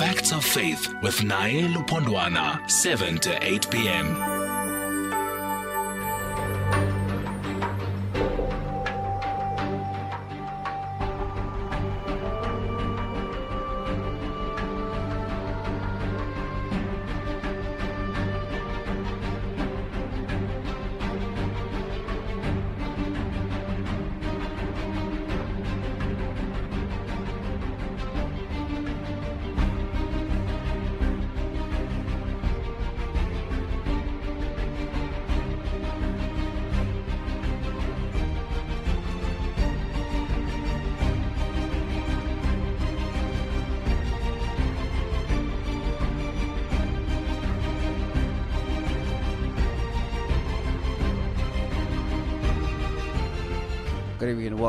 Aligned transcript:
Facts 0.00 0.32
of 0.32 0.42
Faith 0.42 0.94
with 1.02 1.20
Naye 1.20 1.70
Lupondwana, 1.74 2.58
7 2.70 3.18
to 3.18 3.38
8 3.46 3.70
p.m. 3.70 4.29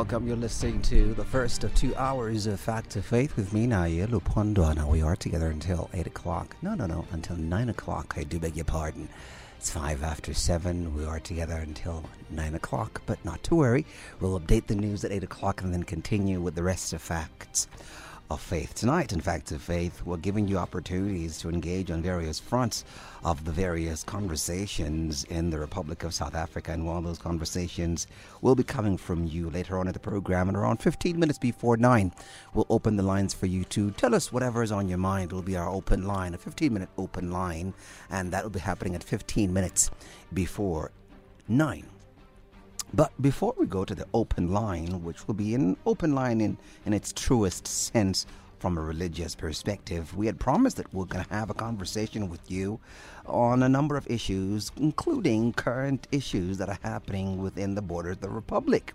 welcome. 0.02 0.26
You're 0.26 0.36
listening 0.36 0.82
to 0.82 1.14
the 1.14 1.24
first 1.24 1.62
of 1.62 1.72
two 1.76 1.94
hours 1.94 2.48
of 2.48 2.58
Fact 2.58 2.96
of 2.96 3.04
Faith 3.04 3.36
with 3.36 3.52
me, 3.52 3.68
Naye 3.68 4.04
Lupondwana. 4.08 4.84
We 4.84 5.00
are 5.00 5.14
together 5.14 5.48
until 5.48 5.88
8 5.94 6.08
o'clock. 6.08 6.56
No, 6.60 6.74
no, 6.74 6.86
no, 6.86 7.06
until 7.12 7.36
9 7.36 7.68
o'clock. 7.68 8.14
I 8.16 8.24
do 8.24 8.40
beg 8.40 8.56
your 8.56 8.64
pardon. 8.64 9.08
It's 9.58 9.70
5 9.70 10.02
after 10.02 10.34
7. 10.34 10.96
We 10.96 11.04
are 11.04 11.20
together 11.20 11.54
until 11.54 12.02
9 12.30 12.56
o'clock, 12.56 13.02
but 13.06 13.24
not 13.24 13.44
to 13.44 13.54
worry. 13.54 13.86
We'll 14.18 14.40
update 14.40 14.66
the 14.66 14.74
news 14.74 15.04
at 15.04 15.12
8 15.12 15.22
o'clock 15.22 15.62
and 15.62 15.72
then 15.72 15.84
continue 15.84 16.40
with 16.40 16.56
the 16.56 16.64
rest 16.64 16.92
of 16.92 17.00
Facts 17.00 17.68
of 18.32 18.40
Faith. 18.40 18.74
Tonight, 18.74 19.12
in 19.12 19.20
Facts 19.20 19.52
of 19.52 19.60
Faith, 19.60 20.02
we're 20.06 20.16
giving 20.16 20.48
you 20.48 20.56
opportunities 20.56 21.38
to 21.38 21.50
engage 21.50 21.90
on 21.90 22.00
various 22.00 22.40
fronts 22.40 22.84
of 23.24 23.44
the 23.44 23.52
various 23.52 24.02
conversations 24.02 25.24
in 25.24 25.50
the 25.50 25.58
Republic 25.58 26.02
of 26.02 26.14
South 26.14 26.34
Africa. 26.34 26.72
And 26.72 26.86
one 26.86 26.96
of 26.96 27.04
those 27.04 27.18
conversations 27.18 28.06
will 28.40 28.54
be 28.54 28.64
coming 28.64 28.96
from 28.96 29.26
you 29.26 29.50
later 29.50 29.78
on 29.78 29.86
in 29.86 29.92
the 29.92 29.98
program. 29.98 30.48
And 30.48 30.56
around 30.56 30.78
15 30.78 31.18
minutes 31.18 31.38
before 31.38 31.76
9, 31.76 32.12
we'll 32.54 32.66
open 32.70 32.96
the 32.96 33.02
lines 33.02 33.34
for 33.34 33.46
you 33.46 33.64
to 33.64 33.90
tell 33.92 34.14
us 34.14 34.32
whatever 34.32 34.62
is 34.62 34.72
on 34.72 34.88
your 34.88 34.98
mind. 34.98 35.30
It 35.30 35.34
will 35.34 35.42
be 35.42 35.56
our 35.56 35.68
open 35.68 36.06
line, 36.06 36.32
a 36.32 36.38
15 36.38 36.72
minute 36.72 36.88
open 36.96 37.30
line. 37.30 37.74
And 38.10 38.32
that 38.32 38.42
will 38.42 38.50
be 38.50 38.60
happening 38.60 38.94
at 38.94 39.04
15 39.04 39.52
minutes 39.52 39.90
before 40.32 40.90
9. 41.48 41.91
But 42.94 43.10
before 43.22 43.54
we 43.56 43.66
go 43.66 43.86
to 43.86 43.94
the 43.94 44.06
open 44.12 44.52
line, 44.52 45.02
which 45.02 45.26
will 45.26 45.34
be 45.34 45.54
an 45.54 45.78
open 45.86 46.14
line 46.14 46.42
in, 46.42 46.58
in 46.84 46.92
its 46.92 47.10
truest 47.10 47.66
sense 47.66 48.26
from 48.58 48.76
a 48.76 48.82
religious 48.82 49.34
perspective, 49.34 50.14
we 50.14 50.26
had 50.26 50.38
promised 50.38 50.76
that 50.76 50.92
we're 50.92 51.06
going 51.06 51.24
to 51.24 51.34
have 51.34 51.48
a 51.48 51.54
conversation 51.54 52.28
with 52.28 52.50
you 52.50 52.80
on 53.24 53.62
a 53.62 53.68
number 53.68 53.96
of 53.96 54.06
issues, 54.10 54.70
including 54.76 55.54
current 55.54 56.06
issues 56.12 56.58
that 56.58 56.68
are 56.68 56.78
happening 56.82 57.40
within 57.40 57.74
the 57.74 57.82
borders 57.82 58.16
of 58.16 58.20
the 58.20 58.28
Republic 58.28 58.92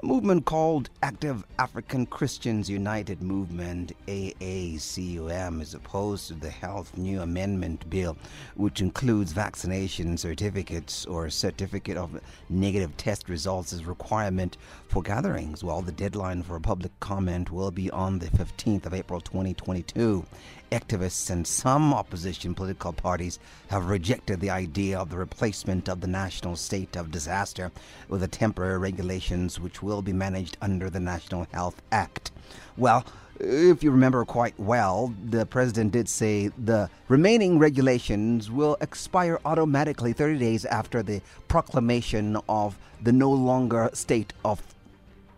a 0.00 0.06
movement 0.06 0.46
called 0.46 0.88
Active 1.02 1.44
African 1.58 2.06
Christians 2.06 2.70
United 2.70 3.22
Movement, 3.22 3.92
AACUM, 4.06 5.60
is 5.60 5.74
opposed 5.74 6.28
to 6.28 6.34
the 6.34 6.48
Health 6.48 6.96
New 6.96 7.20
Amendment 7.20 7.88
Bill, 7.90 8.16
which 8.54 8.80
includes 8.80 9.32
vaccination 9.32 10.16
certificates 10.16 11.04
or 11.04 11.28
certificate 11.28 11.98
of 11.98 12.20
negative 12.48 12.96
test 12.96 13.28
results 13.28 13.72
as 13.74 13.84
requirement 13.84 14.56
for 14.88 15.02
gatherings. 15.02 15.62
While 15.62 15.82
the 15.82 15.92
deadline 15.92 16.42
for 16.42 16.58
public 16.58 16.98
comment 17.00 17.50
will 17.50 17.70
be 17.70 17.90
on 17.90 18.18
the 18.18 18.26
15th 18.26 18.86
of 18.86 18.94
April 18.94 19.20
2022, 19.20 20.24
activists 20.72 21.28
and 21.28 21.46
some 21.46 21.92
opposition 21.92 22.54
political 22.54 22.94
parties 22.94 23.38
have 23.68 23.90
rejected 23.90 24.40
the 24.40 24.48
idea 24.48 24.98
of 24.98 25.10
the 25.10 25.18
replacement 25.18 25.86
of 25.86 26.00
the 26.00 26.06
national 26.06 26.56
state 26.56 26.96
of 26.96 27.10
disaster 27.10 27.70
with 28.08 28.28
temporary 28.30 28.78
regulations 28.78 29.60
which 29.60 29.81
will 29.82 30.02
be 30.02 30.12
managed 30.12 30.56
under 30.60 30.88
the 30.90 31.00
National 31.00 31.46
Health 31.52 31.80
Act. 31.90 32.30
Well, 32.76 33.04
if 33.40 33.82
you 33.82 33.90
remember 33.90 34.24
quite 34.24 34.58
well, 34.58 35.14
the 35.28 35.44
president 35.46 35.92
did 35.92 36.08
say 36.08 36.48
the 36.48 36.88
remaining 37.08 37.58
regulations 37.58 38.50
will 38.50 38.76
expire 38.80 39.40
automatically 39.44 40.12
30 40.12 40.38
days 40.38 40.64
after 40.64 41.02
the 41.02 41.20
proclamation 41.48 42.36
of 42.48 42.78
the 43.02 43.12
no 43.12 43.30
longer 43.30 43.90
state 43.94 44.32
of, 44.44 44.62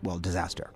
well, 0.03 0.19
disaster. 0.19 0.69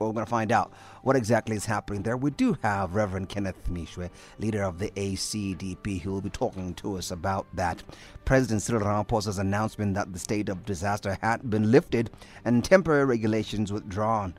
Well, 0.00 0.08
we're 0.08 0.14
going 0.14 0.24
to 0.24 0.30
find 0.30 0.50
out 0.50 0.72
what 1.02 1.14
exactly 1.14 1.56
is 1.56 1.66
happening 1.66 2.02
there. 2.02 2.16
We 2.16 2.30
do 2.30 2.56
have 2.62 2.94
Reverend 2.94 3.28
Kenneth 3.28 3.68
Meshoe, 3.68 4.08
leader 4.38 4.62
of 4.62 4.78
the 4.78 4.90
ACDP, 4.92 6.00
who 6.00 6.10
will 6.10 6.22
be 6.22 6.30
talking 6.30 6.72
to 6.76 6.96
us 6.96 7.10
about 7.10 7.46
that. 7.52 7.82
President 8.24 8.62
Cyril 8.62 8.86
Ramaphosa's 8.86 9.36
announcement 9.36 9.92
that 9.96 10.14
the 10.14 10.18
state 10.18 10.48
of 10.48 10.64
disaster 10.64 11.18
had 11.20 11.50
been 11.50 11.70
lifted 11.70 12.08
and 12.46 12.64
temporary 12.64 13.04
regulations 13.04 13.74
withdrawn 13.74 14.32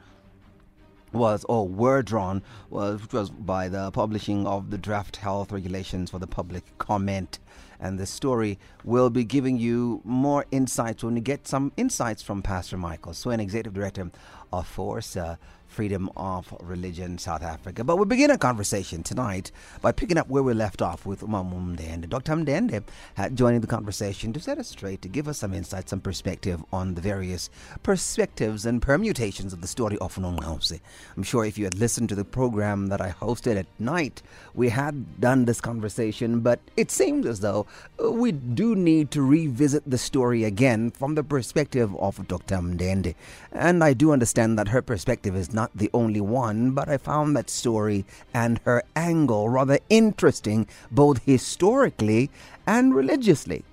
was 1.14 1.46
or 1.50 1.68
were 1.68 2.02
drawn 2.02 2.42
was 2.70 3.02
which 3.02 3.12
was 3.12 3.30
by 3.30 3.68
the 3.68 3.92
publishing 3.92 4.48
of 4.48 4.70
the 4.70 4.78
draft 4.78 5.18
health 5.18 5.52
regulations 5.52 6.10
for 6.10 6.20
the 6.20 6.28
public 6.28 6.64
comment 6.78 7.38
and 7.82 8.00
the 8.00 8.06
story 8.06 8.58
will 8.84 9.10
be 9.10 9.24
giving 9.24 9.58
you 9.58 10.02
more 10.06 10.46
insights 10.52 11.04
when 11.04 11.16
we 11.16 11.22
get 11.22 11.48
some 11.48 11.72
insights 11.76 12.22
from 12.22 12.42
Pastor 12.42 12.78
Michael 12.78 13.14
Swain, 13.14 13.40
Executive 13.40 13.74
Director 13.74 14.12
of 14.52 14.68
FOR 14.68 15.02
SA. 15.02 15.22
Uh, 15.22 15.36
freedom 15.72 16.10
of 16.18 16.54
religion 16.60 17.18
South 17.18 17.42
Africa. 17.42 17.84
But 17.84 17.96
we 17.96 18.06
begin 18.06 18.30
a 18.30 18.38
conversation 18.38 19.04
tonight 19.04 19.52
by 19.82 19.94
picking 19.94 20.18
up 20.18 20.28
where 20.28 20.44
we 20.44 20.54
left 20.54 20.82
off 20.82 21.06
with 21.06 21.22
Umam 21.22 21.54
Mndende. 21.54 22.10
Dr. 22.10 22.34
Mndende 22.36 22.84
had 23.14 23.32
uh, 23.32 23.36
joining 23.36 23.62
the 23.62 23.68
conversation 23.68 24.34
to 24.34 24.40
set 24.40 24.58
us 24.58 24.68
straight, 24.68 25.02
to 25.02 25.08
give 25.08 25.28
us 25.28 25.38
some 25.40 25.54
insight, 25.54 25.88
some 25.88 26.02
perspective 26.02 26.62
on 26.74 26.96
the 26.96 27.02
various 27.02 27.50
perspectives 27.84 28.66
and 28.66 28.82
permutations 28.82 29.54
of 29.54 29.62
the 29.62 29.68
story 29.68 29.98
of 30.00 30.16
Nongqawuse. 30.16 30.82
I'm 31.16 31.24
sure 31.24 31.46
if 31.46 31.58
you 31.58 31.64
had 31.64 31.80
listened 31.80 32.10
to 32.10 32.16
the 32.16 32.26
program 32.26 32.88
that 32.88 33.00
I 33.00 33.12
hosted 33.12 33.58
at 33.58 33.68
night, 33.80 34.22
we 34.54 34.70
had 34.70 35.22
done 35.22 35.46
this 35.46 35.62
conversation, 35.62 36.42
but 36.42 36.60
it 36.76 36.92
seems 36.92 37.26
as 37.26 37.40
though 37.40 37.66
uh, 38.04 38.12
we 38.12 38.34
do 38.34 38.76
need 38.76 39.10
to 39.12 39.22
revisit 39.22 39.90
the 39.90 39.98
story 39.98 40.44
again 40.44 40.92
from 40.92 41.16
the 41.16 41.24
perspective 41.24 41.96
of 41.96 42.28
Dr. 42.28 42.58
Mndende. 42.58 43.16
And 43.54 43.84
I 43.84 43.94
do 43.94 44.12
understand 44.12 44.60
that 44.60 44.68
her 44.70 44.82
perspective 44.82 45.36
is 45.36 45.54
not 45.54 45.61
not 45.62 45.78
the 45.78 45.92
only 45.94 46.22
one, 46.22 46.72
but 46.72 46.90
I 46.90 46.98
found 46.98 47.36
that 47.36 47.48
story 47.48 48.04
and 48.34 48.60
her 48.66 48.82
angle 48.96 49.48
rather 49.48 49.78
interesting, 49.90 50.68
both 50.90 51.24
historically 51.24 52.32
and 52.66 52.96
religiously. 52.96 53.64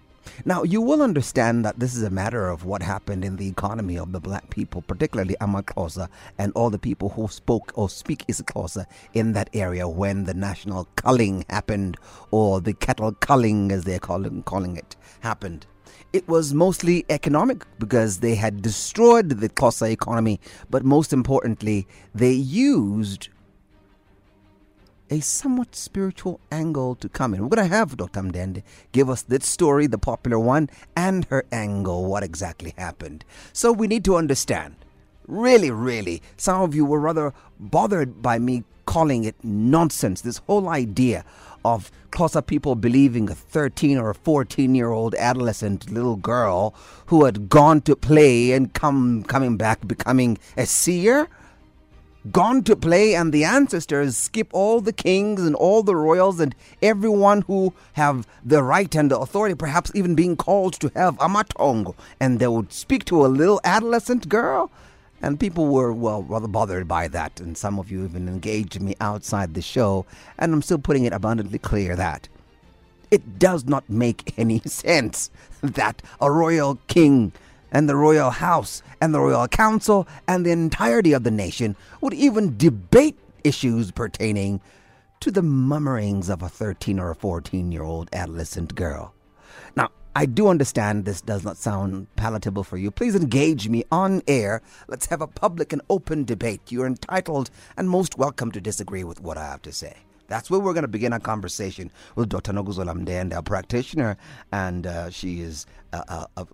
Now, 0.44 0.64
you 0.64 0.82
will 0.82 1.00
understand 1.00 1.64
that 1.64 1.78
this 1.80 1.96
is 1.96 2.02
a 2.02 2.10
matter 2.10 2.50
of 2.50 2.66
what 2.66 2.82
happened 2.82 3.24
in 3.24 3.36
the 3.36 3.48
economy 3.48 3.96
of 3.98 4.12
the 4.12 4.20
black 4.20 4.50
people, 4.50 4.82
particularly 4.82 5.34
amaXhosa 5.40 6.10
and 6.36 6.52
all 6.54 6.68
the 6.68 6.78
people 6.78 7.08
who 7.08 7.26
spoke 7.28 7.72
or 7.74 7.88
speak 7.88 8.26
isiXhosa 8.26 8.84
in 9.14 9.32
that 9.32 9.48
area 9.54 9.88
when 9.88 10.24
the 10.24 10.34
national 10.34 10.86
culling 10.96 11.46
happened, 11.48 11.96
or 12.30 12.60
the 12.60 12.74
cattle 12.74 13.12
culling, 13.12 13.72
as 13.72 13.84
they're 13.84 13.98
calling, 13.98 14.42
calling 14.42 14.76
it, 14.76 14.94
happened 15.20 15.64
it 16.12 16.26
was 16.28 16.54
mostly 16.54 17.04
economic 17.08 17.64
because 17.78 18.20
they 18.20 18.34
had 18.34 18.62
destroyed 18.62 19.28
the 19.28 19.48
Xhosa 19.48 19.90
economy, 19.90 20.40
but 20.70 20.84
most 20.84 21.12
importantly, 21.12 21.86
they 22.14 22.32
used 22.32 23.28
a 25.10 25.20
somewhat 25.20 25.74
spiritual 25.74 26.40
angle 26.50 26.94
to 26.96 27.08
come 27.08 27.34
in. 27.34 27.42
We're 27.42 27.56
going 27.56 27.68
to 27.68 27.74
have 27.74 27.96
Dr. 27.96 28.20
Mndende 28.20 28.62
give 28.92 29.08
us 29.08 29.22
this 29.22 29.46
story, 29.46 29.86
the 29.86 29.98
popular 29.98 30.38
one, 30.38 30.68
and 30.96 31.24
her 31.26 31.44
angle, 31.50 32.04
what 32.06 32.22
exactly 32.22 32.74
happened. 32.76 33.24
So 33.52 33.72
we 33.72 33.86
need 33.86 34.04
to 34.04 34.16
understand. 34.16 34.76
Really, 35.26 35.70
really, 35.70 36.22
some 36.36 36.62
of 36.62 36.74
you 36.74 36.84
were 36.84 37.00
rather 37.00 37.34
bothered 37.58 38.22
by 38.22 38.38
me 38.38 38.64
calling 38.86 39.24
it 39.24 39.36
nonsense. 39.42 40.22
This 40.22 40.38
whole 40.38 40.68
idea 40.68 41.24
of 41.64 41.90
Xhosa 42.10 42.44
people 42.44 42.74
believing 42.74 43.30
a 43.30 43.34
13 43.34 43.98
or 43.98 44.10
a 44.10 44.14
14 44.14 44.74
year 44.74 44.90
old 44.90 45.14
adolescent 45.16 45.90
little 45.90 46.16
girl 46.16 46.74
who 47.06 47.24
had 47.24 47.48
gone 47.48 47.80
to 47.82 47.94
play 47.94 48.52
and 48.52 48.72
come 48.74 49.22
coming 49.24 49.56
back 49.56 49.86
becoming 49.86 50.38
a 50.56 50.66
seer? 50.66 51.28
Gone 52.32 52.62
to 52.64 52.76
play 52.76 53.14
and 53.14 53.32
the 53.32 53.44
ancestors 53.44 54.16
skip 54.16 54.48
all 54.52 54.80
the 54.80 54.92
kings 54.92 55.42
and 55.42 55.54
all 55.54 55.82
the 55.82 55.96
royals 55.96 56.40
and 56.40 56.54
everyone 56.82 57.42
who 57.42 57.72
have 57.94 58.26
the 58.44 58.62
right 58.62 58.94
and 58.94 59.10
the 59.10 59.18
authority 59.18 59.54
perhaps 59.54 59.92
even 59.94 60.14
being 60.14 60.36
called 60.36 60.74
to 60.80 60.90
have 60.94 61.16
amatongo 61.18 61.94
and 62.20 62.38
they 62.38 62.48
would 62.48 62.72
speak 62.72 63.04
to 63.06 63.24
a 63.24 63.28
little 63.28 63.60
adolescent 63.64 64.28
girl 64.28 64.70
And 65.20 65.40
people 65.40 65.66
were, 65.66 65.92
well, 65.92 66.22
rather 66.22 66.46
bothered 66.48 66.86
by 66.86 67.08
that. 67.08 67.40
And 67.40 67.56
some 67.56 67.78
of 67.78 67.90
you 67.90 68.04
even 68.04 68.28
engaged 68.28 68.80
me 68.80 68.94
outside 69.00 69.54
the 69.54 69.62
show. 69.62 70.06
And 70.38 70.52
I'm 70.52 70.62
still 70.62 70.78
putting 70.78 71.04
it 71.04 71.12
abundantly 71.12 71.58
clear 71.58 71.96
that 71.96 72.28
it 73.10 73.38
does 73.38 73.64
not 73.64 73.88
make 73.88 74.34
any 74.38 74.60
sense 74.60 75.30
that 75.62 76.02
a 76.20 76.30
royal 76.30 76.78
king 76.86 77.32
and 77.70 77.88
the 77.88 77.96
royal 77.96 78.30
house 78.30 78.82
and 79.00 79.12
the 79.12 79.20
royal 79.20 79.48
council 79.48 80.06
and 80.26 80.44
the 80.44 80.50
entirety 80.50 81.12
of 81.12 81.24
the 81.24 81.30
nation 81.30 81.76
would 82.00 82.14
even 82.14 82.56
debate 82.56 83.18
issues 83.44 83.90
pertaining 83.90 84.60
to 85.20 85.30
the 85.30 85.42
mummerings 85.42 86.28
of 86.28 86.42
a 86.42 86.48
13 86.48 86.98
or 86.98 87.10
a 87.10 87.14
14 87.14 87.72
year 87.72 87.82
old 87.82 88.08
adolescent 88.12 88.74
girl. 88.74 89.12
I 90.18 90.26
do 90.26 90.48
understand 90.48 91.04
this 91.04 91.20
does 91.20 91.44
not 91.44 91.56
sound 91.56 92.08
palatable 92.16 92.64
for 92.64 92.76
you. 92.76 92.90
Please 92.90 93.14
engage 93.14 93.68
me 93.68 93.84
on 93.92 94.20
air. 94.26 94.62
Let's 94.88 95.06
have 95.06 95.20
a 95.20 95.28
public 95.28 95.72
and 95.72 95.80
open 95.88 96.24
debate. 96.24 96.72
You're 96.72 96.88
entitled 96.88 97.50
and 97.76 97.88
most 97.88 98.18
welcome 98.18 98.50
to 98.50 98.60
disagree 98.60 99.04
with 99.04 99.20
what 99.20 99.38
I 99.38 99.44
have 99.44 99.62
to 99.62 99.72
say. 99.72 99.96
That's 100.26 100.50
where 100.50 100.58
we're 100.58 100.72
going 100.72 100.82
to 100.82 100.88
begin 100.88 101.12
our 101.12 101.20
conversation 101.20 101.92
with 102.16 102.30
Dr. 102.30 102.52
Nokuzola 102.52 102.98
Mndende, 102.98 103.36
a 103.36 103.44
practitioner, 103.44 104.16
and 104.50 104.88
uh, 104.88 105.08
she 105.10 105.40
is 105.40 105.66
a, 105.92 106.26
a, 106.36 106.46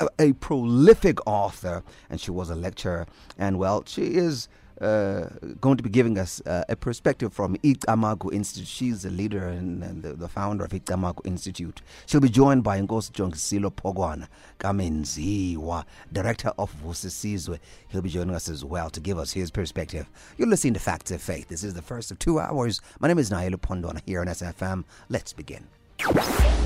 a, 0.00 0.08
a 0.18 0.32
prolific 0.32 1.24
author, 1.28 1.84
and 2.10 2.20
she 2.20 2.32
was 2.32 2.50
a 2.50 2.56
lecturer. 2.56 3.06
And 3.38 3.60
well, 3.60 3.84
she 3.86 4.16
is 4.16 4.48
uh, 4.80 5.28
going 5.60 5.76
to 5.76 5.82
be 5.82 5.90
giving 5.90 6.18
us 6.18 6.40
uh, 6.46 6.64
a 6.68 6.76
perspective 6.76 7.32
from 7.32 7.56
Icamagu 7.58 8.32
Institute. 8.32 8.66
She's 8.66 9.02
the 9.02 9.10
leader 9.10 9.46
and, 9.46 9.82
and 9.82 10.02
the, 10.02 10.12
the, 10.12 10.28
founder 10.28 10.64
of 10.64 10.70
Icamagu 10.70 11.24
Institute. 11.24 11.82
She'll 12.06 12.20
be 12.20 12.28
joined 12.28 12.62
by 12.62 12.80
Nkosi 12.80 13.12
Jongisilo 13.12 13.70
Pokwana 13.70 14.28
Kamenziwa, 14.58 15.84
director 16.12 16.52
of 16.58 16.74
Vusisizwe. 16.82 17.58
He'll 17.88 18.02
be 18.02 18.10
joining 18.10 18.34
us 18.34 18.48
as 18.48 18.64
well 18.64 18.90
to 18.90 19.00
give 19.00 19.18
us 19.18 19.32
his 19.32 19.50
perspective. 19.50 20.10
You're 20.36 20.48
listening 20.48 20.74
to 20.74 20.80
Facts 20.80 21.10
of 21.10 21.22
Faith. 21.22 21.48
This 21.48 21.64
is 21.64 21.74
the 21.74 21.82
first 21.82 22.10
of 22.10 22.18
two 22.18 22.38
hours. 22.38 22.80
My 23.00 23.08
name 23.08 23.18
is 23.18 23.30
Naye 23.30 23.50
Lupondwana 23.50 24.02
here 24.04 24.20
on 24.20 24.26
SFM. 24.26 24.84
Let's 25.08 25.32
begin. 25.32 25.66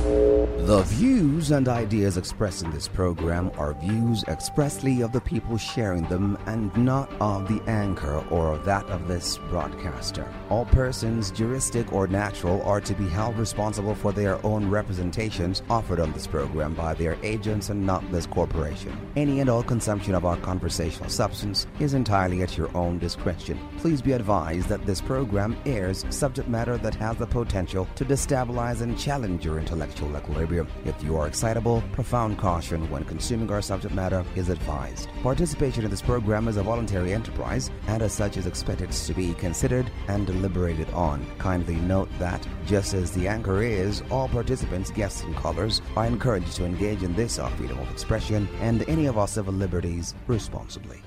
The 0.01 0.83
views 0.87 1.51
and 1.51 1.69
ideas 1.69 2.17
expressed 2.17 2.63
in 2.63 2.71
this 2.71 2.89
program 2.89 3.51
are 3.59 3.75
views 3.75 4.25
expressly 4.29 5.03
of 5.03 5.13
the 5.13 5.21
people 5.21 5.59
sharing 5.59 6.05
them 6.05 6.39
and 6.47 6.75
not 6.77 7.13
of 7.21 7.49
the 7.49 7.61
anchor 7.69 8.25
or 8.31 8.57
that 8.59 8.87
of 8.87 9.09
this 9.09 9.37
broadcaster. 9.51 10.27
All 10.49 10.65
persons, 10.65 11.31
juristic 11.31 11.93
or 11.93 12.07
natural, 12.07 12.63
are 12.63 12.81
to 12.81 12.95
be 12.95 13.09
held 13.09 13.37
responsible 13.37 13.95
for 13.95 14.13
their 14.13 14.45
own 14.47 14.71
representations 14.71 15.63
offered 15.69 16.01
on 16.01 16.13
this 16.13 16.27
program 16.27 16.75
by 16.75 16.95
their 16.95 17.19
agents 17.23 17.69
and 17.69 17.85
not 17.85 18.11
this 18.11 18.27
corporation. 18.27 18.97
Any 19.17 19.41
and 19.41 19.51
all 19.51 19.63
consumption 19.63 20.15
of 20.15 20.25
our 20.25 20.37
conversational 20.39 21.11
substance 21.11 21.67
is 21.79 21.95
entirely 21.95 22.43
at 22.43 22.57
your 22.57 22.75
own 22.77 22.99
discretion. 22.99 23.59
Please 23.79 24.01
be 24.01 24.13
advised 24.13 24.69
that 24.69 24.87
this 24.87 25.01
program 25.01 25.57
airs 25.67 26.07
subject 26.11 26.49
matter 26.49 26.79
that 26.79 26.95
has 26.95 27.17
the 27.17 27.27
potential 27.27 27.87
to 27.97 28.05
destabilize 28.05 28.81
and 28.81 28.99
challenge 28.99 29.45
your 29.45 29.51
your 29.51 29.59
equilibrium. 29.95 30.69
If 30.85 31.03
you 31.03 31.17
are 31.17 31.27
excitable, 31.27 31.83
profound 31.93 32.39
caution 32.39 32.91
when 32.91 33.05
consuming 33.05 33.51
our 33.51 33.63
subject 33.63 33.95
matter 33.95 34.25
is 34.35 34.49
advised. 34.49 35.09
Participation 35.23 35.85
in 35.85 35.91
this 35.91 36.03
program 36.03 36.49
is 36.49 36.57
a 36.57 36.63
voluntary 36.63 37.13
enterprise 37.13 37.71
and 37.87 38.03
as 38.03 38.13
such 38.13 38.37
is 38.37 38.47
expected 38.47 38.93
to 38.93 39.15
be 39.15 39.35
considered 39.35 39.91
and 40.09 40.27
deliberated 40.27 40.91
on. 40.91 41.27
Kindly 41.39 41.77
note 41.77 42.09
that, 42.19 42.47
just 42.67 42.95
as 42.95 43.13
the 43.13 43.29
anchor 43.29 43.63
is, 43.63 44.03
all 44.11 44.29
participants, 44.29 44.91
guests, 44.91 45.23
and 45.23 45.37
callers 45.37 45.83
are 45.97 46.07
encouraged 46.07 46.57
to 46.57 46.65
engage 46.65 47.03
in 47.03 47.15
this 47.15 47.39
our 47.39 47.51
freedom 47.51 47.79
of 47.79 47.91
expression 47.91 48.49
and 48.61 48.89
any 48.89 49.07
of 49.07 49.19
our 49.19 49.29
civil 49.29 49.55
liberties 49.55 50.15
responsibly. 50.27 51.03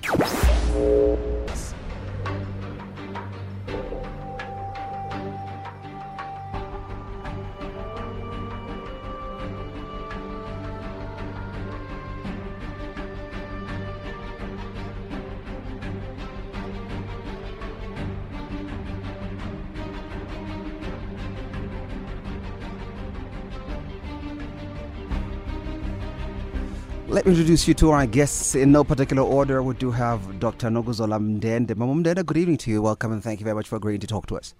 Let 27.23 27.27
me 27.27 27.39
introduce 27.39 27.69
you 27.69 27.73
to 27.75 27.91
our 27.91 28.05
guests 28.05 28.53
in 28.53 28.73
no 28.73 28.83
particular 28.83 29.23
order. 29.23 29.63
We 29.63 29.75
do 29.75 29.91
have 29.91 30.41
Dr. 30.41 30.67
Nokuzola 30.67 31.17
Mndende. 31.21 31.73
Mama 31.73 31.93
Mndende, 31.93 32.25
good 32.25 32.35
evening 32.35 32.57
to 32.57 32.69
you. 32.69 32.81
Welcome 32.81 33.13
and 33.13 33.23
thank 33.23 33.39
you 33.39 33.45
very 33.45 33.55
much 33.55 33.69
for 33.69 33.77
agreeing 33.77 34.01
to 34.01 34.07
talk 34.07 34.25
to 34.27 34.35
us. 34.35 34.53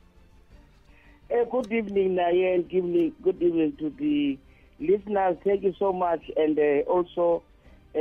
Uh, 1.29 1.43
good 1.43 1.69
evening, 1.73 2.15
Naye, 2.15 2.55
and 2.55 2.69
good 2.69 2.77
evening, 2.77 3.11
good 3.21 3.41
evening 3.43 3.73
to 3.79 3.89
the 3.99 4.39
listeners. 4.79 5.35
Thank 5.43 5.63
you 5.63 5.73
so 5.77 5.91
much. 5.91 6.21
And 6.37 6.57
uh, 6.57 6.89
also, 6.89 7.43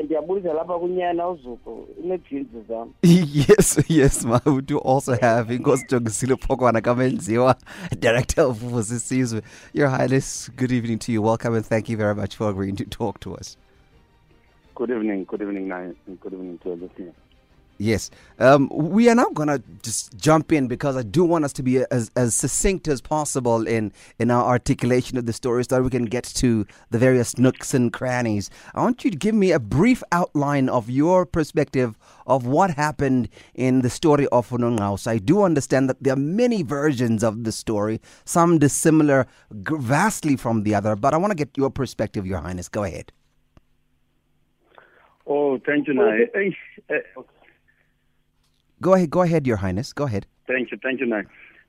ndiyabuliza 0.05 0.53
lapha 0.53 0.79
kunyana 0.79 1.29
uzuku 1.29 1.89
inejinsi 2.05 2.63
zam 2.69 2.93
yes 3.49 3.81
yes 3.89 4.25
ma 4.25 4.41
we 4.47 4.63
do 4.63 4.79
also 4.79 5.15
have 5.21 5.55
inkosi 5.55 5.87
jongisile 5.91 6.37
phokwana 6.37 6.81
kamenziwa 6.81 7.57
director 8.01 8.45
of 8.45 8.59
Vusisizwe 8.59 9.43
your 9.75 9.91
highness 9.91 10.53
good 10.57 10.73
evening 10.73 10.99
to 10.99 11.13
you 11.13 11.25
welcome 11.25 11.57
and 11.57 11.67
thank 11.67 11.89
you 11.89 11.97
very 11.97 12.15
much 12.15 12.37
for 12.37 12.49
agreeing 12.51 12.77
to 12.77 12.85
talk 12.85 13.21
to 13.21 13.35
us 13.35 13.59
Good 14.83 14.97
evening, 14.97 15.23
good 15.27 15.43
evening, 15.43 15.69
Nine, 15.69 15.95
good 16.21 16.33
evening 16.33 16.59
to 16.65 16.71
listeners. 16.71 17.15
Yes. 17.79 18.11
Um, 18.41 18.69
we 18.73 19.09
are 19.09 19.15
now 19.15 19.29
going 19.29 19.47
to 19.47 19.63
just 19.81 20.17
jump 20.19 20.51
in 20.51 20.67
because 20.67 20.97
I 20.97 21.05
do 21.05 21.23
want 21.23 21.45
us 21.45 21.53
to 21.53 21.63
be 21.63 21.85
as, 21.93 22.11
as 22.17 22.35
succinct 22.35 22.89
as 22.89 23.01
possible 23.01 23.69
in, 23.69 23.93
in 24.19 24.33
our 24.33 24.45
articulation 24.45 25.19
of 25.19 25.27
the 25.27 25.33
story 25.33 25.63
so 25.63 25.77
that 25.77 25.85
we 25.85 25.91
can 25.91 26.07
get 26.07 26.25
to 26.25 26.67
the 26.91 26.99
various 26.99 27.39
nooks 27.39 27.75
and 27.75 27.93
crannies. 27.93 28.51
I 28.75 28.81
want 28.81 29.05
you 29.05 29.13
to 29.13 29.17
give 29.17 29.37
me 29.37 29.53
a 29.53 29.61
brief 29.61 30.03
outline 30.11 30.69
of 30.69 30.91
your 30.91 31.27
perspective 31.27 31.97
of 32.27 32.45
what 32.45 32.73
happened 32.73 33.29
in 33.55 33.83
the 33.83 33.91
story 33.91 34.27
of 34.33 34.51
Funungaus. 34.51 35.07
I 35.07 35.19
do 35.19 35.43
understand 35.45 35.89
that 35.91 36.03
there 36.03 36.15
are 36.15 36.17
many 36.17 36.65
versions 36.65 37.23
of 37.23 37.45
the 37.45 37.53
story, 37.53 38.01
some 38.25 38.59
dissimilar 38.59 39.29
vastly 39.53 40.35
from 40.35 40.65
the 40.65 40.75
other, 40.75 40.97
but 40.97 41.15
I 41.15 41.19
want 41.19 41.31
to 41.31 41.37
get 41.37 41.57
your 41.57 41.71
perspective, 41.71 42.27
Your 42.27 42.41
Highness. 42.41 42.69
Go 42.69 42.83
ahead. 42.83 43.13
Oh, 45.35 45.59
thank 45.65 45.89
you, 45.89 45.95
Nai. 45.95 46.27
Uh, 46.91 47.23
go 48.83 48.93
ahead, 48.95 49.09
go 49.09 49.23
ahead, 49.23 49.47
Your 49.47 49.57
Highness. 49.57 49.95
Go 49.95 50.05
ahead. 50.05 50.27
Thank 50.47 50.71
you, 50.71 50.79
thank 50.83 51.01
you, 51.01 51.07
Nai. 51.07 51.23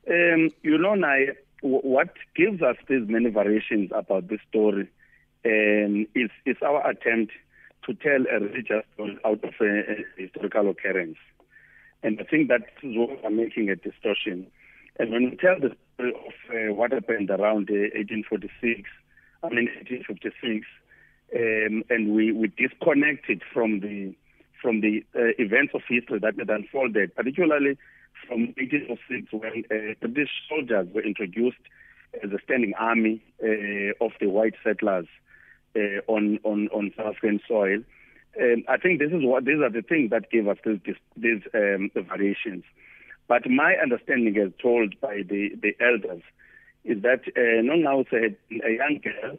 Um, 0.09 0.49
you 0.63 0.77
know, 0.77 0.95
Nai, 0.95 1.27
what 1.61 2.09
gives 2.35 2.61
us 2.61 2.75
these 2.89 3.07
many 3.07 3.29
variations 3.29 3.89
about 3.95 4.27
this 4.27 4.41
story 4.49 4.89
um, 5.45 6.07
is, 6.13 6.29
is 6.45 6.57
our 6.61 6.85
attempt 6.89 7.31
to 7.85 7.93
tell 7.93 8.25
a 8.29 8.39
religious 8.39 8.83
story 8.93 9.17
out 9.25 9.41
of 9.45 9.53
a, 9.61 9.71
a 9.91 10.21
historical 10.21 10.69
occurrence. 10.69 11.17
And 12.01 12.19
I 12.19 12.25
think 12.25 12.49
that 12.49 12.63
is 12.81 12.97
what 12.97 13.23
we're 13.23 13.29
making 13.29 13.69
a 13.69 13.77
distortion. 13.77 14.47
And 14.99 15.11
when 15.11 15.29
we 15.29 15.37
tell 15.37 15.57
the 15.57 15.73
story 15.93 16.13
of 16.27 16.33
uh, 16.49 16.73
what 16.73 16.91
happened 16.91 17.29
around 17.29 17.69
uh, 17.69 17.95
1846, 17.95 18.89
I 19.41 19.49
mean 19.49 19.69
1856, 19.87 20.67
um, 21.35 21.83
and 21.89 22.13
we, 22.13 22.31
we 22.31 22.47
disconnected 22.47 23.41
from 23.53 23.79
the 23.79 24.13
from 24.61 24.79
the 24.79 25.03
uh, 25.13 25.35
events 25.37 25.73
of 25.73 25.81
history 25.89 26.19
that 26.19 26.39
had 26.39 26.49
unfolded, 26.49 27.13
particularly 27.15 27.77
from 28.27 28.53
1806 28.55 29.33
when 29.33 29.63
uh, 29.69 29.93
British 29.99 30.29
soldiers 30.47 30.87
were 30.93 31.03
introduced 31.03 31.57
as 32.23 32.31
a 32.31 32.37
standing 32.45 32.73
army 32.79 33.21
uh, 33.43 33.91
of 33.99 34.11
the 34.21 34.27
white 34.27 34.53
settlers 34.63 35.07
uh, 35.75 35.99
on, 36.07 36.39
on, 36.43 36.69
on 36.69 36.91
South 36.95 37.07
African 37.07 37.41
soil. 37.45 37.79
Um, 38.39 38.63
I 38.69 38.77
think 38.77 38.99
this 38.99 39.11
is 39.11 39.23
what 39.23 39.43
these 39.43 39.59
are 39.59 39.69
the 39.69 39.81
things 39.81 40.11
that 40.11 40.31
gave 40.31 40.47
us 40.47 40.57
these, 40.65 40.95
these 41.17 41.41
um, 41.53 41.91
variations. 41.93 42.63
But 43.27 43.49
my 43.49 43.75
understanding, 43.81 44.37
as 44.37 44.51
told 44.61 44.99
by 45.01 45.23
the, 45.27 45.49
the 45.61 45.75
elders, 45.79 46.23
is 46.83 47.01
that 47.03 47.21
uh, 47.35 47.61
Nongqawuse 47.61 48.11
had 48.11 48.35
a 48.65 48.71
young 48.75 49.01
girl 49.03 49.37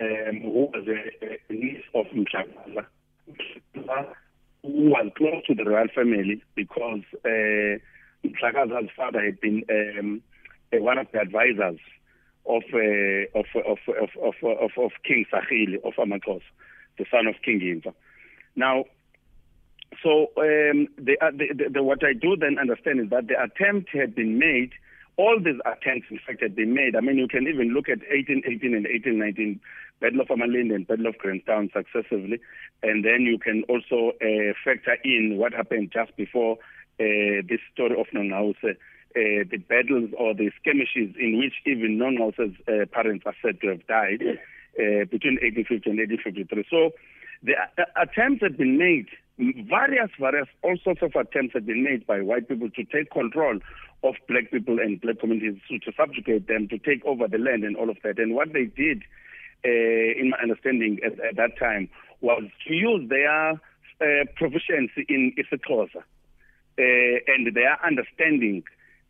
um, 0.00 0.40
who 0.42 0.70
was 0.72 0.86
a, 0.88 1.52
a 1.52 1.52
niece 1.52 1.84
of 1.94 2.06
Mhlakaza, 2.06 2.86
who 3.74 4.90
was 4.90 5.10
close 5.16 5.44
to 5.46 5.54
the 5.54 5.64
royal 5.64 5.88
family 5.94 6.42
because 6.54 7.02
uh, 7.24 7.78
Mhlakaza's 8.24 8.90
father 8.96 9.24
had 9.24 9.40
been 9.40 9.64
um, 9.70 10.22
one 10.72 10.98
of 10.98 11.06
the 11.12 11.20
advisors 11.20 11.80
of, 12.46 12.62
uh, 12.74 13.38
of, 13.38 13.46
of, 13.54 13.78
of, 14.00 14.08
of, 14.22 14.34
of, 14.42 14.70
of 14.76 14.90
King 15.04 15.24
Sarhili 15.32 15.76
of 15.84 15.94
Amakos, 15.94 16.42
the 16.98 17.04
son 17.10 17.26
of 17.26 17.36
King 17.44 17.60
Hintsa. 17.60 17.94
Now, 18.56 18.84
so 20.02 20.30
um, 20.38 20.88
the, 20.98 21.16
uh, 21.20 21.30
the, 21.32 21.68
the, 21.70 21.82
what 21.82 22.02
I 22.04 22.12
do 22.14 22.36
then 22.36 22.58
understand 22.58 23.00
is 23.00 23.10
that 23.10 23.28
the 23.28 23.40
attempt 23.40 23.90
had 23.92 24.14
been 24.14 24.38
made 24.38 24.72
all 25.16 25.38
these 25.38 25.60
attempts, 25.66 26.06
in 26.10 26.18
fact, 26.26 26.42
had 26.42 26.56
been 26.56 26.74
made. 26.74 26.96
I 26.96 27.00
mean, 27.00 27.18
you 27.18 27.28
can 27.28 27.46
even 27.46 27.74
look 27.74 27.88
at 27.88 28.00
1818 28.10 28.74
and 28.74 28.86
1819, 28.86 29.60
Battle 30.00 30.20
of 30.20 30.28
Amalinde 30.28 30.74
and 30.74 30.86
Battle 30.86 31.06
of 31.06 31.18
Grahamstown 31.18 31.70
successively, 31.72 32.40
and 32.82 33.04
then 33.04 33.22
you 33.22 33.38
can 33.38 33.62
also 33.68 34.12
uh, 34.20 34.52
factor 34.64 34.96
in 35.04 35.36
what 35.36 35.52
happened 35.52 35.92
just 35.92 36.16
before 36.16 36.56
uh, 36.98 37.44
this 37.48 37.60
story 37.72 37.94
of 37.98 38.06
Nongqawuse, 38.14 38.64
uh, 38.64 38.74
the 39.14 39.58
battles 39.68 40.10
or 40.18 40.34
the 40.34 40.50
skirmishes 40.60 41.14
in 41.20 41.38
which 41.38 41.54
even 41.66 41.98
Nongqawuse's 41.98 42.56
uh, 42.66 42.86
parents 42.90 43.24
are 43.26 43.36
said 43.42 43.60
to 43.60 43.68
have 43.68 43.86
died 43.86 44.22
uh, 44.80 45.04
between 45.12 45.36
1850 45.38 45.90
and 45.90 45.98
1853. 46.00 46.64
So 46.70 46.90
the 47.42 47.54
attempts 48.00 48.42
have 48.42 48.56
been 48.56 48.78
made 48.78 49.06
various, 49.38 50.10
various, 50.20 50.48
all 50.62 50.76
sorts 50.82 51.02
of 51.02 51.12
attempts 51.16 51.54
have 51.54 51.66
been 51.66 51.82
made 51.82 52.06
by 52.06 52.20
white 52.20 52.48
people 52.48 52.70
to 52.70 52.84
take 52.84 53.10
control 53.10 53.58
of 54.02 54.14
black 54.28 54.50
people 54.50 54.78
and 54.78 55.00
black 55.00 55.20
communities, 55.20 55.60
to, 55.68 55.78
to 55.78 55.92
subjugate 55.96 56.48
them, 56.48 56.68
to 56.68 56.78
take 56.78 57.04
over 57.04 57.28
the 57.28 57.38
land 57.38 57.64
and 57.64 57.76
all 57.76 57.90
of 57.90 57.96
that. 58.02 58.18
And 58.18 58.34
what 58.34 58.52
they 58.52 58.64
did, 58.64 59.02
uh, 59.64 60.20
in 60.20 60.30
my 60.30 60.38
understanding 60.42 60.98
at, 61.04 61.12
at, 61.20 61.36
that 61.36 61.58
time, 61.58 61.88
was 62.20 62.42
to 62.66 62.74
use 62.74 63.08
their 63.08 63.52
uh, 63.52 64.24
proficiency 64.36 65.06
in 65.08 65.32
isiXhosa 65.38 65.96
uh, 65.96 66.02
and 66.78 67.54
their 67.54 67.78
understanding 67.84 68.64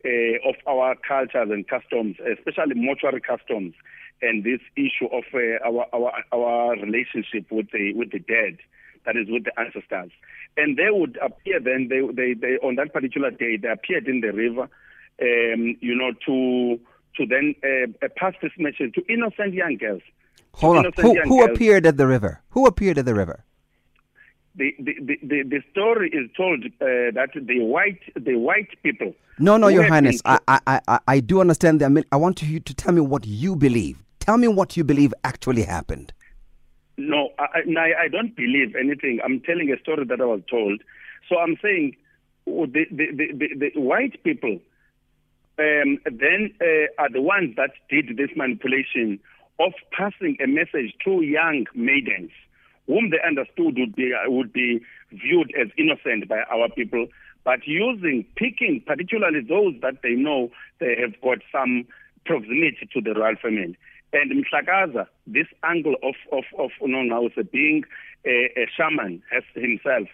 uh, 0.05 0.49
of 0.49 0.57
our 0.67 0.95
cultures 0.97 1.49
and 1.51 1.67
customs, 1.69 2.17
especially 2.21 2.75
mortuary 2.75 3.21
customs, 3.21 3.75
and 4.21 4.45
this 4.45 4.61
issue 4.77 5.07
of 5.11 5.25
uh, 5.35 5.67
our, 5.67 5.87
our 5.93 6.13
our 6.33 6.77
relationship 6.77 7.51
with 7.51 7.71
the 7.73 7.93
with 7.95 8.13
the 8.13 8.19
dead 8.19 8.59
that 9.05 9.17
is 9.17 9.29
with 9.29 9.45
the 9.45 9.59
ancestors. 9.59 10.13
And 10.57 10.77
they 10.77 10.91
would 10.91 11.19
appear 11.23 11.61
then, 11.61 11.89
they, 11.89 12.01
they, 12.13 12.35
they 12.35 12.59
on 12.63 12.77
that 12.77 12.93
particular 12.93 13.31
day, 13.31 13.57
they 13.57 13.69
appeared 13.69 14.07
in 14.07 14.21
the 14.21 14.33
river, 14.33 14.69
um, 15.23 15.77
you 15.81 15.95
know, 15.95 16.13
to 16.27 16.81
to 17.17 17.27
then 17.27 17.55
uh, 17.63 18.09
pass 18.17 18.35
this 18.43 18.53
message 18.59 18.95
to 18.95 19.03
innocent 19.09 19.55
young 19.55 19.77
girls. 19.77 20.03
Hold 20.55 20.79
on. 20.79 20.93
Who, 20.97 21.21
who 21.23 21.45
appeared 21.45 21.87
at 21.87 21.97
the 21.97 22.07
river? 22.07 22.41
Who 22.51 22.67
appeared 22.67 22.99
at 22.99 23.05
the 23.05 23.15
river? 23.15 23.45
The, 24.55 24.75
the, 24.79 25.19
the, 25.23 25.43
the 25.45 25.63
story 25.71 26.11
is 26.11 26.31
told 26.37 26.65
uh, 26.67 26.69
that 27.15 27.31
the 27.35 27.61
white 27.61 28.01
the 28.15 28.37
white 28.37 28.69
people. 28.83 29.15
No, 29.39 29.57
no, 29.57 29.69
Your 29.69 29.85
Highness. 29.85 30.21
I, 30.27 30.39
I, 30.47 30.81
I, 30.87 30.99
I 31.09 31.21
do 31.21 31.41
understand 31.41 31.81
that. 31.81 31.87
I, 31.87 31.89
mean, 31.89 32.05
I 32.13 32.17
want 32.17 32.43
you 32.43 32.61
to 32.61 32.75
tell 32.75 32.93
me 32.93 33.01
what 33.01 33.27
you 33.27 33.57
believe. 33.57 34.03
Tell 34.21 34.37
me 34.37 34.49
what 34.49 34.77
you 34.77 34.85
believe 34.85 35.15
actually 35.25 35.63
happened. 35.63 36.13
No, 36.99 37.31
I, 37.39 37.63
I, 38.03 38.09
don't 38.09 38.37
believe 38.37 38.77
anything. 38.77 39.21
I'm 39.25 39.41
telling 39.41 39.73
a 39.73 39.81
story 39.81 40.05
that 40.05 40.21
I 40.21 40.25
was 40.27 40.43
told. 40.51 40.83
So 41.29 41.39
I'm 41.39 41.57
saying 41.63 41.97
oh, 42.47 42.67
the, 42.67 42.85
the, 42.91 43.07
the, 43.33 43.71
the 43.73 43.81
white 43.81 44.23
people 44.23 44.61
um, 45.59 45.99
then 46.05 46.53
uh, 46.61 47.03
are 47.03 47.11
the 47.11 47.21
ones 47.21 47.57
that 47.57 47.71
did 47.89 48.17
this 48.17 48.31
manipulation 48.37 49.21
of 49.61 49.73
passing 49.97 50.37
a 50.43 50.47
message 50.47 50.95
to 51.05 51.23
young 51.23 51.67
maidens 51.75 52.31
whom 52.87 53.11
they 53.11 53.21
understood 53.27 53.79
would 53.79 53.95
be, 53.95 54.13
would 54.27 54.53
be 54.53 54.81
viewed 55.11 55.53
as 55.61 55.69
innocent 55.79 56.29
by 56.29 56.41
our 56.51 56.69
people, 56.71 57.07
but 57.45 57.61
using, 57.67 58.25
picking 58.37 58.83
particularly 58.87 59.41
those 59.41 59.75
that 59.83 60.03
they 60.03 60.15
know 60.15 60.51
they 60.81 60.97
have 61.01 61.21
got 61.21 61.39
some 61.51 61.87
proximity 62.25 62.89
to 62.93 63.01
the 63.01 63.15
royal 63.15 63.37
family. 63.41 63.77
And 64.13 64.45
Mhlakaza, 64.45 65.07
this 65.27 65.47
angle 65.65 65.97
of, 66.03 66.15
of, 66.33 66.45
of 66.59 66.71
Nongqawuse 66.83 67.51
being 67.51 67.85
a, 68.27 68.51
a 68.57 68.67
shaman 68.77 69.23
as 69.35 69.43
himself. 69.55 70.09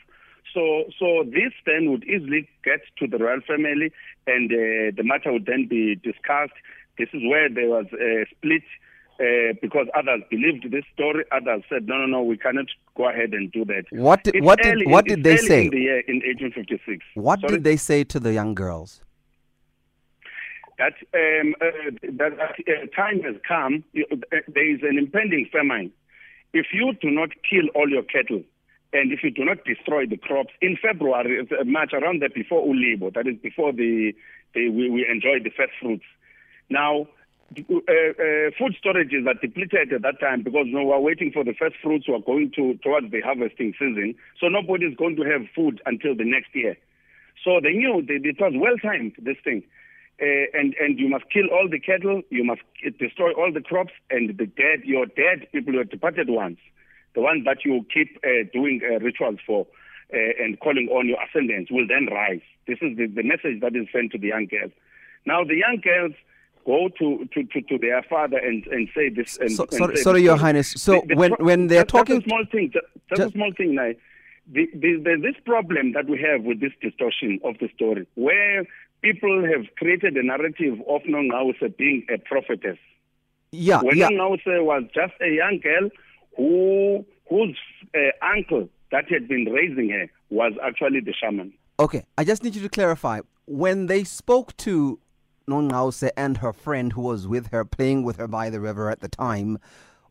So, 0.55 0.85
so 0.99 1.25
this 1.25 1.52
then 1.67 1.90
would 1.90 2.05
easily 2.05 2.49
get 2.64 2.81
to 2.99 3.07
the 3.07 3.19
royal 3.19 3.40
family 3.47 3.93
and 4.26 4.50
uh, 4.50 4.97
the 4.97 5.02
matter 5.05 5.33
would 5.33 5.47
then 5.47 5.67
be 5.69 5.95
discussed. 5.97 6.55
This 6.99 7.09
is 7.12 7.23
where 7.28 7.49
there 7.49 7.69
was 7.69 7.87
a 7.93 8.26
split 8.31 8.62
uh, 9.21 9.55
because 9.61 9.87
others 9.97 10.23
believed 10.31 10.71
this 10.71 10.85
story. 10.95 11.25
Others 11.33 11.64
said, 11.69 11.87
no, 11.87 11.97
no, 11.99 12.07
no, 12.07 12.23
we 12.23 12.37
cannot 12.37 12.67
go 12.97 13.09
ahead 13.09 13.33
and 13.33 13.52
do 13.52 13.64
that. 13.67 13.85
What 13.90 14.25
did, 14.25 14.43
what 14.43 14.61
did, 14.62 14.87
what 14.87 15.05
did 15.05 15.23
they 15.23 15.37
say? 15.37 15.67
In, 15.67 15.71
the 15.71 15.81
year, 15.81 16.00
in 16.00 16.17
1856. 16.17 17.05
What 17.14 17.40
Sorry? 17.40 17.52
did 17.55 17.64
they 17.64 17.76
say 17.76 18.05
to 18.05 18.19
the 18.19 18.33
young 18.33 18.55
girls? 18.55 19.00
that 20.78 20.95
um, 21.12 21.55
uh, 21.61 21.90
that 22.12 22.33
uh, 22.38 22.87
time 22.95 23.21
has 23.23 23.35
come. 23.47 23.85
Uh, 23.97 24.17
there 24.49 24.75
is 24.75 24.81
an 24.83 24.97
impending 24.97 25.49
famine. 25.52 25.93
If 26.52 26.67
you 26.73 26.93
do 27.00 27.11
not 27.11 27.31
kill 27.49 27.69
all 27.75 27.88
your 27.88 28.05
cattle, 28.05 28.43
and 28.92 29.12
if 29.12 29.23
you 29.23 29.30
do 29.30 29.45
not 29.45 29.64
destroy 29.64 30.07
the 30.07 30.16
crops 30.16 30.52
in 30.61 30.76
February, 30.80 31.40
uh, 31.40 31.64
March, 31.64 31.92
around 31.92 32.23
that 32.23 32.35
before 32.35 32.64
Ulibo, 32.66 33.12
that 33.14 33.26
is 33.26 33.37
before 33.42 33.73
the, 33.73 34.12
the 34.54 34.68
we, 34.68 34.90
we 34.90 35.07
enjoy 35.09 35.42
the 35.42 35.50
first 35.50 35.73
fruits. 35.80 36.04
Now, 36.71 37.07
uh, 37.59 37.75
uh, 37.75 38.50
food 38.59 38.76
storages 38.83 39.26
are 39.26 39.38
depleted 39.40 39.92
at 39.92 40.02
that 40.02 40.21
time 40.21 40.42
because 40.42 40.66
you 40.66 40.75
know, 40.75 40.85
we're 40.85 41.00
waiting 41.00 41.33
for 41.33 41.45
the 41.45 41.54
first 41.54 41.76
fruits. 41.83 42.07
We're 42.09 42.21
going 42.21 42.52
to 42.57 42.75
towards 42.83 43.11
the 43.11 43.21
harvesting 43.21 43.73
season, 43.78 44.14
so 44.40 44.49
nobody 44.49 44.87
is 44.87 44.97
going 44.97 45.16
to 45.16 45.23
have 45.23 45.42
food 45.54 45.80
until 45.87 46.14
the 46.14 46.25
next 46.25 46.54
year. 46.54 46.76
So 47.45 47.61
they 47.62 47.73
knew 47.73 48.04
it 48.07 48.40
was 48.40 48.52
well 48.57 48.76
timed. 48.83 49.12
This 49.18 49.37
thing 49.45 49.62
uh, 50.21 50.47
and 50.52 50.75
and 50.80 50.99
you 50.99 51.09
must 51.09 51.25
kill 51.30 51.47
all 51.52 51.68
the 51.71 51.78
cattle, 51.78 52.23
you 52.30 52.45
must 52.45 52.62
destroy 52.99 53.33
all 53.33 53.52
the 53.52 53.61
crops, 53.61 53.92
and 54.11 54.37
the 54.37 54.47
dead, 54.47 54.83
your 54.85 55.07
dead 55.07 55.47
people, 55.52 55.75
your 55.75 55.85
departed 55.85 56.28
ones, 56.28 56.59
the 57.18 57.25
ones 57.25 57.44
that 57.44 57.64
you 57.64 57.84
keep 57.92 58.16
uh, 58.22 58.46
doing 58.52 58.80
uh, 58.84 59.00
rituals 59.00 59.40
for 59.44 59.66
uh, 60.14 60.42
and 60.42 60.60
calling 60.60 60.88
on 60.92 61.08
your 61.08 61.18
ascendants, 61.20 61.68
will 61.68 61.88
then 61.88 62.06
rise. 62.12 62.46
This 62.68 62.78
is 62.80 62.96
the, 62.96 63.06
the 63.06 63.25
message 63.25 63.60
that 63.60 63.75
is 63.75 63.88
sent 63.92 64.12
to 64.12 64.18
the 64.18 64.28
young 64.28 64.46
girls. 64.46 64.70
Now 65.26 65.42
the 65.42 65.56
young 65.56 65.80
girls 65.82 66.12
go 66.64 66.88
to, 67.00 67.28
to, 67.34 67.42
to, 67.42 67.60
to 67.62 67.78
their 67.78 68.04
father 68.04 68.38
and, 68.38 68.64
and 68.68 68.88
say 68.94 69.08
this. 69.08 69.37
And, 69.38 69.50
so, 69.50 69.64
and 69.64 69.72
sorry, 69.72 69.96
sorry 69.96 70.22
Your 70.22 70.37
Highness. 70.37 70.70
So 70.76 71.00
the, 71.00 71.06
the 71.08 71.14
when 71.16 71.32
when 71.40 71.66
they're 71.66 71.84
talking, 71.84 72.20
that's 72.20 72.26
a 72.26 72.28
small 72.28 72.44
thing. 72.52 72.70
That's 72.72 73.20
just, 73.20 73.34
a 73.34 73.37
small 73.37 73.52
thing 73.56 73.75
now. 73.75 73.90
The, 74.50 74.66
this 75.20 75.38
problem 75.44 75.94
that 75.94 76.06
we 76.08 76.22
have 76.22 76.44
with 76.44 76.60
this 76.60 76.72
distortion 76.80 77.40
of 77.44 77.58
the 77.58 77.68
story, 77.75 78.06
where 78.14 78.64
people 79.02 79.44
have 79.52 79.66
created 79.76 80.16
a 80.16 80.22
narrative 80.22 80.80
of 80.88 81.02
Nongqawuse 81.02 81.76
being 81.76 82.06
a 82.14 82.18
prophetess. 82.18 82.78
Yeah, 83.50 83.82
when 83.82 83.96
yeah. 83.96 84.08
Nongqawuse 84.08 84.64
was 84.64 84.84
just 84.94 85.14
a 85.20 85.30
young 85.30 85.58
girl 85.60 85.90
who 86.38 87.04
whose 87.28 87.59
uh, 87.95 87.99
uncle 88.35 88.71
that 88.90 89.04
had 89.11 89.28
been 89.28 89.45
raising 89.45 89.90
her 89.90 90.07
was 90.30 90.54
actually 90.64 91.00
the 91.00 91.12
shaman. 91.12 91.52
Okay, 91.78 92.04
I 92.16 92.25
just 92.25 92.42
need 92.42 92.54
you 92.54 92.62
to 92.62 92.68
clarify. 92.71 93.21
When 93.47 93.87
they 93.87 94.04
spoke 94.04 94.57
to 94.59 94.99
Nongqawuse 95.49 96.11
and 96.16 96.38
her 96.38 96.52
friend 96.52 96.92
who 96.92 97.02
was 97.02 97.28
with 97.28 97.49
her, 97.49 97.64
playing 97.64 98.04
with 98.04 98.16
her 98.16 98.28
by 98.28 98.49
the 98.49 98.61
river 98.61 98.90
at 98.90 99.00
the 99.00 99.09
time, 99.09 99.59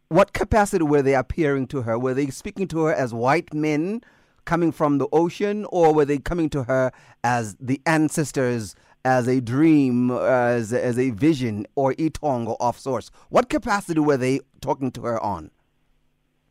what 0.10 0.34
capacity 0.34 0.84
were 0.84 1.02
they 1.02 1.16
appearing 1.16 1.68
to 1.68 1.82
her? 1.82 1.98
Were 1.98 2.14
they 2.14 2.28
speaking 2.28 2.68
to 2.70 2.86
her 2.86 2.94
as 2.94 3.14
white 3.14 3.54
men 3.54 4.02
coming 4.46 4.72
from 4.72 4.98
the 4.98 5.08
ocean, 5.12 5.66
or 5.70 5.94
were 5.94 6.06
they 6.06 6.18
coming 6.18 6.50
to 6.52 6.64
her 6.64 6.92
as 7.24 7.56
the 7.60 7.82
ancestors, 7.86 8.76
as 9.04 9.28
a 9.28 9.42
dream, 9.42 10.12
as, 10.12 10.72
as 10.72 10.98
a 10.98 11.10
vision, 11.10 11.68
or 11.76 11.94
itongo 11.96 12.56
off 12.60 12.80
source? 12.80 13.12
What 13.30 13.50
capacity 13.50 14.00
were 14.00 14.18
they 14.18 14.40
talking 14.62 14.92
to 14.92 15.02
her 15.02 15.20
on? 15.22 15.52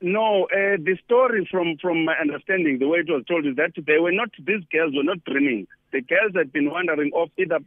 No, 0.00 0.44
uh, 0.44 0.76
the 0.78 0.98
story 1.04 1.48
from, 1.50 1.76
from 1.80 2.04
my 2.04 2.14
understanding, 2.20 2.78
the 2.78 2.88
way 2.88 2.98
it 2.98 3.08
was 3.08 3.24
told 3.26 3.46
is 3.46 3.56
that 3.56 3.72
they 3.86 3.98
were 3.98 4.12
not, 4.12 4.28
these 4.38 4.62
girls 4.70 4.92
were 4.94 5.02
not 5.02 5.24
dreaming. 5.24 5.66
The 5.92 6.02
girls 6.02 6.32
had 6.34 6.52
been 6.52 6.70
wandering 6.70 7.12
off 7.12 7.30
either 7.38 7.60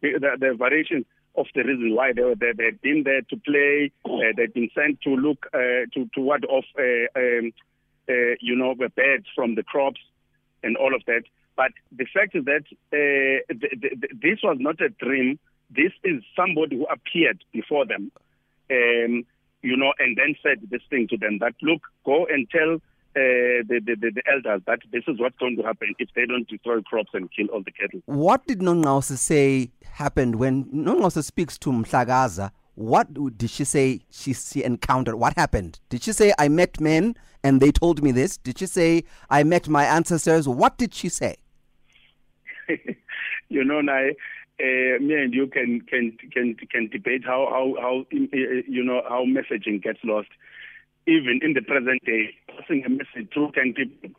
the, 0.00 0.12
the, 0.20 0.36
the 0.38 0.54
variation 0.54 1.04
of 1.36 1.46
the 1.54 1.62
reason 1.62 1.94
why 1.94 2.12
they 2.12 2.22
were 2.22 2.34
there. 2.36 2.54
They 2.54 2.66
had 2.66 2.80
been 2.82 3.02
there 3.04 3.22
to 3.22 3.36
play. 3.36 3.90
Uh, 4.04 4.32
they'd 4.36 4.52
been 4.52 4.70
sent 4.74 5.00
to 5.02 5.10
look 5.10 5.46
uh, 5.54 5.88
to 5.94 6.08
to 6.14 6.20
ward 6.20 6.44
off 6.44 6.64
uh, 6.78 7.18
um, 7.18 7.52
uh, 8.08 8.34
you 8.40 8.56
know, 8.56 8.74
the 8.78 8.90
birds 8.90 9.26
from 9.34 9.54
the 9.54 9.62
crops 9.62 10.00
and 10.62 10.76
all 10.76 10.94
of 10.94 11.02
that. 11.06 11.22
But 11.56 11.72
the 11.90 12.06
fact 12.12 12.34
is 12.34 12.44
that 12.44 12.64
uh, 12.92 13.54
th- 13.54 13.80
th- 13.80 14.12
this 14.20 14.38
was 14.42 14.56
not 14.60 14.80
a 14.80 14.88
dream. 14.88 15.38
This 15.70 15.92
is 16.04 16.22
somebody 16.36 16.76
who 16.76 16.86
appeared 16.86 17.42
before 17.52 17.86
them, 17.86 18.12
um, 18.70 19.24
you 19.62 19.76
know, 19.76 19.92
and 19.98 20.16
then 20.16 20.34
said 20.42 20.58
this 20.70 20.82
thing 20.90 21.08
to 21.08 21.16
them 21.16 21.38
that, 21.38 21.54
look, 21.62 21.80
go 22.04 22.26
and 22.26 22.48
tell 22.50 22.74
uh, 23.14 23.62
the, 23.68 23.80
the, 23.84 23.96
the, 23.96 24.22
elders 24.32 24.62
that 24.66 24.80
this 24.90 25.04
is 25.06 25.20
what's 25.20 25.36
going 25.38 25.56
to 25.56 25.62
happen 25.62 25.94
if 25.98 26.08
they 26.16 26.24
don't 26.26 26.48
destroy 26.48 26.80
crops 26.82 27.10
and 27.12 27.30
kill 27.30 27.46
all 27.48 27.62
the 27.62 27.70
cattle. 27.70 28.00
What 28.06 28.46
did 28.46 28.60
Nongqawuse 28.60 29.18
say 29.18 29.70
happened 29.84 30.36
when 30.36 30.64
Nongqawuse 30.66 31.22
speaks 31.24 31.58
to 31.58 31.70
Mhlakaza? 31.70 32.50
What 32.74 33.36
did 33.36 33.50
she 33.50 33.64
say 33.64 34.00
she, 34.10 34.32
she 34.32 34.64
encountered? 34.64 35.16
What 35.16 35.34
happened? 35.36 35.78
Did 35.90 36.02
she 36.02 36.12
say, 36.12 36.32
I 36.38 36.48
met 36.48 36.80
men 36.80 37.14
and 37.44 37.60
they 37.60 37.70
told 37.70 38.02
me 38.02 38.12
this? 38.12 38.38
Did 38.38 38.58
she 38.58 38.66
say, 38.66 39.04
I 39.28 39.44
met 39.44 39.68
my 39.68 39.84
ancestors? 39.84 40.48
What 40.48 40.78
did 40.78 40.94
she 40.94 41.10
say? 41.10 41.36
you 43.50 43.62
know, 43.62 43.82
now, 43.82 44.08
uh, 44.62 45.02
me 45.02 45.14
and 45.14 45.34
you 45.34 45.46
can 45.46 45.80
can 45.82 46.16
can 46.32 46.54
can 46.70 46.88
debate 46.88 47.24
how 47.24 47.48
how 47.50 47.74
how 47.80 48.00
uh, 48.12 48.62
you 48.68 48.84
know 48.84 49.02
how 49.08 49.24
messaging 49.24 49.82
gets 49.82 49.98
lost. 50.04 50.28
Even 51.06 51.40
in 51.42 51.54
the 51.54 51.62
present 51.62 52.00
day, 52.04 52.30
passing 52.46 52.84
a 52.86 52.88
message 52.88 53.32
through 53.34 53.50
ten 53.52 53.74
people 53.74 54.10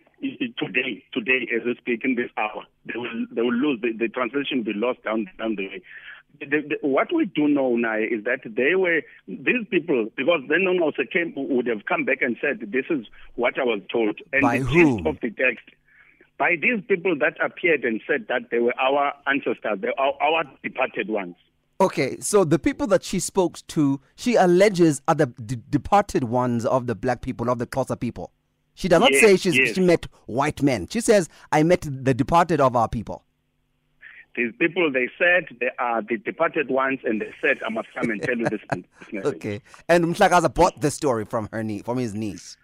today, 0.57 1.03
today 1.13 1.47
as 1.55 1.65
we 1.65 1.75
speak 1.75 2.01
in 2.03 2.15
this 2.15 2.29
hour, 2.37 2.63
they 2.85 2.99
will 2.99 3.25
they 3.31 3.41
will 3.41 3.53
lose 3.53 3.79
the, 3.81 3.93
the 3.93 4.09
translation 4.09 4.57
will 4.59 4.73
be 4.73 4.79
lost 4.79 5.01
down 5.03 5.27
down 5.39 5.55
the 5.55 5.67
way. 5.67 5.81
the, 6.39 6.45
the, 6.45 6.87
what 6.87 7.13
we 7.13 7.25
do 7.25 7.47
know 7.47 7.75
now 7.75 7.97
is 7.97 8.23
that 8.25 8.41
they 8.43 8.75
were 8.75 9.01
these 9.27 9.65
people 9.69 10.07
because 10.15 10.41
then 10.49 10.67
also 10.81 11.03
came 11.11 11.33
would 11.35 11.67
have 11.67 11.85
come 11.85 12.05
back 12.05 12.21
and 12.21 12.37
said 12.41 12.59
this 12.71 12.85
is 12.89 13.05
what 13.35 13.57
I 13.59 13.63
was 13.63 13.81
told 13.91 14.19
and 14.31 14.41
By 14.41 14.59
the 14.59 14.65
gist 14.65 15.05
of 15.05 15.19
the 15.21 15.29
text 15.29 15.65
by 16.37 16.55
these 16.61 16.83
people 16.87 17.15
that 17.19 17.35
appeared 17.43 17.83
and 17.83 18.01
said 18.07 18.25
that 18.29 18.49
they 18.51 18.59
were 18.59 18.73
our 18.79 19.13
ancestors, 19.27 19.79
they 19.81 19.89
are 19.97 20.13
our 20.21 20.43
departed 20.63 21.09
ones. 21.09 21.35
Okay, 21.81 22.17
so 22.19 22.43
the 22.43 22.59
people 22.59 22.87
that 22.87 23.03
she 23.03 23.19
spoke 23.19 23.57
to, 23.67 23.99
she 24.15 24.35
alleges 24.35 25.01
are 25.07 25.15
the 25.15 25.25
d- 25.27 25.57
departed 25.69 26.23
ones 26.25 26.65
of 26.65 26.87
the 26.87 26.95
black 26.95 27.21
people, 27.21 27.49
of 27.49 27.59
the 27.59 27.67
Xhosa 27.67 27.99
people. 27.99 28.31
She 28.75 28.87
does 28.87 29.01
not 29.01 29.11
Yes, 29.11 29.21
say 29.21 29.37
she's, 29.37 29.57
yes. 29.57 29.75
she 29.75 29.81
met 29.81 30.07
white 30.25 30.61
men. 30.61 30.87
She 30.87 31.01
says, 31.01 31.29
I 31.51 31.63
met 31.63 31.81
the 31.89 32.13
departed 32.13 32.61
of 32.61 32.75
our 32.75 32.87
people. 32.87 33.23
These 34.35 34.53
people, 34.57 34.91
they 34.91 35.09
said 35.19 35.45
they 35.59 35.69
are 35.77 36.01
the 36.01 36.17
departed 36.17 36.69
ones, 36.71 36.99
and 37.03 37.21
they 37.21 37.31
said, 37.39 37.59
I 37.63 37.69
must 37.69 37.87
come 37.93 38.09
and 38.09 38.21
tell 38.21 38.35
you 38.35 38.45
this, 38.49 38.61
this. 39.11 39.25
Okay. 39.25 39.61
And 39.87 40.05
Mhlakaza 40.05 40.51
bought 40.53 40.81
the 40.81 40.89
story 40.89 41.25
from 41.25 41.49
her 41.51 41.63
knee, 41.63 41.83
from 41.83 41.97
his 41.99 42.15
niece. 42.15 42.57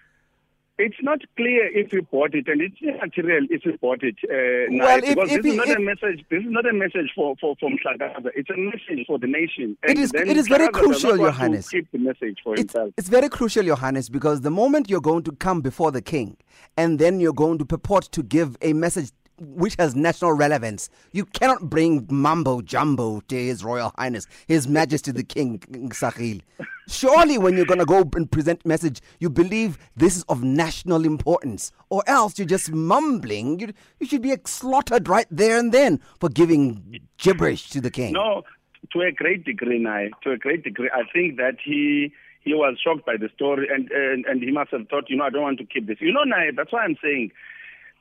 It's 0.82 0.96
not 1.04 1.20
clear 1.36 1.68
if 1.78 1.92
he 1.92 2.00
bought 2.00 2.34
it, 2.34 2.48
and 2.48 2.62
it's 2.62 2.78
immaterial 2.82 3.46
if 3.50 3.64
he 3.64 3.72
bought 3.82 4.02
it. 4.02 4.16
Uh, 4.24 4.72
now, 4.72 4.86
Well, 4.86 4.98
if- 5.00 5.10
because 5.10 5.32
if 5.34 5.44
this 5.44 5.46
he- 5.46 5.50
is 5.52 5.58
not 5.58 5.68
if- 5.70 5.78
a 5.78 5.82
message. 5.82 6.26
This 6.30 6.40
is 6.46 6.50
not 6.52 6.66
a 6.66 6.74
message 6.74 7.12
for 7.14 7.36
for 7.42 7.56
for 7.60 7.70
Mhlakaza. 7.70 8.30
It's 8.34 8.50
a 8.50 8.56
message 8.58 9.06
for 9.06 9.20
the 9.20 9.28
nation. 9.28 9.78
It 9.84 10.00
is- 10.00 10.14
it 10.14 10.38
is 10.38 10.48
very 10.48 10.68
does 10.68 10.82
crucial, 10.82 11.10
not 11.12 11.20
want 11.20 11.34
to 11.34 11.38
Johannes. 11.40 11.70
Keep 11.70 11.92
the 11.92 11.98
message 12.00 12.38
for 12.44 12.54
It's, 12.54 12.62
himself. 12.74 12.94
it's 12.98 13.10
very 13.10 13.28
crucial, 13.28 13.64
Johannes, 13.64 14.10
because 14.10 14.40
the 14.42 14.52
moment 14.52 14.90
you're 14.90 15.02
going 15.02 15.24
to 15.24 15.34
come 15.34 15.60
before 15.62 15.92
the 15.92 16.02
king 16.02 16.38
and 16.78 16.98
then 16.98 17.20
you're 17.20 17.34
going 17.34 17.58
to 17.58 17.66
purport 17.66 18.06
to 18.14 18.24
give 18.24 18.56
a 18.62 18.72
message 18.72 19.12
which 19.40 19.76
has 19.80 19.96
national 19.96 20.34
relevance, 20.34 20.90
you 21.12 21.26
cannot 21.26 21.70
bring 21.70 22.08
mumbo 22.10 22.62
jumbo 22.62 23.22
to 23.22 23.36
His 23.36 23.64
Royal 23.64 23.94
Highness, 23.98 24.28
His 24.48 24.68
Majesty 24.68 25.12
the 25.12 25.24
King 25.24 25.60
Sahil. 25.90 26.42
Surely, 26.88 27.38
when 27.38 27.56
you're 27.56 27.66
going 27.66 27.80
to 27.80 27.86
go 27.86 28.10
and 28.16 28.32
present 28.32 28.66
message, 28.66 29.00
you 29.20 29.30
believe 29.30 29.78
this 29.96 30.18
is 30.18 30.24
of 30.24 30.44
national 30.44 31.06
importance, 31.06 31.72
or 31.90 32.04
else 32.08 32.40
you're 32.40 32.48
just 32.48 32.72
mumbling. 32.72 33.60
You, 33.60 33.74
you 34.00 34.08
should 34.08 34.24
be 34.24 34.36
slaughtered 34.46 35.08
right 35.08 35.28
there 35.30 35.60
and 35.60 35.72
then 35.72 36.00
for 36.20 36.30
giving 36.30 37.00
gibberish 37.18 37.70
to 37.70 37.82
the 37.82 37.92
king. 37.92 38.14
No, 38.14 38.44
to 38.92 39.02
a 39.02 39.12
great 39.12 39.46
degree, 39.46 39.78
Nai. 39.80 40.10
To 40.24 40.32
a 40.32 40.38
great 40.38 40.64
degree, 40.64 40.90
I 40.94 41.04
think 41.14 41.38
that 41.38 41.58
he 41.64 42.12
he 42.42 42.54
was 42.54 42.78
shocked 42.84 43.06
by 43.06 43.18
the 43.18 43.30
story, 43.36 43.68
and 43.72 43.92
and, 43.92 44.26
and 44.26 44.42
he 44.42 44.52
must 44.52 44.72
have 44.72 44.88
thought, 44.90 45.10
you 45.10 45.18
know, 45.18 45.26
I 45.26 45.30
don't 45.30 45.44
want 45.44 45.60
to 45.60 45.66
keep 45.66 45.86
this. 45.86 45.98
You 46.00 46.12
know, 46.12 46.24
Nai. 46.24 46.50
That's 46.56 46.72
why 46.72 46.84
I'm 46.84 46.98
saying. 47.04 47.32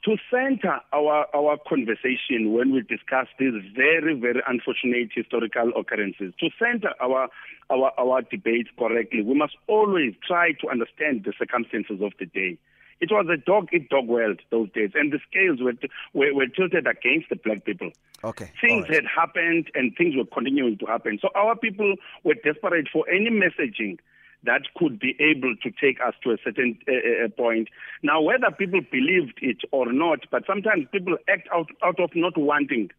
To 0.05 0.17
center 0.31 0.79
our, 0.93 1.27
our 1.35 1.59
conversation 1.69 2.53
when 2.53 2.73
we 2.73 2.83
discuss 2.83 3.27
these 3.39 3.53
very, 3.75 4.15
very 4.15 4.41
unfortunate 4.47 5.11
historical 5.13 5.73
occurrences, 5.77 6.33
to 6.39 6.49
center 6.57 6.95
our, 7.01 7.29
our, 7.69 7.93
our 7.99 8.23
debate 8.23 8.69
correctly, 8.79 9.23
we 9.23 9.35
must 9.35 9.57
always 9.67 10.15
try 10.27 10.53
to 10.61 10.69
understand 10.71 11.25
the 11.25 11.33
circumstances 11.37 12.01
of 12.01 12.13
the 12.21 12.27
day. 12.27 12.57
It 13.01 13.11
was 13.11 13.27
a 13.33 13.37
dog 13.37 13.69
eat 13.73 13.89
dog 13.91 14.07
world 14.07 14.41
those 14.51 14.71
days, 14.73 14.91
and 14.95 15.13
the 15.13 15.19
scales 15.31 15.61
were, 15.61 15.75
were, 16.15 16.35
were 16.35 16.47
tilted 16.47 16.87
against 16.87 17.29
the 17.29 17.37
black 17.37 17.65
people. 17.65 17.91
Okay. 18.25 18.51
Things 18.61 18.85
right. 18.89 18.95
had 18.95 19.05
happened 19.05 19.71
and 19.75 19.95
things 19.97 20.17
were 20.17 20.25
continuing 20.25 20.79
to 20.79 20.87
happen. 20.87 21.19
So 21.21 21.29
our 21.35 21.57
people 21.57 21.95
were 22.25 22.35
desperate 22.35 22.89
for 22.93 23.09
any 23.09 23.31
messaging 23.31 23.99
that 24.45 24.63
could 24.77 24.99
be 24.99 25.17
able 25.19 25.55
to 25.63 25.71
take 25.71 25.99
us 26.01 26.15
to 26.23 26.31
a 26.31 26.37
certain 26.45 26.79
uh, 26.89 27.29
point. 27.37 27.69
Now, 28.03 28.21
whether 28.21 28.51
people 28.57 28.81
believed 28.91 29.39
it 29.43 29.59
or 29.73 29.93
not, 29.93 30.21
but 30.31 30.45
sometimes 30.47 30.87
people 30.93 31.17
act 31.29 31.49
out, 31.53 31.71
out 31.85 31.99
of 31.99 32.11
not 32.15 32.37
wanting 32.37 32.91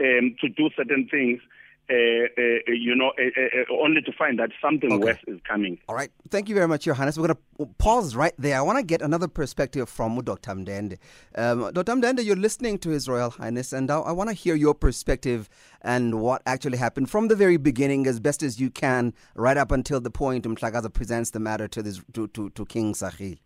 um, 0.00 0.36
to 0.40 0.48
do 0.48 0.70
certain 0.76 1.08
things, 1.08 1.40
you 1.88 2.94
know, 2.94 3.12
uh, 3.18 3.22
uh, 3.22 3.74
uh, 3.74 3.82
only 3.82 4.00
to 4.02 4.12
find 4.12 4.38
that 4.38 4.50
something 4.60 4.92
Okay. 4.92 5.04
worse 5.04 5.18
is 5.26 5.40
coming. 5.48 5.78
All 5.88 5.94
right. 5.94 6.10
Thank 6.30 6.48
you 6.48 6.54
very 6.54 6.68
much, 6.68 6.84
Johannes. 6.84 7.18
We're 7.18 7.28
going 7.28 7.38
to 7.58 7.66
pause 7.78 8.16
right 8.16 8.32
there. 8.38 8.56
I 8.56 8.62
want 8.62 8.78
to 8.78 8.84
get 8.84 9.02
another 9.02 9.28
perspective 9.28 9.88
from 9.88 10.16
Dr. 10.22 10.52
Mndende. 10.52 10.98
Um, 11.34 11.70
Dr. 11.72 11.92
Mndende, 11.94 12.24
you're 12.24 12.36
listening 12.36 12.78
to 12.78 12.90
His 12.90 13.08
Royal 13.08 13.30
Highness, 13.30 13.72
and 13.72 13.90
I, 13.90 13.98
I 13.98 14.12
want 14.12 14.30
to 14.30 14.34
hear 14.34 14.54
your 14.54 14.74
perspective 14.74 15.48
and 15.82 16.20
what 16.20 16.42
actually 16.46 16.78
happened 16.78 17.10
from 17.10 17.28
the 17.28 17.36
very 17.36 17.56
beginning, 17.56 18.06
as 18.06 18.20
best 18.20 18.42
as 18.42 18.60
you 18.60 18.70
can, 18.70 19.12
right 19.34 19.56
up 19.56 19.72
until 19.72 20.00
the 20.00 20.10
point 20.10 20.44
Mhlakaza 20.44 20.92
presents 20.92 21.30
the 21.30 21.40
matter 21.40 21.68
to 21.68 21.82
this 21.82 22.00
to, 22.12 22.28
to, 22.28 22.50
to 22.50 22.64
King 22.66 22.94
Sahil. 22.94 23.38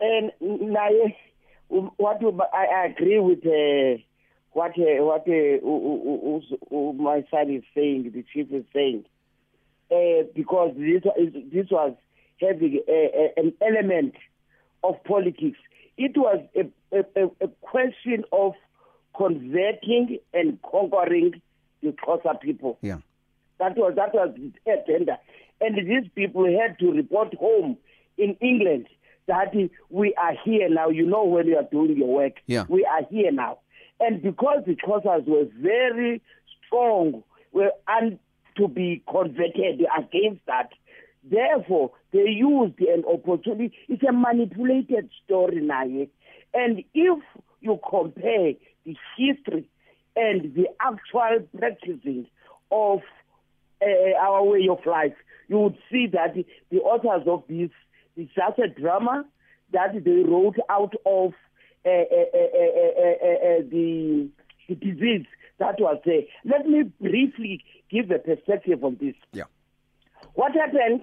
And 0.00 0.32
naye 0.40 1.14
um, 1.70 1.90
what 1.98 2.20
you, 2.20 2.38
I 2.52 2.64
I 2.64 2.86
agree 2.86 3.18
with 3.18 3.44
uh, 3.46 4.02
what 4.52 4.72
uh, 4.78 5.02
what 5.04 5.26
uh, 5.28 6.92
my 7.02 7.24
son 7.30 7.50
is 7.50 7.62
saying, 7.74 8.10
the 8.14 8.24
chief 8.32 8.52
is 8.52 8.64
saying, 8.74 9.04
uh, 9.90 10.24
because 10.34 10.74
this 10.76 11.02
this 11.52 11.66
was 11.70 11.94
having 12.40 12.80
an 13.36 13.52
element 13.60 14.14
of 14.82 15.02
politics. 15.04 15.58
It 15.98 16.16
was 16.16 16.40
a, 16.56 16.96
a, 16.96 17.04
a- 17.22 17.44
a 17.44 17.48
question 17.60 18.24
of 18.32 18.54
converting 19.16 20.18
and 20.32 20.58
conquering 20.62 21.40
the 21.82 21.90
Xhosa 21.90 22.40
people. 22.40 22.78
Yeah. 22.82 22.98
That 23.58 23.76
was 23.76 23.94
that 23.96 24.14
was 24.14 24.34
the 24.36 24.72
agenda, 24.72 25.18
and 25.60 25.76
these 25.76 26.10
people 26.14 26.44
had 26.46 26.78
to 26.78 26.90
report 26.92 27.34
home 27.34 27.76
in 28.16 28.34
England 28.40 28.86
that 29.26 29.54
we 29.90 30.14
are 30.14 30.34
here 30.44 30.68
now. 30.70 30.88
You 30.88 31.04
know 31.06 31.24
when 31.24 31.46
you 31.46 31.56
are 31.58 31.68
doing 31.70 31.96
your 31.98 32.08
work. 32.08 32.34
Yeah. 32.46 32.64
We 32.68 32.86
are 32.86 33.02
here 33.10 33.30
now, 33.30 33.58
and 34.00 34.22
because 34.22 34.64
the 34.66 34.76
Xhosas 34.76 35.26
were 35.26 35.46
very 35.60 36.22
strong, 36.66 37.22
were 37.52 37.70
and 37.88 38.18
to 38.56 38.68
be 38.68 39.02
converted 39.08 39.82
against 39.96 40.44
that. 40.46 40.70
Therefore, 41.22 41.92
they 42.12 42.28
used 42.28 42.80
an 42.80 43.04
opportunity. 43.06 43.74
It's 43.88 44.02
a 44.02 44.12
manipulated 44.12 45.10
story 45.24 45.60
now, 45.60 45.82
and 46.54 46.82
if 46.94 47.22
you 47.60 47.78
compare 47.88 48.54
the 48.84 48.96
history 49.16 49.68
and 50.16 50.54
the 50.54 50.66
actual 50.80 51.46
practicing 51.58 52.26
of 52.70 53.00
uh, 53.82 54.18
our 54.20 54.44
way 54.44 54.68
of 54.70 54.84
life, 54.86 55.14
you 55.48 55.58
would 55.58 55.78
see 55.90 56.06
that 56.12 56.34
the 56.70 56.78
authors 56.78 57.26
of 57.26 57.44
this 57.48 57.70
is 58.16 58.28
just 58.34 58.58
a 58.58 58.68
drama 58.68 59.24
that 59.72 60.04
they 60.04 60.22
wrote 60.26 60.56
out 60.68 60.94
of 61.04 61.32
uh, 61.84 61.88
uh, 61.88 62.26
uh, 62.34 62.48
uh, 62.60 63.16
uh, 63.22 63.38
uh, 63.48 63.62
the, 63.70 64.28
the 64.68 64.74
disease 64.74 65.26
that 65.58 65.78
was 65.78 66.00
there. 66.04 66.22
Let 66.44 66.66
me 66.66 66.84
briefly 67.00 67.64
give 67.90 68.10
a 68.10 68.18
perspective 68.18 68.82
on 68.82 68.96
this. 69.00 69.14
Yeah. 69.32 69.44
What 70.34 70.52
happened 70.52 71.02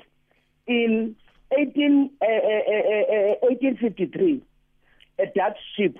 in 0.67 1.15
18, 1.57 2.11
uh, 2.21 2.25
uh, 2.25 2.29
uh, 2.29 2.31
uh, 2.31 3.47
1853? 3.47 4.43
A 5.19 5.25
Dutch 5.35 5.57
ship 5.75 5.97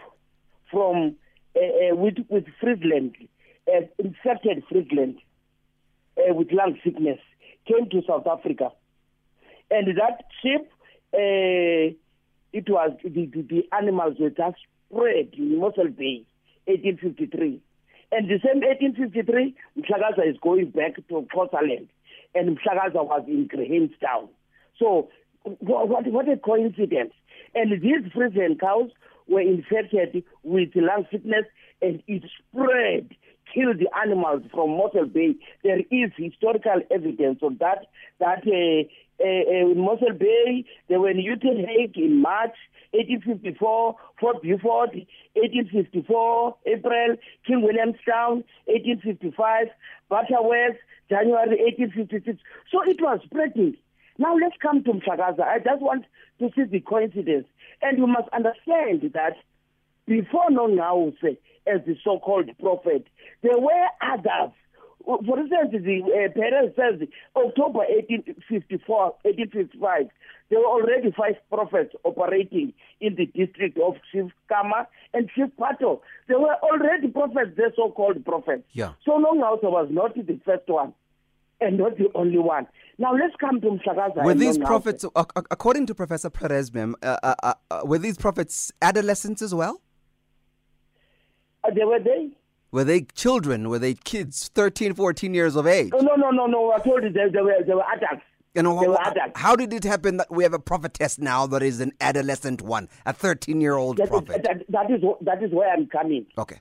from 0.70 1.16
uh, 1.56 1.60
uh, 1.60 1.96
with 1.96 2.18
with 2.30 2.46
Friesland, 2.60 3.16
uh, 3.68 3.82
infected 3.98 4.64
Friesland 4.70 5.18
uh, 6.18 6.34
with 6.34 6.52
lung 6.52 6.78
sickness, 6.84 7.20
came 7.68 7.90
to 7.90 8.02
South 8.08 8.28
Africa, 8.28 8.70
and 9.72 9.88
that 9.98 10.26
ship, 10.42 10.72
uh, 11.14 11.96
it 12.58 12.70
was 12.70 12.92
the, 13.04 13.10
the, 13.10 13.42
the 13.44 13.68
animals 13.72 14.16
were 14.20 14.32
just 14.32 14.58
spread 14.90 15.30
in 15.38 15.60
Mossel 15.60 15.90
Bay, 15.90 16.26
1853. 16.66 17.62
And 18.12 18.28
the 18.28 18.40
same 18.44 18.62
1853, 18.62 19.56
Mhlakaza 19.78 20.28
is 20.28 20.38
going 20.42 20.72
back 20.72 20.96
to 20.96 21.02
Xhosaland, 21.36 21.88
and 22.34 22.58
Mhlakaza 22.58 23.06
was 23.06 23.24
in 23.28 23.46
Grahamstown. 23.48 24.30
So, 24.80 25.10
wha- 25.46 25.86
what, 25.86 26.08
what 26.08 26.28
a 26.30 26.38
coincidence. 26.38 27.14
And 27.54 27.72
these 27.80 28.12
Friesian 28.16 28.60
cows 28.60 28.90
were 29.28 29.42
infected 29.42 30.24
with 30.44 30.70
lung 30.76 31.06
sickness, 31.12 31.46
and 31.82 32.02
it 32.08 32.24
spread, 32.40 33.14
killed 33.54 33.80
the 33.80 33.90
animals 33.98 34.44
from 34.54 34.72
Mossel 34.72 35.06
Bay. 35.06 35.36
There 35.64 35.80
is 35.80 36.12
historical 36.18 36.82
evidence 36.92 37.40
of 37.42 37.60
that, 37.60 37.88
that 38.20 38.44
uh, 38.48 38.88
uh, 39.20 39.26
uh, 39.26 39.72
in 39.72 39.80
Mossel 39.80 40.14
Bay, 40.14 40.66
they 40.90 40.98
were 40.98 41.10
in 41.10 41.18
Uitenhage 41.18 41.98
in 41.98 42.22
March 42.22 42.56
1854, 42.92 43.96
Fort 44.20 44.42
Beaufort 44.44 44.94
1854, 45.34 46.56
April, 46.68 47.16
King 47.46 47.62
Williamstown 47.64 48.44
1855, 48.66 49.68
Butterworth 50.10 50.78
January 51.10 51.58
1856. 51.80 52.40
So 52.72 52.84
it 52.84 53.02
was 53.02 53.20
spreading. 53.26 53.76
Now 54.18 54.36
let's 54.36 54.56
come 54.62 54.84
to 54.84 54.92
Mhlakaza. 54.94 55.42
I 55.42 55.60
just 55.60 55.82
want 55.82 56.06
to 56.40 56.50
see 56.56 56.64
the 56.64 56.80
coincidence. 56.80 57.48
And 57.82 57.98
you 57.98 58.08
must 58.08 58.30
understand 58.34 59.12
that 59.14 59.38
before 60.08 60.50
Nongqawuse, 60.50 61.38
as 61.68 61.82
the 61.86 61.96
so-called 62.04 62.50
prophet, 62.60 63.06
there 63.44 63.58
were 63.60 63.88
others 64.02 64.54
for 65.08 65.40
instance, 65.40 65.72
the 65.72 66.02
uh, 66.04 66.34
Peires 66.34 66.74
says 66.76 67.08
October 67.36 67.80
1854, 67.88 69.16
1855, 69.24 70.10
there 70.50 70.60
were 70.60 70.66
already 70.66 71.12
five 71.18 71.36
prophets 71.50 71.96
operating 72.04 72.74
in 73.00 73.16
the 73.16 73.26
district 73.28 73.78
of 73.78 73.96
Chief 74.12 74.32
Kama 74.50 74.88
and 75.14 75.30
Chief 75.34 75.48
Pato. 75.58 76.02
There 76.28 76.40
were 76.40 76.56
already 76.62 77.08
prophets, 77.08 77.52
the 77.56 77.72
so-called 77.76 78.24
prophets. 78.26 78.64
Yeah. 78.74 78.94
So 79.06 79.12
Nongqawuse 79.14 79.64
was 79.64 79.88
not 79.92 80.14
the 80.16 80.40
first 80.46 80.68
one 80.68 80.94
and 81.62 81.78
not 81.78 81.98
the 81.98 82.10
only 82.14 82.38
one. 82.40 82.68
Now 82.98 83.14
let's 83.14 83.36
come 83.40 83.62
to 83.62 83.68
Mhlakaza. 83.68 84.24
Were 84.26 84.34
these 84.34 84.58
prophets, 84.58 85.06
ac- 85.06 85.12
ac- 85.38 85.48
according 85.52 85.86
to 85.86 85.96
Professor 85.96 86.30
Peires, 86.30 86.74
ma'am, 86.74 86.96
uh, 87.02 87.18
uh, 87.24 87.36
uh, 87.44 87.54
uh, 87.72 87.82
were 87.86 88.00
these 88.00 88.18
prophets 88.18 88.72
adolescents 88.82 89.42
as 89.42 89.56
well? 89.56 89.82
Uh, 91.68 91.74
they 91.74 91.84
were 91.84 92.00
they? 92.00 92.30
Were 92.72 92.84
they 92.84 93.02
children? 93.02 93.70
Were 93.70 93.80
they 93.80 93.94
kids, 93.94 94.50
13, 94.54 94.94
14 94.94 95.34
years 95.34 95.56
of 95.56 95.68
age? 95.68 95.92
Oh, 95.94 96.00
no, 96.00 96.16
no, 96.16 96.32
no, 96.32 96.46
no. 96.48 96.72
I 96.72 96.80
told 96.80 97.04
you 97.04 97.10
they, 97.12 97.30
they, 97.32 97.42
were, 97.42 97.56
they 97.66 97.74
were 97.74 97.84
adults. 97.96 98.24
You 98.54 98.64
know, 98.64 98.80
They 98.82 98.88
were 98.88 99.00
adults. 99.02 99.34
how 99.36 99.56
did 99.56 99.72
it 99.72 99.84
happen 99.84 100.18
that 100.18 100.28
we 100.32 100.44
have 100.44 100.54
a 100.54 100.60
prophetess 100.60 101.18
now 101.18 101.48
that 101.48 101.64
is 101.64 101.80
an 101.80 101.94
adolescent 102.02 102.62
one, 102.62 102.90
a 103.06 103.14
13 103.14 103.62
year 103.62 103.76
old 103.76 103.98
prophet? 103.98 104.44
that, 104.44 104.64
that, 104.70 104.92
is, 104.92 105.02
that 105.22 105.44
is 105.44 105.52
where 105.52 105.72
I'm 105.72 105.88
coming. 105.88 106.26
Okay. 106.38 106.60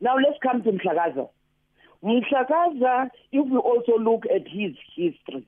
Now 0.00 0.16
let's 0.16 0.38
come 0.42 0.62
to 0.62 0.70
Mhlakaza. 0.72 1.28
Mhlakaza, 2.02 3.10
if 3.30 3.50
you 3.50 3.58
also 3.58 3.98
look 3.98 4.24
at 4.26 4.42
his 4.48 4.72
history, 4.96 5.46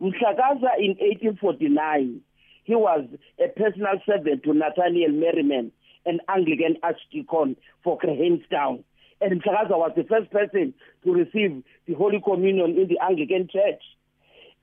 Mhlakaza 0.00 0.76
in 0.78 0.96
1849, 1.00 2.20
he 2.64 2.74
was 2.74 3.04
a 3.42 3.48
personal 3.48 3.94
servant 4.06 4.42
to 4.44 4.54
Nathaniel 4.54 5.10
Merriman, 5.10 5.72
an 6.06 6.20
Anglican 6.28 6.76
archdeacon 6.82 7.56
for 7.84 7.98
Grahamstown. 7.98 8.84
And 9.20 9.42
Mhlakaza 9.42 9.70
was 9.70 9.92
the 9.96 10.04
first 10.04 10.30
person 10.30 10.74
to 11.04 11.12
receive 11.12 11.62
the 11.86 11.94
Holy 11.94 12.20
Communion 12.20 12.76
in 12.76 12.88
the 12.88 12.98
Anglican 13.00 13.48
Church. 13.52 13.82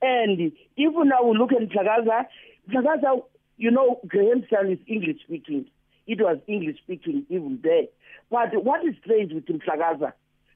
And 0.02 0.52
even 0.76 1.08
now 1.08 1.24
we 1.24 1.36
look 1.36 1.52
at 1.52 1.68
Mhlakaza, 1.68 2.26
Mhlakaza, 2.70 3.22
you 3.56 3.70
know, 3.70 4.00
Grahamstown 4.06 4.72
is 4.72 4.78
English 4.86 5.22
speaking. 5.24 5.66
It 6.06 6.20
was 6.20 6.38
English 6.46 6.76
speaking 6.78 7.24
even 7.28 7.60
there. 7.62 7.84
But 8.30 8.64
what 8.64 8.84
is 8.84 8.94
strange 9.02 9.32
with 9.32 9.46
Mhlakaza, 9.46 10.12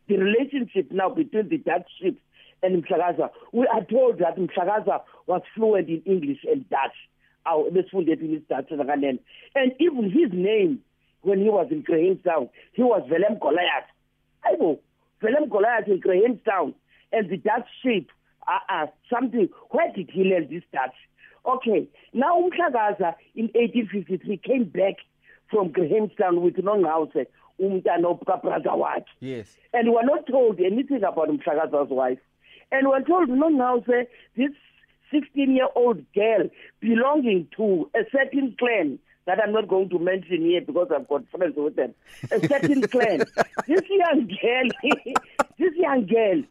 the 0.08 0.16
relationship 0.16 0.90
now 0.90 1.08
between 1.10 1.48
the 1.48 1.58
Dutch 1.58 1.88
ships 2.00 2.20
and 2.62 2.84
Mhlakaza, 2.84 3.30
we 3.52 3.66
are 3.66 3.84
told 3.84 4.18
that 4.18 4.36
Mhlakaza 4.36 5.00
was 5.26 5.42
fluent 5.54 5.88
in 5.88 6.02
English 6.06 6.44
and 6.50 6.68
Dutch. 6.68 6.96
Our 7.46 7.70
befunded 7.70 8.20
in 8.20 8.32
his 8.32 8.42
Dutch 8.48 8.70
and 8.70 8.80
and 8.80 9.72
even 9.78 10.04
his 10.04 10.32
name 10.32 10.80
when 11.22 11.40
he 11.40 11.48
was 11.48 11.68
in 11.70 11.82
Grahamstown, 11.82 12.48
he 12.72 12.82
was 12.82 13.02
Willem 13.10 13.38
Goliath. 13.38 13.88
Aibo, 14.46 14.78
Willem 15.22 15.48
Goliath 15.48 15.88
in 15.88 16.00
Grahamstown 16.00 16.74
and 17.12 17.30
the 17.30 17.36
Dutch 17.36 17.66
ship 17.82 18.08
uh, 18.46 18.58
uh, 18.68 18.86
something. 19.12 19.48
Where 19.70 19.92
did 19.92 20.10
he 20.10 20.24
learn 20.24 20.48
this 20.50 20.62
Dutch? 20.72 20.94
Okay, 21.46 21.88
now 22.12 22.40
Umhlakaza 22.40 23.14
in 23.34 23.50
1853 23.54 24.36
came 24.38 24.64
back 24.64 24.96
from 25.50 25.70
Grahamstown 25.72 26.42
with 26.42 26.56
Nongqawuse, 26.56 27.26
umntana 27.60 28.42
brother 28.42 28.70
wakhe. 28.70 29.04
Yes. 29.20 29.56
And 29.72 29.92
we're 29.92 30.04
not 30.04 30.26
told 30.26 30.60
anything 30.60 31.04
about 31.04 31.28
Mhlakaza's 31.28 31.90
wife. 31.90 32.18
And 32.72 32.88
we're 32.88 33.02
told 33.02 33.28
Longhauser, 33.28 34.06
this 34.36 34.50
16-year-old 35.12 36.04
girl 36.14 36.48
belonging 36.80 37.48
to 37.56 37.90
a 37.94 38.00
certain 38.10 38.56
clan 38.58 38.98
that 39.26 39.38
I'm 39.42 39.52
not 39.52 39.68
going 39.68 39.88
to 39.90 39.98
mention 39.98 40.42
here 40.42 40.60
because 40.60 40.88
I've 40.94 41.08
got 41.08 41.24
friends 41.30 41.54
with 41.56 41.76
them. 41.76 41.94
A 42.30 42.46
certain 42.46 42.82
clan. 42.88 43.24
This 43.66 43.82
young 43.88 44.28
girl, 44.28 44.92
this 45.58 45.72
young 45.76 46.06
girl 46.06 46.42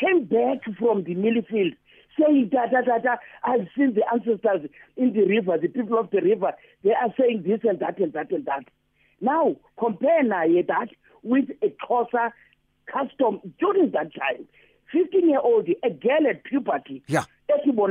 came 0.00 0.24
back 0.24 0.62
from 0.78 1.04
the 1.04 1.14
milling 1.14 1.44
field 1.48 1.74
saying 2.18 2.50
da 2.52 2.66
da 2.66 2.82
da 2.82 2.98
da. 2.98 3.16
I've 3.44 3.68
seen 3.76 3.94
the 3.94 4.02
ancestors 4.12 4.70
in 4.96 5.12
the 5.12 5.26
river, 5.26 5.58
the 5.58 5.68
people 5.68 5.98
of 5.98 6.10
the 6.10 6.20
river. 6.20 6.52
They 6.82 6.90
are 6.90 7.12
saying 7.18 7.44
this 7.46 7.60
and 7.64 7.78
that 7.80 7.98
and 7.98 8.12
that 8.12 8.30
and 8.30 8.44
that. 8.46 8.64
Now 9.20 9.56
compare 9.78 10.22
naye 10.24 10.66
that 10.66 10.88
with 11.22 11.50
a 11.62 11.74
Xhosa 11.86 12.32
custom 12.86 13.40
during 13.58 13.90
that 13.92 14.10
time. 14.14 14.46
15 14.92 15.28
year 15.28 15.40
old, 15.40 15.68
a 15.82 15.90
girl 15.90 16.26
at 16.28 16.44
puberty. 16.44 17.02
Yeah. 17.06 17.24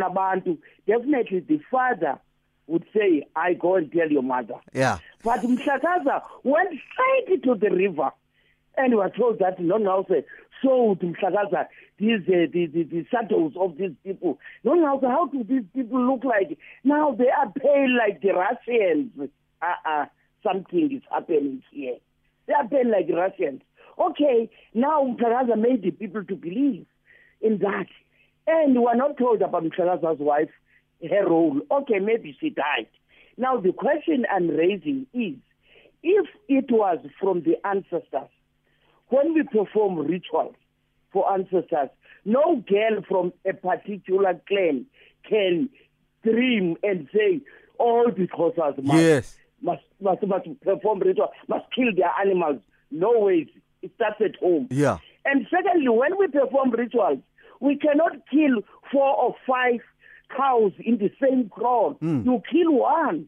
Abantu, 0.03 0.57
definitely 0.87 1.39
the 1.39 1.59
father 1.69 2.19
would 2.67 2.85
say, 2.95 3.27
I 3.35 3.53
go 3.53 3.75
and 3.75 3.91
tell 3.91 4.09
your 4.09 4.23
mother. 4.23 4.55
Yeah. 4.73 4.99
But 5.23 5.41
Mhlakaza 5.41 6.21
went 6.43 6.69
straight 6.93 7.43
to 7.43 7.55
the 7.55 7.69
river 7.69 8.11
and 8.77 8.95
was 8.95 9.11
told 9.17 9.39
that 9.39 9.59
Nongqawuse 9.59 10.23
sold 10.63 10.99
Mhlakaza 11.01 11.67
these 11.97 12.21
uh, 12.27 12.47
the, 12.51 12.67
the, 12.67 12.83
the 12.83 13.05
saddles 13.11 13.53
of 13.59 13.77
these 13.77 13.91
people. 14.03 14.39
No 14.63 14.73
Nongqawuse, 14.73 15.09
how 15.09 15.25
do 15.27 15.43
these 15.43 15.65
people 15.73 16.01
look 16.01 16.23
like? 16.23 16.57
Now 16.83 17.13
they 17.13 17.29
are 17.29 17.51
pale 17.51 17.97
like 17.97 18.21
the 18.21 18.31
Russians. 18.33 19.29
Uh-uh, 19.61 20.05
something 20.41 20.91
is 20.95 21.03
happening 21.11 21.61
here. 21.71 21.97
They 22.47 22.53
are 22.53 22.67
pale 22.67 22.89
like 22.89 23.07
Russians. 23.13 23.61
Okay, 23.99 24.49
now 24.73 25.03
Mhlakaza 25.03 25.57
made 25.59 25.83
the 25.83 25.91
people 25.91 26.23
to 26.23 26.35
believe 26.35 26.85
in 27.41 27.57
that. 27.59 27.87
And 28.53 28.79
we 28.79 28.85
are 28.85 28.95
not 28.95 29.17
told 29.17 29.41
about 29.41 29.63
Mhlakaza's 29.63 30.19
wife, 30.19 30.49
her 31.09 31.25
role. 31.27 31.61
Okay, 31.71 31.99
maybe 31.99 32.35
she 32.39 32.49
died. 32.49 32.87
Now 33.37 33.57
the 33.59 33.71
question 33.71 34.25
I'm 34.29 34.49
raising 34.49 35.07
is, 35.13 35.35
if 36.03 36.27
it 36.49 36.69
was 36.71 36.99
from 37.19 37.43
the 37.43 37.55
ancestors, 37.65 38.29
when 39.09 39.33
we 39.33 39.43
perform 39.43 39.99
rituals 39.99 40.55
for 41.13 41.31
ancestors, 41.31 41.89
no 42.25 42.63
girl 42.67 43.01
from 43.07 43.33
a 43.45 43.53
particular 43.53 44.39
clan 44.47 44.85
can 45.27 45.69
dream 46.23 46.75
and 46.83 47.07
say, 47.13 47.41
all 47.79 48.05
the 48.11 48.27
Xhosas 48.27 48.81
must, 48.83 49.01
Yes. 49.01 49.37
must, 49.61 49.81
must, 50.01 50.25
must 50.27 50.61
perform 50.61 50.99
rituals, 50.99 51.31
must 51.47 51.65
kill 51.73 51.93
their 51.95 52.11
animals. 52.19 52.59
No 52.91 53.17
ways. 53.19 53.47
It 53.81 53.91
starts 53.95 54.21
at 54.21 54.35
home. 54.35 54.67
Yeah. 54.69 54.97
And 55.25 55.47
secondly, 55.49 55.89
when 55.89 56.17
we 56.19 56.27
perform 56.27 56.71
rituals, 56.71 57.19
we 57.61 57.77
cannot 57.77 58.13
kill 58.29 58.61
four 58.91 59.15
or 59.15 59.35
five 59.47 59.79
cows 60.35 60.73
in 60.79 60.97
the 60.97 61.09
same 61.21 61.47
crowd. 61.49 61.95
Hmm. 62.01 62.23
You 62.25 62.41
kill 62.51 62.73
one. 62.73 63.27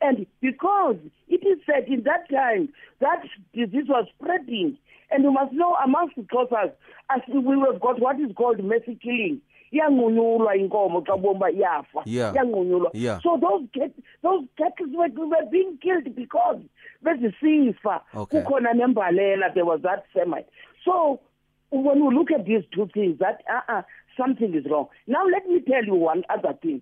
And 0.00 0.26
because 0.40 0.96
it 1.28 1.46
is 1.46 1.58
said 1.66 1.84
in 1.88 2.02
that 2.04 2.28
time 2.30 2.70
that 3.00 3.22
disease 3.54 3.88
was 3.88 4.06
spreading, 4.18 4.76
and 5.10 5.22
you 5.24 5.30
must 5.30 5.52
know 5.52 5.76
amongst 5.84 6.16
the 6.16 6.22
Xhosas, 6.22 6.72
as 7.10 7.20
we 7.28 7.54
have 7.60 7.80
got 7.80 8.00
what 8.00 8.18
is 8.18 8.32
called 8.34 8.62
mercy 8.64 8.98
killing. 9.02 9.40
iyanqunyulwa 9.72 10.56
inkomo 10.56 11.00
xa 11.00 11.14
ubona 11.14 11.30
uba 11.30 11.50
iyafa 11.50 12.02
Yeah. 12.04 12.32
iyanqunyulwa 12.34 12.90
Yeah. 12.94 13.20
so 13.22 13.38
those 13.40 13.64
cat, 13.72 13.90
those 14.22 14.44
cattle 14.58 14.86
were, 14.94 15.08
were 15.08 15.46
being 15.50 15.78
killed 15.78 16.14
because 16.14 16.60
bezisifa 17.02 18.00
Okay. 18.14 18.42
kukhona 18.42 18.72
nembalela 18.74 19.48
there 19.54 19.64
was 19.64 19.80
that 19.82 20.04
famine 20.12 20.44
so 20.84 21.20
when 21.72 22.04
we 22.06 22.14
look 22.14 22.30
at 22.30 22.44
these 22.44 22.62
two 22.74 22.88
things 22.94 23.18
that 23.18 23.42
uh-uh, 23.52 23.82
something 24.16 24.54
is 24.54 24.64
wrong 24.70 24.88
now 25.06 25.24
let 25.26 25.46
me 25.48 25.60
tell 25.60 25.84
you 25.84 25.94
one 25.94 26.22
other 26.30 26.52
thing 26.62 26.80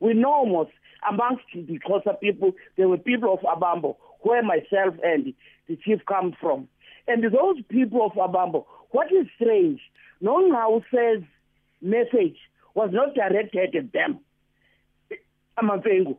we 0.00 0.14
know 0.14 0.32
almost 0.32 0.72
amongst 1.08 1.44
the 1.54 1.78
Xhosa 1.78 2.18
people, 2.20 2.52
there 2.76 2.88
were 2.88 2.98
people 2.98 3.32
of 3.32 3.40
Abambo, 3.40 3.96
where 4.20 4.42
myself 4.42 4.94
and 5.02 5.32
the 5.68 5.76
chief 5.76 6.00
come 6.06 6.34
from. 6.40 6.68
And 7.06 7.22
those 7.24 7.62
people 7.68 8.04
of 8.06 8.12
Abambo, 8.12 8.64
what 8.90 9.12
is 9.12 9.26
strange, 9.36 9.80
Nongqawuse's 10.22 11.24
message 11.80 12.36
was 12.74 12.90
not 12.92 13.14
directed 13.14 13.74
at 13.74 13.92
them. 13.92 14.20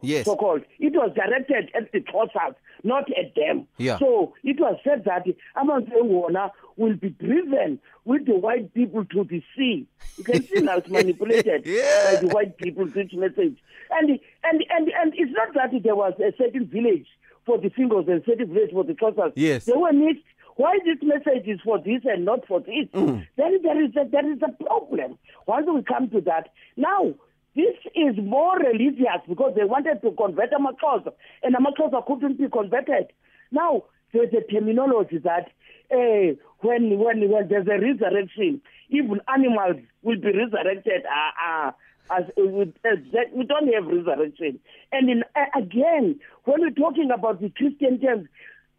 Yes. 0.01 0.25
so 0.25 0.35
called. 0.35 0.61
It 0.79 0.93
was 0.93 1.11
directed 1.15 1.71
at 1.75 1.91
the 1.91 1.99
Xhosas, 2.01 2.55
not 2.83 3.05
at 3.17 3.33
them. 3.35 3.67
Yeah. 3.77 3.97
So 3.99 4.33
it 4.43 4.59
was 4.59 4.77
said 4.83 5.03
that 5.05 5.25
Amamfengu 5.55 6.49
will 6.75 6.95
be 6.95 7.09
driven 7.09 7.79
with 8.05 8.25
the 8.25 8.35
white 8.35 8.73
people 8.73 9.05
to 9.05 9.23
the 9.23 9.41
sea. 9.57 9.87
You 10.17 10.23
can 10.23 10.43
see 10.43 10.61
now 10.61 10.77
it's 10.77 10.89
manipulated 10.99 11.65
Yeah. 11.65 12.11
by 12.15 12.19
the 12.21 12.27
white 12.27 12.57
people 12.57 12.85
to 12.87 12.91
this 12.91 13.13
message. 13.13 13.57
And 13.91 14.09
and 14.43 14.63
and 14.69 14.89
and 14.89 15.13
it's 15.15 15.31
not 15.31 15.53
that 15.53 15.81
there 15.83 15.95
was 15.95 16.13
a 16.19 16.33
certain 16.37 16.65
village 16.67 17.07
for 17.45 17.57
the 17.57 17.71
singles 17.75 18.05
and 18.07 18.21
certain 18.25 18.53
village 18.53 18.71
for 18.71 18.83
the 18.83 18.93
Xhosas. 18.93 19.33
Yes. 19.35 19.65
They 19.65 19.73
were 19.73 19.93
mixed. 19.93 20.23
Why 20.55 20.77
this 20.85 20.99
message 21.01 21.47
is 21.47 21.59
for 21.63 21.79
this 21.79 22.01
and 22.05 22.25
not 22.25 22.45
for 22.47 22.59
this? 22.59 22.85
Mm. 22.93 23.25
Then 23.37 23.59
there 23.63 23.83
is 23.83 23.91
a 23.95 24.07
there 24.09 24.31
is 24.31 24.39
a 24.43 24.51
problem. 24.63 25.17
Once 25.47 25.67
we 25.73 25.81
come 25.83 26.09
to 26.11 26.21
that, 26.21 26.49
now 26.77 27.13
this 27.55 27.75
is 27.95 28.15
more 28.17 28.57
religious 28.57 29.21
because 29.27 29.53
they 29.55 29.63
wanted 29.63 30.01
to 30.01 30.11
convert 30.11 30.51
Amaxhosa, 30.51 31.13
and 31.43 31.55
Amaxhosa 31.55 32.05
couldn't 32.05 32.39
be 32.39 32.49
converted. 32.49 33.13
Now 33.51 33.83
there's 34.11 34.33
a 34.33 34.41
terminology 34.51 35.19
that 35.19 35.49
uh, 35.91 36.35
when 36.61 36.97
when 36.97 37.29
when 37.29 37.47
there's 37.49 37.67
a 37.67 37.79
resurrection, 37.79 38.61
even 38.89 39.21
animals 39.27 39.77
will 40.01 40.19
be 40.19 40.31
resurrected. 40.31 41.05
Uh, 41.05 41.67
uh, 41.67 41.71
as 42.11 42.23
uh, 42.37 42.61
as 42.85 42.99
that 43.13 43.33
we 43.33 43.45
don't 43.45 43.71
have 43.73 43.85
resurrection, 43.85 44.59
and 44.91 45.09
in, 45.09 45.23
uh, 45.35 45.57
again, 45.57 46.19
when 46.45 46.61
we're 46.61 46.71
talking 46.71 47.09
about 47.13 47.39
the 47.39 47.49
Christian 47.49 47.99
terms, 47.99 48.27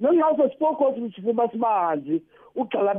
Nonke 0.02 0.52
spoke 0.54 0.78
of 0.80 0.94
Simanzi, 0.94 2.20
ugxala 2.56 2.94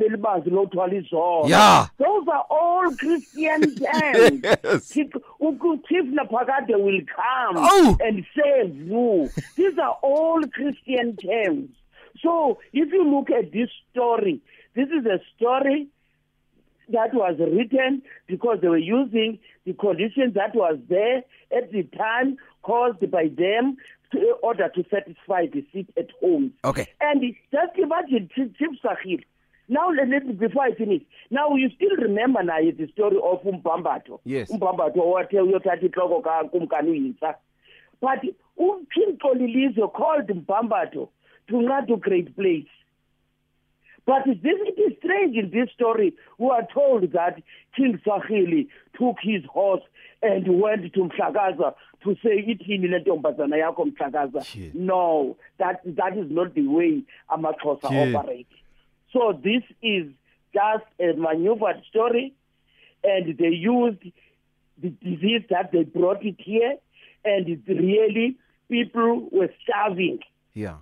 lothwala 0.51 0.93
izolo 0.93 1.47
Yeah. 1.49 1.87
those 1.97 2.27
are 2.27 2.45
all 2.49 2.87
christian 2.97 3.61
terms 3.75 4.41
Yes. 4.43 4.93
Uchief 5.39 6.05
naphakade 6.13 6.75
will 6.77 7.01
come 7.15 7.55
Oh. 7.57 7.97
and 8.01 8.25
save 8.35 8.75
you 8.91 9.29
these 9.55 9.77
are 9.79 9.97
all 10.01 10.41
christian 10.53 11.15
terms 11.17 11.69
so 12.21 12.59
if 12.73 12.91
you 12.91 13.03
look 13.09 13.29
at 13.31 13.51
this 13.51 13.69
story 13.91 14.41
this 14.75 14.89
is 14.89 15.05
a 15.05 15.19
story 15.35 15.87
that 16.89 17.13
was 17.13 17.35
written 17.39 18.01
because 18.27 18.59
they 18.61 18.67
were 18.67 18.77
using 18.77 19.39
the 19.65 19.73
conditions 19.73 20.33
that 20.35 20.53
was 20.53 20.77
there 20.87 21.23
at 21.55 21.71
the 21.71 21.81
time 21.97 22.37
caused 22.61 23.09
by 23.09 23.23
them 23.35 23.77
to, 24.11 24.19
in 24.19 24.33
order 24.43 24.69
to 24.69 24.83
satisfy 24.91 25.47
the 25.47 25.65
seat 25.73 25.87
at 25.97 26.09
home. 26.21 26.51
Okay. 26.63 26.85
And 27.01 27.21
just 27.51 27.75
imagine 27.77 28.29
Chief 28.35 28.51
Sahil. 28.83 29.23
Now 29.67 29.89
let 29.89 30.09
let 30.09 30.39
before 30.39 30.63
I 30.63 30.75
finish. 30.75 31.01
Now 31.31 31.55
you 31.55 31.69
still 31.75 31.95
remember 31.97 32.43
now 32.43 32.59
is 32.59 32.77
the 32.77 32.87
story 32.93 33.17
of 33.23 33.41
Umbambato. 33.43 34.19
Yes. 34.23 34.51
Umbambato 34.51 34.99
wathe 35.11 35.41
uyothatha 35.41 35.81
inhloko 35.81 36.21
kakumkani 36.21 36.89
uyinsa. 36.89 37.35
But 37.99 38.23
uPing 38.57 39.17
Lilizwe 39.35 39.91
called 39.93 40.27
Mbambato 40.27 41.09
to 41.49 41.61
not 41.61 41.87
to 41.87 41.97
great 41.97 42.35
place. 42.35 42.67
But 44.05 44.25
this 44.25 44.37
it 44.43 44.79
is 44.79 44.97
strange 44.99 45.35
in 45.35 45.49
this 45.49 45.73
story. 45.73 46.13
We 46.37 46.49
are 46.49 46.67
told 46.71 47.11
that 47.13 47.41
King 47.75 47.99
Sarhili 48.05 48.67
took 48.99 49.17
his 49.23 49.43
horse 49.45 49.81
and 50.21 50.61
went 50.61 50.93
to 50.93 50.99
Mhlakaza 50.99 51.73
to 52.03 52.15
say 52.23 52.45
ithini 52.47 52.87
le 52.87 52.99
ntombazana 52.99 53.57
yakho. 53.57 54.45
Shit. 54.45 54.75
No, 54.75 55.37
that 55.57 55.81
that 55.85 56.15
is 56.17 56.29
not 56.29 56.53
the 56.53 56.67
way 56.67 57.03
amaXhosa 57.31 57.89
Shit. 57.89 58.47
So 59.15 59.31
this 59.41 59.63
is 59.81 60.11
just 60.53 60.83
a 60.99 61.13
maneuvered 61.17 61.81
story, 61.89 62.33
and 63.01 63.37
they 63.37 63.47
used 63.47 64.01
the 64.77 64.89
disease 64.89 65.43
that 65.49 65.71
they 65.71 65.83
brought 65.83 66.25
it 66.25 66.35
here, 66.37 66.75
and 67.23 67.47
it's 67.47 67.65
really 67.67 68.35
people 68.69 69.29
were 69.31 69.49
starving 69.63 70.19
Yeah. 70.53 70.79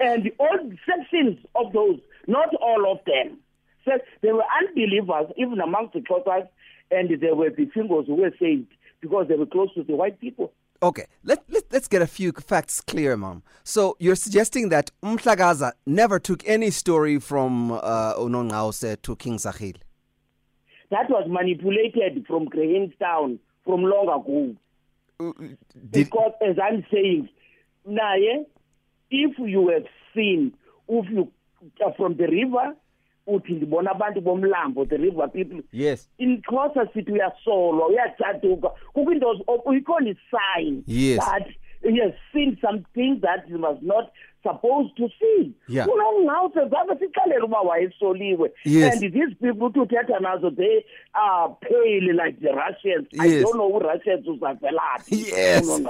and 0.00 0.32
all 0.40 0.58
sections 0.84 1.38
of 1.54 1.72
those, 1.72 2.00
not 2.26 2.52
all 2.56 2.90
of 2.90 2.98
them. 3.04 3.38
So 3.84 3.92
they 4.20 4.32
were 4.32 4.44
unbelievers, 4.62 5.32
even 5.36 5.60
amongst 5.60 5.92
the 5.92 6.00
Xhosas, 6.00 6.48
and 6.90 7.20
there 7.20 7.36
were 7.36 7.50
the 7.50 7.70
singles 7.72 8.06
who 8.08 8.16
were 8.16 8.32
saved 8.40 8.72
because 9.00 9.28
they 9.28 9.36
were 9.36 9.46
close 9.46 9.72
to 9.74 9.84
the 9.84 9.94
white 9.94 10.18
people. 10.20 10.52
Okay, 10.82 11.04
let, 11.24 11.44
let, 11.50 11.64
let's 11.70 11.88
get 11.88 12.00
a 12.00 12.06
few 12.06 12.32
facts 12.32 12.80
clear, 12.80 13.14
Mom. 13.16 13.42
So 13.64 13.96
you're 13.98 14.16
suggesting 14.16 14.70
that 14.70 14.90
Umhlakaza 15.02 15.72
never 15.84 16.18
took 16.18 16.46
any 16.48 16.70
story 16.70 17.18
from 17.18 17.72
uh, 17.72 18.14
Unongqawuse 18.14 19.02
to 19.02 19.16
King 19.16 19.36
Sahil? 19.36 19.76
That 20.90 21.10
was 21.10 21.26
manipulated 21.28 22.26
from 22.26 22.46
Grahamstown 22.46 23.38
from 23.64 23.82
long 23.82 24.08
ago. 24.08 24.56
Did, 25.90 25.92
because 25.92 26.32
as 26.40 26.56
I'm 26.58 26.84
saying, 26.90 27.28
naye, 27.86 28.46
if 29.10 29.38
you 29.38 29.68
have 29.68 29.84
seen, 30.14 30.54
if 30.88 31.10
you 31.10 31.30
uh, 31.84 31.90
from 31.96 32.16
the 32.16 32.26
river, 32.26 32.74
uthi 33.30 33.52
ndibona 33.52 33.90
abantu 33.90 34.20
bomlambo, 34.20 34.84
the 34.86 34.96
river 34.96 35.28
people, 35.32 35.62
yes. 35.72 36.08
in 36.18 36.42
Xhosa 36.42 36.86
sithi 36.94 37.12
uyasolwa 37.12 37.90
kukho 38.92 39.12
into 39.12 39.44
ikhona 39.76 40.14
sign 40.30 40.82
Yes. 40.86 41.18
that 41.24 41.46
he 41.82 42.00
has 42.00 42.12
seen 42.32 42.56
something 42.60 43.20
that 43.20 43.46
he 43.48 43.54
was 43.54 43.78
not 43.82 44.10
supposed 44.42 44.96
to 44.96 45.08
see 45.18 45.52
unongawuse 45.68 46.60
zabe 46.68 46.94
sixelele 46.98 47.42
uba 47.44 47.60
wayesoliwe 47.60 48.52
Yes. 48.64 48.92
and 49.02 49.12
these 49.12 49.34
people 49.34 49.66
uthi 49.66 49.80
uthetha 49.80 50.20
nazo 50.20 50.50
they 50.50 50.84
are 51.12 51.54
pale 51.60 52.12
like 52.12 52.40
the 52.40 52.52
russians 52.52 53.06
i 53.18 53.26
Yes. 53.26 53.42
don't 53.42 53.54
know 53.54 53.68
urussians 53.76 54.26
uzavelaphi 54.28 55.14
Yes. 55.36 55.82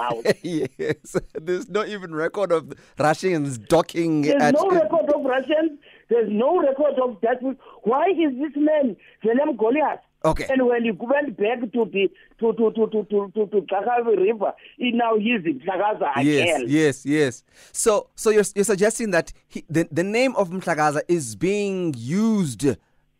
yes. 0.78 1.20
There's 1.44 1.68
no 1.70 1.84
even 1.86 2.14
record 2.14 2.52
of 2.52 2.64
Russians 2.98 3.58
docking 3.58 4.22
There's 4.22 4.42
at. 4.42 4.54
no 4.54 4.68
record 4.70 5.10
of 5.14 5.24
Russians. 5.24 5.78
There's 6.10 6.28
no 6.30 6.60
record 6.60 6.98
of 7.02 7.16
that. 7.22 7.40
Why 7.84 8.06
is 8.08 8.32
this 8.38 8.52
man 8.56 8.96
Willem 9.24 9.56
Goliath? 9.56 10.00
Okay. 10.22 10.46
And 10.50 10.66
when 10.66 10.84
he 10.84 10.90
went 10.90 11.38
back 11.38 11.60
to 11.60 11.84
the 11.86 12.10
to 12.40 12.52
to 12.52 12.70
to 12.72 12.86
to 12.88 13.04
to 13.04 13.32
to, 13.34 13.46
to 13.46 13.60
Kakavi 13.62 14.18
River, 14.18 14.52
he 14.76 14.90
now 14.92 15.16
he's 15.16 15.42
in 15.46 15.60
Plagaza 15.60 16.10
Yes, 16.22 16.58
again. 16.58 16.64
yes, 16.68 17.06
yes. 17.06 17.44
So, 17.72 18.08
so 18.16 18.28
you're 18.28 18.44
you're 18.54 18.64
suggesting 18.64 19.12
that 19.12 19.32
he, 19.48 19.64
the 19.70 19.88
the 19.90 20.02
name 20.02 20.36
of 20.36 20.50
Mhlakaza 20.50 21.00
is 21.08 21.36
being 21.36 21.94
used 21.96 22.66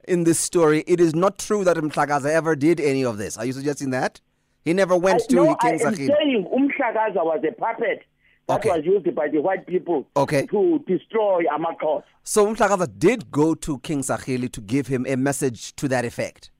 in 0.07 0.25
this 0.25 0.39
story. 0.39 0.85
It 0.87 1.01
is 1.01 1.15
not 1.15 1.39
true 1.39 1.65
that 1.65 1.79
Mhlakaza 1.79 2.27
ever 2.27 2.55
did 2.55 2.81
any 2.81 3.05
of 3.05 3.17
this. 3.17 3.39
Are 3.39 3.47
you 3.47 3.53
suggesting 3.55 3.91
that 3.91 4.21
he 4.63 4.75
never 4.75 4.95
went 4.97 5.23
I, 5.23 5.27
to 5.29 5.35
no, 5.37 5.57
I'm 5.63 5.79
Sahil? 5.79 5.97
saying 5.97 6.49
Umhlakaza 6.53 7.25
was 7.25 7.43
a 7.49 7.53
puppet 7.53 8.03
that 8.51 8.61
Okay. 8.61 8.71
was 8.71 8.85
used 8.85 9.15
by 9.15 9.29
the 9.29 9.39
white 9.41 9.67
people 9.67 10.07
Okay. 10.17 10.47
to 10.47 10.79
destroy 10.87 11.45
Amakos. 11.53 12.03
So 12.23 12.47
Mhlakaza 12.47 12.87
did 12.99 13.31
go 13.31 13.55
to 13.55 13.79
King 13.79 14.01
Sarhili 14.03 14.51
to 14.53 14.61
give 14.61 14.87
him 14.87 15.07
a 15.09 15.17
message 15.17 15.75
to 15.77 15.89
that 15.89 16.05
effect. 16.05 16.51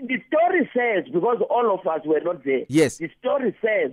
The 0.00 0.18
story 0.28 0.70
says, 0.72 1.04
because 1.12 1.38
all 1.50 1.74
of 1.74 1.86
us 1.86 2.00
were 2.06 2.20
not 2.20 2.44
there, 2.44 2.64
Yes. 2.68 2.98
the 2.98 3.10
story 3.18 3.54
says, 3.60 3.92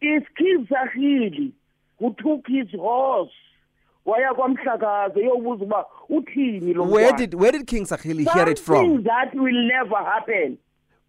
is 0.00 0.22
King 0.38 0.66
Sarhili 0.70 1.52
who 1.98 2.14
took 2.22 2.46
his 2.46 2.68
horse 2.78 3.32
waya 4.04 4.34
kwamhlakaza 4.34 5.20
yobuza 5.20 5.64
uba 5.64 5.84
uthini 6.08 6.74
lo 6.74 6.84
Where 6.84 7.12
did 7.12 7.34
where 7.34 7.52
did 7.52 7.66
King 7.66 7.84
Sahili 7.86 8.24
hear 8.34 8.48
it 8.48 8.58
Something 8.58 8.94
from? 8.98 9.02
that 9.04 9.34
will 9.34 9.66
never 9.68 9.96
happen. 9.96 10.58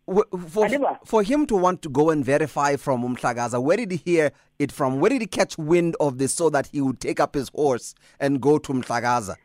For, 0.08 0.66
for 1.06 1.22
him 1.24 1.46
to 1.48 1.56
want 1.58 1.82
to 1.82 1.90
go 1.90 2.10
and 2.12 2.24
verify 2.24 2.78
from 2.78 3.04
Umhlakaza, 3.04 3.62
where 3.62 3.76
did 3.76 3.92
he 3.92 3.98
hear 3.98 4.32
it 4.58 4.72
from? 4.72 5.02
Where 5.02 5.10
did 5.10 5.20
he 5.20 5.28
catch 5.28 5.58
wind 5.58 5.98
of 6.00 6.18
this 6.18 6.34
so 6.34 6.50
that 6.50 6.68
he 6.68 6.80
would 6.80 7.02
take 7.02 7.20
up 7.20 7.36
his 7.36 7.50
horse 7.50 7.94
and 8.20 8.40
go 8.40 8.58
to 8.58 8.72
Umhlakaza? 8.72 9.36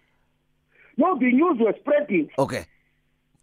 No, 0.96 1.18
the 1.18 1.32
news 1.32 1.58
was 1.58 1.74
spreading. 1.80 2.28
Okay. 2.38 2.66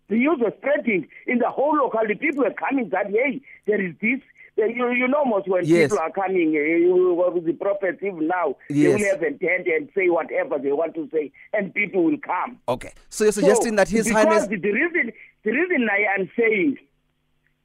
The 0.07 0.15
news 0.15 0.39
was 0.39 0.53
spreading 0.59 1.07
in 1.27 1.39
the 1.39 1.49
whole 1.49 1.75
locality. 1.75 2.15
People 2.15 2.45
were 2.45 2.53
coming 2.53 2.87
that, 2.89 3.07
hey, 3.07 3.41
there 3.67 3.83
is 3.85 3.93
this. 4.01 4.19
You, 4.57 4.91
you 4.91 5.07
know, 5.07 5.23
most 5.23 5.47
when 5.47 5.65
Yes. 5.65 5.89
people 5.89 5.99
are 6.03 6.11
coming, 6.11 6.49
uh, 6.49 7.31
with 7.31 7.45
the 7.45 7.53
prophets, 7.53 7.99
even 8.01 8.27
now, 8.27 8.55
Yes. 8.69 8.97
they 8.97 9.03
will 9.03 9.11
have 9.11 9.21
a 9.23 9.31
tent 9.37 9.67
and 9.67 9.89
say 9.95 10.09
whatever 10.09 10.57
they 10.57 10.71
want 10.73 10.95
to 10.95 11.07
say, 11.13 11.31
and 11.53 11.73
people 11.73 12.03
will 12.03 12.17
come. 12.17 12.59
Okay. 12.67 12.91
So 13.09 13.23
you're 13.25 13.31
suggesting 13.33 13.71
So, 13.71 13.75
that 13.77 13.87
His 13.89 14.09
Highness. 14.09 14.47
The 14.47 14.57
reason, 14.57 15.13
the 15.43 15.51
reason 15.51 15.87
I 15.89 16.19
am 16.19 16.29
saying 16.37 16.77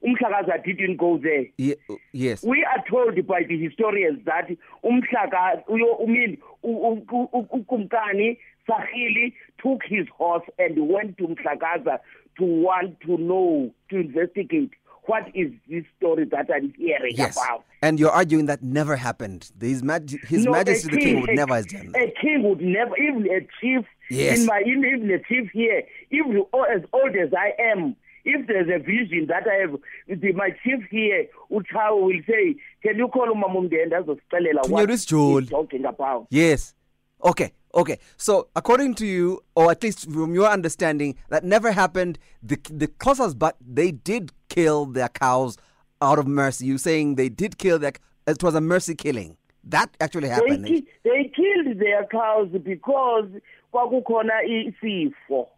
Umhlakaza 0.05 0.63
didn't 0.65 0.97
go 0.99 1.19
there. 1.19 1.47
Ye- 1.57 1.77
uh, 1.89 1.95
yes. 2.13 2.43
We 2.45 2.65
are 2.65 2.85
told 2.91 3.27
by 3.27 3.43
the 3.49 3.59
historians 3.59 4.21
that 4.27 4.49
Umhlaka, 4.85 5.63
I 5.69 6.05
mean, 6.07 6.39
Ukumkani 6.65 8.39
Sarhili 8.69 9.33
took 9.63 9.83
his 9.87 10.07
horse 10.17 10.45
and 10.59 10.89
went 10.89 11.19
to 11.19 11.25
Mhlakaza 11.29 11.99
to 12.39 12.45
want 12.45 13.01
to 13.03 13.17
know, 13.17 13.73
to 13.91 13.97
investigate 13.97 14.71
what 15.07 15.25
is 15.35 15.53
this 15.69 15.85
story 15.99 16.25
that 16.25 16.47
I'm 16.55 16.73
hearing 16.79 17.15
Yes. 17.15 17.37
about. 17.37 17.65
And 17.83 18.01
you're 18.01 18.11
arguing 18.11 18.47
that 18.47 18.63
never 18.63 18.97
happened. 18.97 19.51
His, 19.61 19.83
Maj- 19.83 20.17
His 20.27 20.47
No, 20.47 20.53
Majesty 20.53 20.91
the 20.91 20.97
King 20.99 21.21
would 21.21 21.31
a- 21.31 21.35
never 21.35 21.55
have 21.57 21.69
done 21.69 21.93
that. 21.93 22.03
A 22.09 22.11
king 22.21 22.43
would 22.43 22.63
never, 22.63 22.97
even 22.97 23.27
a 23.31 23.41
chief, 23.61 23.85
Yes. 24.11 24.41
in 24.41 24.47
my, 24.47 24.63
even 24.67 25.11
a 25.11 25.19
chief 25.19 25.51
here, 25.53 25.83
even 26.11 26.43
as 26.75 26.83
old 26.95 27.15
as 27.17 27.35
I 27.35 27.53
am, 27.73 27.97
if 28.25 28.47
there's 28.47 28.69
a 28.69 28.79
vision 28.83 29.27
that 29.29 29.45
I 29.47 29.55
have, 29.63 29.77
the, 30.21 30.33
my 30.33 30.51
chief 30.63 30.81
here, 30.91 31.27
Uchawa 31.51 32.01
will 32.03 32.21
say, 32.27 32.57
can 32.83 32.97
you 32.97 33.09
call 33.09 33.27
Mamumdenda 33.35 34.03
azosixelela 34.03 34.69
what 34.69 34.89
he's 34.89 35.05
talking 35.07 35.85
about? 35.85 36.27
Yes. 36.31 36.75
Okay. 37.23 37.53
Okay. 37.75 37.99
So 38.17 38.49
according 38.55 38.95
to 38.97 39.07
you, 39.07 39.43
or 39.55 39.71
at 39.71 39.83
least 39.83 40.11
from 40.11 40.35
your 40.35 40.49
understanding, 40.49 41.17
that 41.29 41.45
never 41.45 41.73
happened. 41.73 42.19
The 42.43 42.57
the 42.71 42.89
Xhosas, 42.89 43.37
but 43.39 43.57
they 43.61 43.91
did 43.91 44.33
kill 44.49 44.87
their 44.87 45.09
cows 45.09 45.57
out 46.01 46.19
of 46.19 46.27
mercy. 46.27 46.67
You 46.67 46.79
saying 46.79 47.17
they 47.17 47.29
did 47.29 47.59
kill 47.59 47.79
their? 47.79 47.93
It 48.27 48.43
was 48.43 48.55
a 48.55 48.61
mercy 48.61 48.95
killing. 48.95 49.37
That 49.65 49.91
actually 50.01 50.29
They, 50.29 50.35
happened. 50.35 50.67
ki- 50.67 50.87
they 51.03 51.33
killed 51.35 51.79
their 51.79 52.05
cows 52.07 52.49
because 52.63 53.29
kwakukhona 53.73 54.43
isifo. 54.49 55.49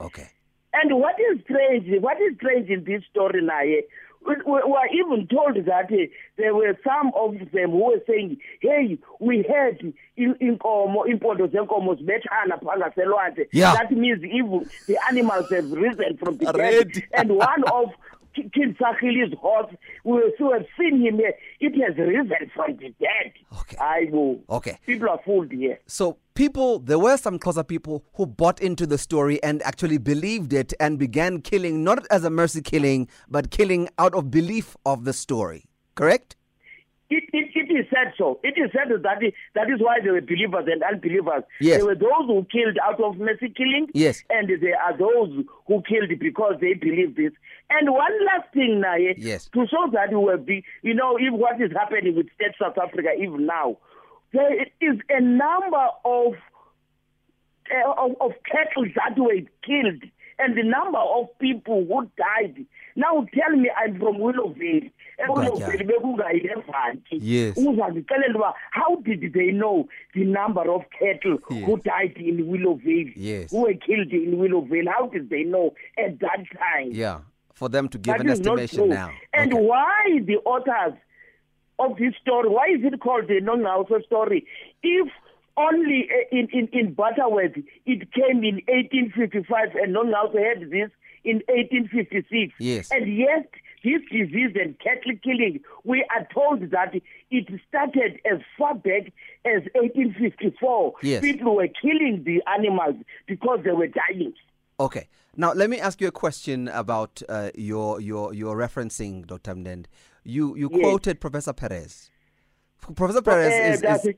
Okay. 0.00 0.28
And 0.82 0.98
what 0.98 1.16
is 1.20 1.40
strange, 1.44 1.86
what 2.02 2.20
is 2.20 2.36
strange 2.36 2.68
in 2.70 2.84
this 2.84 3.02
story 3.10 3.40
now, 3.42 3.60
eh, 3.60 3.82
we, 4.26 4.34
we 4.46 4.52
were 4.52 4.88
even 4.92 5.26
told 5.28 5.56
that 5.66 5.92
eh, 5.92 6.06
there 6.36 6.54
were 6.54 6.76
some 6.82 7.12
of 7.14 7.34
them 7.52 7.70
who 7.70 7.84
were 7.90 8.00
saying, 8.06 8.38
hey, 8.60 8.98
we 9.20 9.44
had 9.48 9.80
in- 10.16 10.34
inkomo, 10.40 11.04
impondo 11.06 11.46
zenkomo 11.48 11.94
zibethana 11.94 12.58
phaa 12.62 12.76
ngaselwandle. 12.78 13.46
That 13.74 13.90
means 13.92 14.24
even 14.24 14.68
the 14.86 14.98
animals 15.10 15.50
have 15.50 15.70
risen 15.72 16.16
from 16.16 16.38
the 16.38 16.46
dead. 16.52 17.04
And 17.12 17.30
one 17.36 17.64
of 17.72 17.90
King 18.34 18.74
Sarhili's 18.80 19.32
horse. 19.38 19.72
We 20.02 20.20
have 20.52 20.66
seen 20.76 21.00
him 21.00 21.16
here. 21.18 21.34
It 21.64 21.72
has 21.82 21.96
risen 21.96 22.50
from 22.54 22.76
the 22.76 22.94
dead. 23.00 23.32
Okay. 23.60 23.78
I 23.78 24.08
will. 24.12 24.38
Okay. 24.50 24.78
People 24.84 25.08
are 25.08 25.18
fooled 25.24 25.50
here. 25.50 25.78
So 25.86 26.18
people, 26.34 26.78
there 26.78 26.98
were 26.98 27.16
some 27.16 27.38
Xhosa 27.38 27.66
people 27.66 28.04
who 28.16 28.26
bought 28.26 28.60
into 28.60 28.86
the 28.86 28.98
story 28.98 29.42
and 29.42 29.62
actually 29.62 29.96
believed 29.96 30.52
it 30.52 30.74
and 30.78 30.98
began 30.98 31.40
killing, 31.40 31.82
not 31.82 32.06
as 32.10 32.22
a 32.22 32.28
mercy 32.28 32.60
killing, 32.60 33.08
but 33.30 33.50
killing 33.50 33.88
out 33.98 34.14
of 34.14 34.30
belief 34.30 34.76
of 34.84 35.04
the 35.04 35.14
story. 35.14 35.64
Correct? 35.94 36.36
It, 37.16 37.24
it, 37.32 37.48
it 37.54 37.68
is 37.78 37.86
said 37.90 38.12
so. 38.18 38.40
It 38.42 38.54
is 38.58 38.70
said 38.72 38.88
that 38.90 39.22
it, 39.22 39.34
that 39.54 39.70
is 39.70 39.78
why 39.80 40.00
there 40.02 40.14
were 40.14 40.20
believers 40.20 40.66
and 40.70 40.82
unbelievers. 40.82 41.44
Yes. 41.60 41.76
There 41.78 41.86
were 41.86 41.94
those 41.94 42.26
who 42.26 42.44
killed 42.50 42.76
out 42.82 43.00
of 43.00 43.18
mercy 43.18 43.48
killing. 43.56 43.86
Yes. 43.94 44.24
And 44.30 44.48
there 44.48 44.80
are 44.80 44.96
those 44.96 45.44
who 45.68 45.82
killed 45.82 46.10
because 46.18 46.54
they 46.60 46.74
believe 46.74 47.14
this. 47.16 47.32
And 47.70 47.90
one 47.90 48.12
last 48.26 48.52
thing 48.52 48.80
now, 48.80 48.94
eh, 48.94 49.14
Yes. 49.16 49.48
to 49.54 49.66
show 49.68 49.84
that 49.92 50.10
we 50.10 50.16
will 50.16 50.38
be, 50.38 50.64
you 50.82 50.94
know, 50.94 51.16
if 51.18 51.32
what 51.32 51.60
is 51.60 51.70
happening 51.72 52.16
with 52.16 52.26
State 52.34 52.54
South 52.60 52.76
Africa 52.78 53.10
even 53.20 53.46
now, 53.46 53.78
there 54.32 54.62
is 54.80 54.98
a 55.10 55.20
number 55.20 55.86
of 56.04 56.34
uh, 57.70 57.92
of, 57.96 58.10
of 58.20 58.32
cattle 58.50 58.84
that 58.96 59.18
were 59.18 59.40
killed 59.64 60.02
and 60.38 60.56
the 60.56 60.62
number 60.62 60.98
of 60.98 61.26
people 61.38 61.84
who 61.88 62.10
died. 62.16 62.66
Now 62.96 63.26
tell 63.34 63.56
me 63.56 63.70
I'm 63.76 63.98
from 63.98 64.16
Willowvale. 64.18 64.90
Willowvale 65.28 66.50
Yes. 67.10 67.56
uzazixelela 67.56 68.34
uba 68.34 68.54
how 68.70 68.96
did 68.96 69.32
they 69.32 69.52
know 69.52 69.88
the 70.14 70.24
number 70.24 70.68
of 70.70 70.82
cattle 70.98 71.38
Yes. 71.50 71.64
who 71.66 71.76
died 71.78 72.16
in 72.16 72.46
Willowvale 72.46 73.12
Yes. 73.16 73.50
who 73.50 73.62
were 73.62 73.74
killed 73.74 74.12
in 74.12 74.36
Willowvale 74.38 74.88
how 74.90 75.06
did 75.06 75.30
they 75.30 75.44
know 75.44 75.74
at 75.98 76.18
that 76.20 76.44
time 76.58 76.90
Yeah. 76.92 77.20
For 77.54 77.68
them 77.68 77.88
to 77.88 77.98
give 77.98 78.14
that 78.16 78.20
an 78.26 78.30
estimation 78.30 78.88
now. 78.88 79.10
And 79.32 79.52
Okay. 79.54 79.62
why 79.62 80.20
the 80.24 80.38
authors 80.38 80.94
of 81.78 81.96
this 81.98 82.14
story, 82.20 82.48
why 82.48 82.66
is 82.68 82.84
it 82.84 82.98
called 83.00 83.28
the 83.28 83.40
Nongqawuse 83.40 84.04
story? 84.06 84.46
If 84.82 85.08
only 85.56 86.08
uh, 86.10 86.36
in, 86.36 86.48
in, 86.52 86.68
in 86.72 86.94
Butterworth 86.94 87.56
it 87.86 88.12
came 88.12 88.42
in 88.44 88.56
1855 88.66 89.74
and 89.76 89.94
Nongqawuse 89.94 90.48
had 90.60 90.70
this 90.70 90.90
in 91.24 91.36
1856. 91.48 92.52
Yes. 92.58 92.90
And 92.90 93.16
yet, 93.16 93.48
this 93.82 94.00
disease 94.10 94.54
and 94.60 94.78
cattle 94.78 95.12
killing, 95.22 95.60
we 95.84 96.04
are 96.14 96.26
told 96.32 96.70
that 96.70 96.94
it 97.30 97.60
started 97.68 98.20
as 98.30 98.40
far 98.58 98.74
back 98.74 99.12
as 99.46 99.62
1854. 99.74 100.94
Yes. 101.02 101.20
People 101.22 101.56
were 101.56 101.68
killing 101.80 102.24
the 102.24 102.42
animals 102.46 102.96
because 103.26 103.60
they 103.64 103.72
were 103.72 103.88
dying. 103.88 104.32
Okay. 104.80 105.08
Now 105.36 105.52
let 105.52 105.68
me 105.70 105.80
ask 105.80 106.00
you 106.00 106.08
a 106.08 106.12
question 106.12 106.68
about 106.68 107.20
uh, 107.28 107.50
your 107.56 108.00
your 108.00 108.32
your 108.32 108.56
referencing, 108.56 109.26
Dr. 109.26 109.54
Mndende. 109.54 109.86
You 110.24 110.56
you 110.56 110.70
Yes. 110.72 110.80
quoted 110.80 111.20
Professor 111.20 111.52
Peires. 111.52 112.10
Professor 112.94 113.22
Peires 113.22 113.52
Eh, 113.52 113.72
is, 113.72 114.04
is 114.04 114.14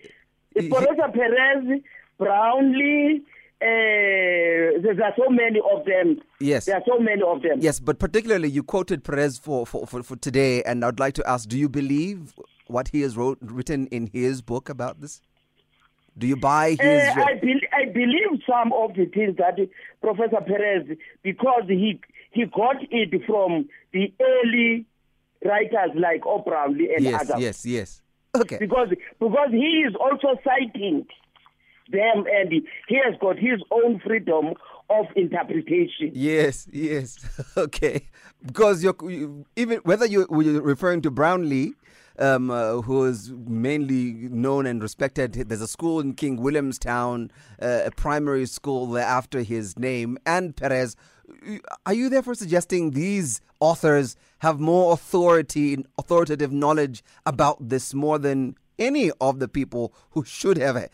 Professor 0.70 1.08
Peires, 1.12 1.80
Brownlee, 2.18 3.22
uh, 3.60 3.64
there 4.82 5.02
are 5.04 5.14
so 5.16 5.28
many 5.30 5.60
of 5.72 5.84
them. 5.86 6.20
Yes. 6.40 6.66
There 6.66 6.76
are 6.76 6.82
so 6.86 6.98
many 6.98 7.22
of 7.22 7.42
them. 7.42 7.58
yes, 7.60 7.80
but 7.80 7.98
particularly 7.98 8.48
you 8.50 8.62
quoted 8.62 9.02
Peires 9.04 9.38
for, 9.38 9.66
for, 9.66 9.86
for, 9.86 10.02
for 10.02 10.16
today, 10.16 10.62
and 10.64 10.84
I'd 10.84 11.00
like 11.00 11.14
to 11.14 11.28
ask: 11.28 11.48
Do 11.48 11.58
you 11.58 11.68
believe 11.68 12.34
what 12.66 12.88
he 12.88 13.00
has 13.02 13.16
wrote 13.16 13.38
written 13.40 13.86
in 13.88 14.08
his 14.12 14.42
book 14.42 14.68
about 14.68 15.00
this? 15.00 15.20
Do 16.18 16.26
you 16.26 16.36
buy 16.36 16.70
his? 16.70 16.80
Uh, 17.16 17.22
I, 17.22 17.34
be- 17.40 17.66
I 17.72 17.84
believe 17.92 18.40
some 18.48 18.72
of 18.72 18.94
the 18.94 19.06
things 19.06 19.36
that 19.36 19.56
Professor 20.00 20.40
Peires, 20.46 20.86
because 21.22 21.64
he 21.68 22.00
he 22.30 22.44
got 22.46 22.76
it 22.90 23.22
from 23.26 23.68
the 23.92 24.12
early 24.20 24.86
writers 25.44 25.90
like 25.94 26.26
O. 26.26 26.38
Brownlee 26.40 26.94
and 26.94 27.04
yes, 27.04 27.30
others. 27.30 27.42
yes, 27.42 27.66
yes. 27.66 28.02
Okay. 28.42 28.58
Because 28.58 28.88
because 29.18 29.48
he 29.50 29.84
is 29.86 29.94
also 29.94 30.38
citing 30.44 31.06
them 31.90 32.24
and 32.30 32.52
he 32.88 33.00
has 33.04 33.14
got 33.20 33.38
his 33.38 33.60
own 33.70 34.00
freedom 34.00 34.54
of 34.90 35.06
interpretation. 35.16 36.10
Yes, 36.12 36.68
yes. 36.72 37.18
Okay. 37.56 38.08
Because 38.44 38.82
you're 38.82 38.96
you, 39.02 39.46
even 39.56 39.78
whether 39.78 40.06
you, 40.06 40.26
you're 40.30 40.62
referring 40.62 41.02
to 41.02 41.10
Brownlee, 41.10 41.74
um, 42.18 42.50
uh, 42.50 42.82
who 42.82 43.04
is 43.04 43.32
mainly 43.32 44.12
known 44.12 44.66
and 44.66 44.82
respected. 44.82 45.32
There's 45.32 45.60
a 45.60 45.68
school 45.68 46.00
in 46.00 46.14
King 46.14 46.36
Williamstown, 46.40 47.30
uh, 47.60 47.82
a 47.86 47.90
primary 47.90 48.46
school 48.46 48.86
there 48.86 49.04
after 49.04 49.42
his 49.42 49.78
name, 49.78 50.18
and 50.26 50.54
Peires. 50.54 50.96
Are 51.84 51.94
you 51.94 52.08
therefore 52.08 52.34
suggesting 52.34 52.92
these 52.92 53.40
authors 53.60 54.16
have 54.38 54.60
more 54.60 54.92
authority, 54.92 55.84
authoritative 55.98 56.52
knowledge 56.52 57.02
about 57.24 57.68
this 57.68 57.94
more 57.94 58.18
than 58.18 58.56
any 58.78 59.10
of 59.20 59.38
the 59.38 59.48
people 59.48 59.94
who 60.10 60.24
should 60.24 60.58
have 60.58 60.76
uh, 60.76 60.86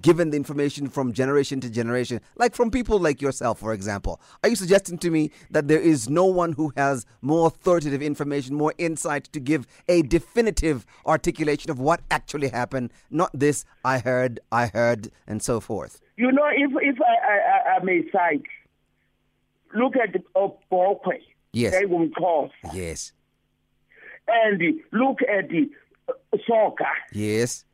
given 0.00 0.30
the 0.30 0.36
information 0.36 0.88
from 0.88 1.12
generation 1.12 1.60
to 1.60 1.70
generation, 1.70 2.20
like 2.36 2.54
from 2.54 2.70
people 2.70 2.98
like 2.98 3.22
yourself, 3.22 3.58
for 3.60 3.72
example. 3.72 4.20
Are 4.42 4.48
you 4.48 4.56
suggesting 4.56 4.98
to 4.98 5.10
me 5.10 5.30
that 5.50 5.68
there 5.68 5.80
is 5.80 6.08
no 6.08 6.26
one 6.26 6.52
who 6.52 6.72
has 6.76 7.06
more 7.22 7.46
authoritative 7.46 8.02
information, 8.02 8.54
more 8.54 8.74
insight 8.78 9.24
to 9.32 9.40
give 9.40 9.66
a 9.88 10.02
definitive 10.02 10.84
articulation 11.06 11.70
of 11.70 11.78
what 11.78 12.02
actually 12.10 12.48
happened? 12.48 12.92
Not 13.10 13.30
this, 13.32 13.64
I 13.84 13.98
heard, 13.98 14.40
I 14.52 14.66
heard, 14.66 15.10
and 15.26 15.42
so 15.42 15.60
forth. 15.60 16.00
You 16.16 16.30
know, 16.30 16.48
if 16.52 16.70
if 16.80 16.96
I, 17.00 17.72
I, 17.72 17.76
I 17.76 17.84
may 17.84 18.02
cite, 18.12 18.42
look 19.74 19.94
at 19.96 20.14
Obokwe. 20.34 21.20
Yes. 21.54 21.74
Engumxhosa, 21.74 22.50
Yes, 22.74 23.12
And 24.28 24.60
look 24.92 25.18
at 25.22 25.48
the 25.48 25.70
uh, 26.08 26.12
Soga. 26.46 26.86
yes, 27.12 27.64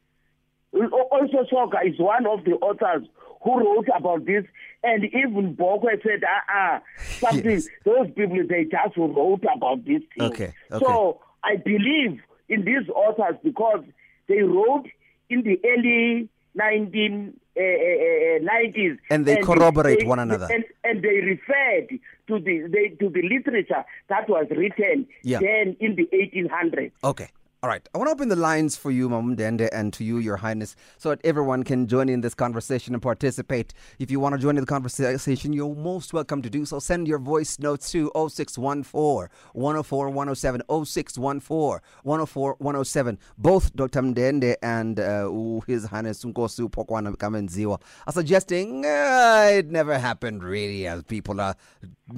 Also, 0.72 1.44
Soga 1.50 1.78
is 1.84 1.98
one 1.98 2.26
of 2.26 2.44
the 2.44 2.52
authors 2.52 3.06
who 3.42 3.58
wrote 3.58 3.88
about 3.96 4.24
this. 4.26 4.44
And 4.82 5.04
even 5.06 5.56
Bokwe 5.56 6.02
said, 6.02 6.22
ah, 6.26 6.42
ah, 6.48 6.82
something, 7.18 7.50
Yes. 7.50 7.68
those 7.84 8.06
people, 8.16 8.38
they 8.48 8.64
just 8.64 8.96
wrote 8.96 9.42
about 9.54 9.84
this 9.84 10.02
thing. 10.14 10.30
Okay, 10.30 10.52
okay. 10.70 10.84
So 10.84 11.20
I 11.42 11.56
believe 11.56 12.20
in 12.48 12.64
these 12.64 12.88
authors 12.94 13.36
because 13.42 13.82
they 14.28 14.42
wrote 14.42 14.86
in 15.28 15.42
the 15.42 15.58
early 15.64 16.28
19, 16.54 17.34
uh, 17.34 17.49
Eh, 17.60 17.76
eh, 17.88 18.36
eh, 18.36 18.38
90s. 18.40 18.96
And 19.10 19.26
they 19.26 19.36
corroborate 19.48 20.06
one 20.06 20.18
another. 20.18 20.48
And, 20.50 20.64
and 20.84 21.02
they 21.02 21.16
referred 21.34 21.88
to 22.28 22.38
the, 22.46 22.54
they, 22.74 22.88
to 23.00 23.10
the 23.10 23.22
literature 23.34 23.84
that 24.08 24.28
was 24.28 24.46
written 24.50 25.06
Yeah. 25.22 25.40
then 25.40 25.76
in 25.78 25.94
the 25.96 26.08
1800s. 26.12 26.92
Okay. 27.04 27.28
All 27.62 27.68
right. 27.68 27.86
I 27.94 27.98
want 27.98 28.08
to 28.08 28.12
open 28.12 28.30
the 28.30 28.36
lines 28.36 28.78
for 28.78 28.90
you, 28.90 29.10
Mam 29.10 29.36
Dende, 29.36 29.68
and 29.70 29.92
to 29.92 30.02
you, 30.02 30.16
Your 30.16 30.38
Highness, 30.38 30.76
so 30.96 31.10
that 31.10 31.20
everyone 31.24 31.62
can 31.62 31.86
join 31.86 32.08
in 32.08 32.22
this 32.22 32.32
conversation 32.32 32.94
and 32.94 33.02
participate. 33.02 33.74
If 33.98 34.10
you 34.10 34.18
want 34.18 34.34
to 34.34 34.40
join 34.40 34.56
in 34.56 34.62
the 34.62 34.66
conversation, 34.66 35.52
you're 35.52 35.74
most 35.74 36.14
welcome 36.14 36.40
to 36.40 36.48
do 36.48 36.64
so. 36.64 36.78
Send 36.78 37.06
your 37.06 37.18
voice 37.18 37.58
notes 37.58 37.92
to 37.92 38.10
0614 38.14 39.28
104 39.52 40.08
107, 40.08 40.62
0614 40.86 41.80
104 42.02 42.54
107. 42.58 43.18
Both 43.36 43.76
Dr. 43.76 44.00
Mndende 44.00 44.56
and 44.62 44.98
uh, 44.98 45.28
His 45.66 45.84
Highness 45.84 46.24
Unkosu 46.24 46.70
Pokwana 46.70 47.14
Kamenziwa 47.14 47.78
are 48.06 48.12
suggesting 48.14 48.86
uh, 48.86 49.50
it 49.52 49.70
never 49.70 49.98
happened 49.98 50.42
really, 50.42 50.86
as 50.86 51.02
people 51.02 51.38
are 51.42 51.54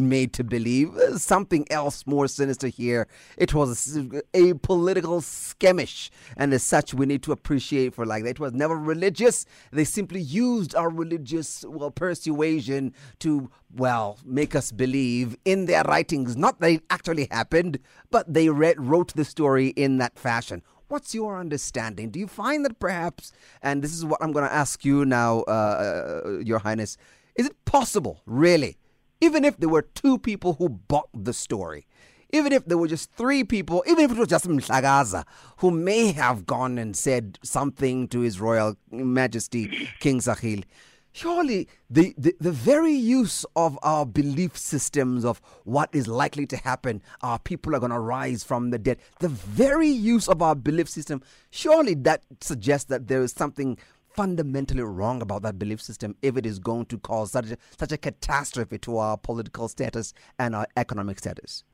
made 0.01 0.33
to 0.35 0.45
believe. 0.45 0.95
Uh, 0.97 1.19
something 1.19 1.67
else 1.71 2.07
more 2.07 2.29
sinister 2.29 2.69
here. 2.69 3.07
It 3.37 3.55
was 3.55 3.99
a 4.35 4.55
political 4.55 5.21
skirmish, 5.21 6.11
and 6.37 6.53
as 6.53 6.63
such, 6.63 6.95
we 6.95 7.07
need 7.07 7.23
to 7.25 7.33
appreciate 7.33 7.95
for 7.95 8.07
like 8.07 8.25
that. 8.25 8.31
It 8.31 8.41
was 8.41 8.53
never 8.53 8.77
religious. 8.77 9.47
They 9.73 9.85
simply 9.85 10.21
used 10.21 10.75
our 10.75 10.91
religious 10.91 11.65
well 11.69 11.91
persuasion 11.91 12.95
to 13.21 13.51
well 13.75 14.19
make 14.25 14.55
us 14.55 14.73
believe 14.73 15.37
in 15.45 15.67
their 15.67 15.83
writings. 15.85 16.37
Not 16.37 16.61
that 16.61 16.71
it 16.71 16.83
actually 16.91 17.29
happened, 17.31 17.79
but 18.11 18.33
they 18.33 18.49
read, 18.49 18.81
wrote 18.81 19.15
the 19.15 19.25
story 19.25 19.69
in 19.69 19.99
that 19.99 20.19
fashion. 20.19 20.63
What's 20.89 21.15
your 21.15 21.39
understanding? 21.39 22.11
Do 22.11 22.19
you 22.19 22.27
find 22.27 22.67
that 22.67 22.79
perhaps, 22.79 23.33
and 23.63 23.83
this 23.83 23.95
is 23.95 24.05
what 24.05 24.23
I'm 24.23 24.31
going 24.31 24.45
to 24.45 24.53
ask 24.53 24.85
you 24.85 25.07
now, 25.07 25.41
uh, 25.49 25.51
uh, 25.51 26.29
uh, 26.29 26.39
Your 26.41 26.59
Highness, 26.59 26.99
is 27.35 27.47
it 27.47 27.65
possible, 27.65 28.21
really, 28.27 28.77
even 29.23 29.45
if 29.45 29.57
there 29.59 29.69
were 29.69 29.83
two 29.83 30.19
people 30.19 30.55
who 30.55 30.69
bought 30.69 31.09
the 31.15 31.33
story, 31.33 31.87
even 32.33 32.53
if 32.53 32.65
there 32.65 32.77
were 32.77 32.89
just 32.89 33.13
three 33.13 33.45
people, 33.45 33.85
even 33.87 34.05
if 34.05 34.11
it 34.11 34.19
was 34.19 34.29
just 34.29 34.49
Mhlakaza, 34.49 35.25
who 35.59 35.71
may 35.71 36.11
have 36.11 36.45
gone 36.45 36.77
and 36.77 36.97
said 36.97 37.39
something 37.45 38.09
to 38.09 38.21
His 38.21 38.41
Royal 38.41 38.77
Majesty 38.91 39.89
King 40.01 40.19
Sarhili, 40.19 40.65
surely 41.13 41.69
the, 41.89 42.13
the, 42.19 42.35
the 42.41 42.51
very 42.51 42.95
use 42.95 43.47
of 43.55 43.79
our 43.85 44.05
belief 44.05 44.59
systems 44.59 45.25
of 45.25 45.41
what 45.63 45.89
is 45.93 46.09
likely 46.09 46.47
to 46.47 46.57
happen, 46.57 47.01
our 47.21 47.39
people 47.39 47.77
are 47.77 47.81
going 47.81 47.93
to 47.93 48.01
rise 48.01 48.43
from 48.43 48.71
the 48.71 48.79
dead, 48.79 48.99
the 49.21 49.29
very 49.29 49.89
use 49.89 50.27
of 50.27 50.43
our 50.43 50.57
belief 50.57 50.89
system, 50.89 51.23
surely 51.51 51.95
that 51.95 52.25
suggests 52.41 52.89
that 52.89 53.07
there 53.07 53.23
is 53.23 53.31
something 53.31 53.79
fundamentally 54.15 54.83
wrong 54.83 55.23
about 55.23 55.43
that 55.43 55.59
belief 55.59 55.81
system 55.81 56.15
if 56.23 56.37
it 56.37 56.47
is 56.47 56.59
going 56.59 56.87
to 56.87 56.99
cause 56.99 57.33
such 57.33 57.51
a, 57.51 57.57
such 57.79 57.93
a 57.93 57.97
catastrophe 57.99 58.79
to 58.79 58.99
our 58.99 59.17
political 59.17 59.69
status 59.69 60.13
and 60.39 60.55
our 60.55 60.67
economic 60.77 61.19
status. 61.19 61.65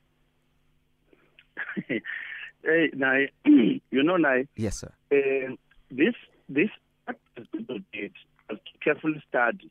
hey, 1.87 2.01
now, 2.93 3.17
you 3.45 3.81
know, 4.03 4.17
now, 4.17 4.43
Yes, 4.55 4.79
sir. 4.79 4.91
uh, 5.11 5.55
this 5.91 6.15
this 6.47 6.69
what 7.05 7.17
the 7.35 7.45
people 7.57 7.79
did 7.93 8.13
was 8.49 8.59
carefully 8.83 9.21
study. 9.27 9.69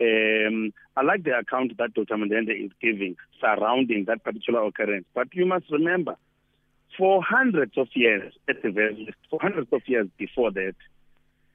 Um, 0.00 0.72
I 0.96 1.02
like 1.02 1.24
the 1.24 1.36
account 1.36 1.76
that 1.78 1.94
Dr. 1.94 2.14
Mndende 2.14 2.64
is 2.64 2.70
giving 2.80 3.16
surrounding 3.40 4.04
that 4.06 4.22
particular 4.22 4.64
occurrence. 4.64 5.06
But 5.14 5.34
you 5.34 5.44
must 5.44 5.64
remember, 5.72 6.14
for 6.96 7.20
hundreds 7.22 7.76
of 7.76 7.88
years, 7.94 8.32
at 8.48 8.62
the 8.62 8.70
very 8.70 8.94
least, 8.94 9.18
for 9.28 9.40
hundreds 9.42 9.72
of 9.72 9.82
years 9.86 10.06
before 10.16 10.52
that, 10.52 10.74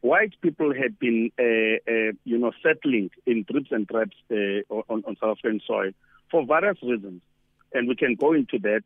white 0.03 0.33
people 0.41 0.73
had 0.73 0.99
been, 0.99 1.31
uh, 1.39 1.79
uh, 1.89 2.11
you 2.25 2.37
know, 2.37 2.51
settling 2.61 3.09
in 3.25 3.45
trips 3.49 3.69
and 3.71 3.87
traps 3.87 4.15
uh, 4.29 4.61
on, 4.69 5.03
on 5.07 5.15
South 5.19 5.37
African 5.37 5.61
soil 5.65 5.91
for 6.29 6.45
various 6.45 6.77
reasons, 6.83 7.21
and 7.73 7.87
we 7.87 7.95
can 7.95 8.15
go 8.15 8.33
into 8.33 8.59
that. 8.59 8.81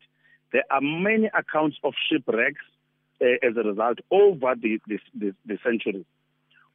There 0.52 0.62
are 0.70 0.80
many 0.80 1.28
accounts 1.36 1.76
of 1.82 1.92
shipwrecks 2.08 2.64
as 3.20 3.56
a 3.56 3.68
result 3.68 3.98
over 4.10 4.54
the, 4.54 4.78
the, 4.86 4.98
the, 5.12 5.34
the 5.44 5.58
centuries, 5.64 6.06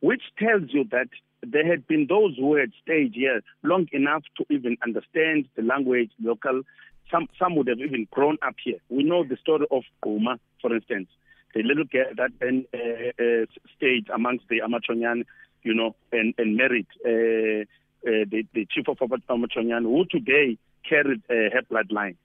which 0.01 0.21
tells 0.37 0.63
you 0.69 0.83
that 0.91 1.07
there 1.41 1.65
had 1.65 1.87
been 1.87 2.07
those 2.07 2.35
who 2.37 2.55
had 2.55 2.71
stayed 2.83 3.13
here 3.13 3.41
long 3.63 3.87
enough 3.93 4.23
to 4.37 4.45
even 4.49 4.77
understand 4.83 5.47
the 5.55 5.61
language, 5.63 6.11
local. 6.21 6.63
Some 7.09 7.27
some 7.39 7.55
would 7.55 7.67
have 7.67 7.79
even 7.79 8.07
grown 8.11 8.37
up 8.45 8.55
here. 8.63 8.79
We 8.89 9.03
know 9.03 9.23
the 9.23 9.37
story 9.37 9.67
of 9.71 9.83
Guma, 10.03 10.39
for 10.61 10.75
instance, 10.75 11.07
the 11.53 11.63
little 11.63 11.85
girl 11.85 12.05
that 12.17 12.31
then 12.39 12.65
uh, 12.73 13.23
uh, 13.23 13.45
stayed 13.77 14.09
amongst 14.09 14.45
the 14.49 14.61
Amachonyan, 14.61 15.23
you 15.63 15.73
know, 15.73 15.95
and, 16.11 16.33
and 16.37 16.57
married 16.57 16.87
uh, 17.05 17.65
the, 18.03 18.43
the 18.53 18.67
chief 18.69 18.87
of 18.87 18.97
Amachonyan, 18.97 19.83
who 19.83 20.05
today 20.09 20.57
carried 20.87 21.21
her 21.29 21.61
bloodline. 21.71 22.15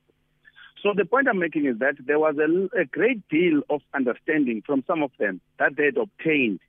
So 0.82 0.92
the 0.96 1.04
point 1.04 1.26
I'm 1.28 1.38
making 1.38 1.66
is 1.66 1.78
that 1.80 1.94
there 2.06 2.18
was 2.18 2.36
a, 2.38 2.80
a 2.80 2.84
great 2.84 3.28
deal 3.28 3.62
of 3.68 3.80
understanding 3.94 4.62
from 4.64 4.84
some 4.86 5.02
of 5.02 5.10
them 5.18 5.40
that 5.58 5.76
they 5.76 5.86
had 5.86 5.96
obtained 5.96 6.60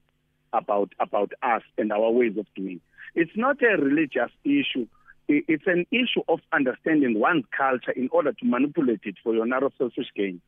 about 0.51 0.93
about 0.99 1.31
us 1.43 1.61
and 1.77 1.91
our 1.91 2.09
ways 2.09 2.35
of 2.37 2.47
doing. 2.55 2.81
It's 3.13 3.31
not 3.35 3.61
a 3.61 3.81
religious 3.81 4.31
issue. 4.43 4.87
It's 5.27 5.67
an 5.67 5.85
issue 5.91 6.23
of 6.27 6.39
understanding 6.51 7.19
one's 7.19 7.45
culture 7.55 7.91
in 7.91 8.09
order 8.11 8.33
to 8.33 8.45
manipulate 8.45 9.01
it 9.03 9.15
for 9.23 9.35
your 9.35 9.45
narrow 9.45 9.71
selfish 9.77 10.07
gain 10.15 10.41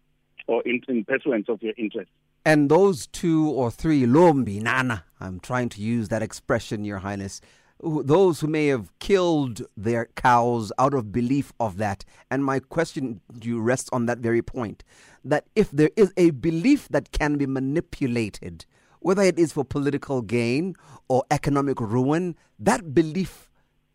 or 0.47 0.61
in, 0.63 0.81
in 0.87 1.05
pursuance 1.05 1.47
of 1.49 1.61
your 1.61 1.73
interests. 1.77 2.11
And 2.43 2.69
those 2.69 3.07
two 3.07 3.49
or 3.49 3.69
three 3.69 4.03
lombi 4.03 4.61
nana, 4.61 5.05
I'm 5.19 5.39
trying 5.39 5.69
to 5.69 5.81
use 5.81 6.09
that 6.09 6.23
expression, 6.23 6.83
Your 6.83 6.99
Highness, 6.99 7.39
those 7.83 8.39
who 8.39 8.47
may 8.47 8.67
have 8.67 8.97
killed 8.99 9.63
their 9.75 10.07
cows 10.15 10.71
out 10.77 10.93
of 10.93 11.11
belief 11.11 11.51
of 11.59 11.77
that. 11.77 12.05
And 12.29 12.45
my 12.45 12.59
question 12.59 13.21
to 13.39 13.47
you 13.47 13.61
rests 13.61 13.89
on 13.91 14.05
that 14.07 14.19
very 14.19 14.41
point 14.41 14.83
that 15.23 15.45
if 15.55 15.71
there 15.71 15.89
is 15.95 16.13
a 16.17 16.31
belief 16.31 16.87
that 16.89 17.11
can 17.11 17.37
be 17.37 17.45
manipulated, 17.45 18.65
whether 18.99 19.23
it 19.23 19.39
is 19.39 19.53
for 19.53 19.63
political 19.63 20.21
gain 20.21 20.75
or 21.07 21.23
economic 21.31 21.79
ruin, 21.79 22.35
that 22.59 22.93
belief 22.93 23.49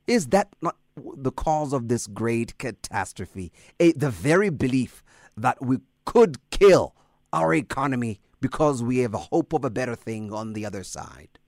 is 0.06 0.28
that 0.28 0.48
not 0.62 0.76
the 0.96 1.32
cause 1.32 1.72
of 1.72 1.88
this 1.88 2.06
great 2.06 2.58
catastrophe? 2.58 3.52
A, 3.80 3.92
the 3.92 4.10
very 4.10 4.50
belief 4.50 5.02
that 5.36 5.60
we 5.64 5.78
could 6.06 6.38
kill 6.50 6.94
our 7.32 7.52
economy 7.52 8.20
because 8.40 8.82
we 8.82 8.98
have 8.98 9.12
a 9.12 9.18
hope 9.18 9.52
of 9.52 9.64
a 9.64 9.70
better 9.70 9.94
thing 9.94 10.32
on 10.32 10.54
the 10.54 10.64
other 10.64 10.82
side. 10.82 11.38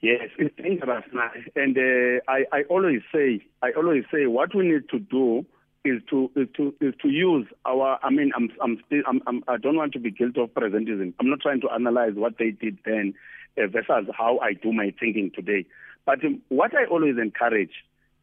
Yes, 0.00 0.30
it's 0.38 0.56
dangerous 0.56 1.04
now. 1.12 1.30
And 1.54 1.76
uh, 1.76 2.20
I, 2.26 2.46
I 2.52 2.62
always 2.70 3.02
say, 3.14 3.44
I 3.62 3.70
always 3.76 4.04
say, 4.12 4.26
what 4.26 4.54
we 4.54 4.66
need 4.66 4.88
to 4.88 4.98
do 4.98 5.44
is 5.84 6.00
to 6.10 6.30
is 6.36 6.48
to 6.56 6.74
is 6.80 6.94
to 7.02 7.08
use 7.08 7.46
our. 7.66 7.98
I 8.02 8.10
mean, 8.10 8.32
I'm 8.34 8.48
I'm 8.62 8.82
still 8.86 9.02
I'm, 9.06 9.20
I'm 9.26 9.44
I 9.46 9.58
don't 9.58 9.76
want 9.76 9.92
to 9.92 9.98
be 9.98 10.10
guilty 10.10 10.40
of 10.40 10.54
presentism. 10.54 11.12
I'm 11.20 11.28
not 11.28 11.40
trying 11.40 11.60
to 11.62 11.70
analyze 11.70 12.14
what 12.14 12.38
they 12.38 12.50
did 12.50 12.78
then 12.84 13.14
uh, 13.58 13.66
versus 13.66 14.08
how 14.16 14.38
I 14.38 14.54
do 14.54 14.72
my 14.72 14.92
thinking 14.98 15.30
today. 15.34 15.66
But 16.06 16.24
um, 16.24 16.40
what 16.48 16.74
I 16.74 16.86
always 16.86 17.16
encourage, 17.18 17.72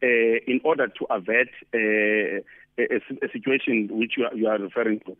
uh, 0.02 0.06
in 0.46 0.60
order 0.64 0.88
to 0.88 1.06
avert 1.10 1.48
uh, 1.72 2.42
a, 2.78 3.24
a, 3.24 3.28
situation 3.32 3.88
which 3.90 4.12
you 4.16 4.24
are, 4.24 4.34
you 4.34 4.46
are 4.46 4.58
referring 4.58 5.00
to, 5.00 5.16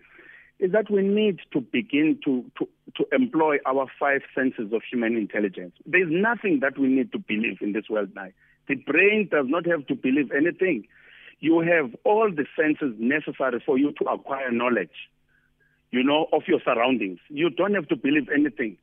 is 0.59 0.73
that 0.73 0.91
we 0.91 1.03
need 1.03 1.41
to 1.53 1.61
begin 1.61 2.19
to, 2.25 2.45
to, 2.59 2.69
to 2.97 3.07
employ 3.15 3.59
our 3.67 3.87
five 3.99 4.23
senses 4.35 4.73
of 4.73 4.83
human 4.91 5.17
intelligence. 5.17 5.73
There's 5.87 6.11
nothing 6.11 6.61
that 6.61 6.79
we 6.79 6.89
need 6.89 7.13
to 7.13 7.19
believe 7.19 7.59
in 7.61 7.73
this 7.73 7.89
world 7.89 8.11
now. 8.15 8.29
The 8.69 8.75
brain 8.75 9.29
does 9.31 9.47
not 9.49 9.67
have 9.67 9.87
to 9.87 9.95
believe 9.95 10.31
anything. 10.33 10.87
You 11.41 11.61
have 11.61 11.95
all 12.05 12.31
the 12.31 12.47
senses 12.57 12.95
necessary 12.99 13.63
for 13.65 13.79
you 13.79 13.93
to 14.03 14.05
acquire 14.11 14.51
knowledge, 14.51 15.09
you 15.91 16.03
know, 16.03 16.27
of 16.33 16.43
your 16.47 16.61
surroundings. 16.65 17.21
You 17.29 17.51
don't 17.51 17.75
have 17.75 17.89
to 17.89 17.97
believe 17.97 18.29
anything. 18.35 18.77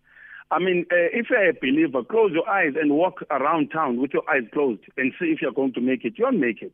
I 0.51 0.59
mean, 0.59 0.85
uh, 0.91 1.09
if 1.11 1.27
you're 1.29 1.49
a 1.49 1.53
believer, 1.53 2.03
close 2.03 2.31
your 2.31 2.47
eyes 2.47 2.73
and 2.79 2.93
walk 2.93 3.23
around 3.31 3.69
town 3.71 3.99
with 3.99 4.13
your 4.13 4.23
eyes 4.29 4.43
closed 4.53 4.81
and 4.95 5.11
see 5.19 5.25
if 5.25 5.41
you're 5.41 5.51
going 5.51 5.73
to 5.73 5.81
make 5.81 6.05
it. 6.05 6.13
You'll 6.17 6.31
make 6.31 6.61
it. 6.61 6.73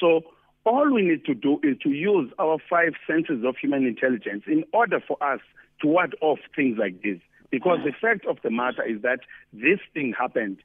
So 0.00 0.22
all 0.66 0.92
we 0.92 1.02
need 1.02 1.24
to 1.24 1.34
do 1.34 1.60
is 1.62 1.78
to 1.84 1.90
use 1.90 2.30
our 2.38 2.58
five 2.68 2.94
senses 3.06 3.44
of 3.44 3.56
human 3.56 3.86
intelligence 3.86 4.42
in 4.46 4.64
order 4.72 5.00
for 5.00 5.16
us 5.22 5.40
to 5.80 5.86
ward 5.86 6.16
off 6.20 6.40
things 6.54 6.76
like 6.78 7.02
this. 7.02 7.18
Because 7.50 7.78
the 7.84 7.92
fact 7.92 8.26
of 8.26 8.38
the 8.42 8.50
matter 8.50 8.82
is 8.82 9.02
that 9.02 9.20
this 9.52 9.78
thing 9.94 10.12
happened, 10.18 10.58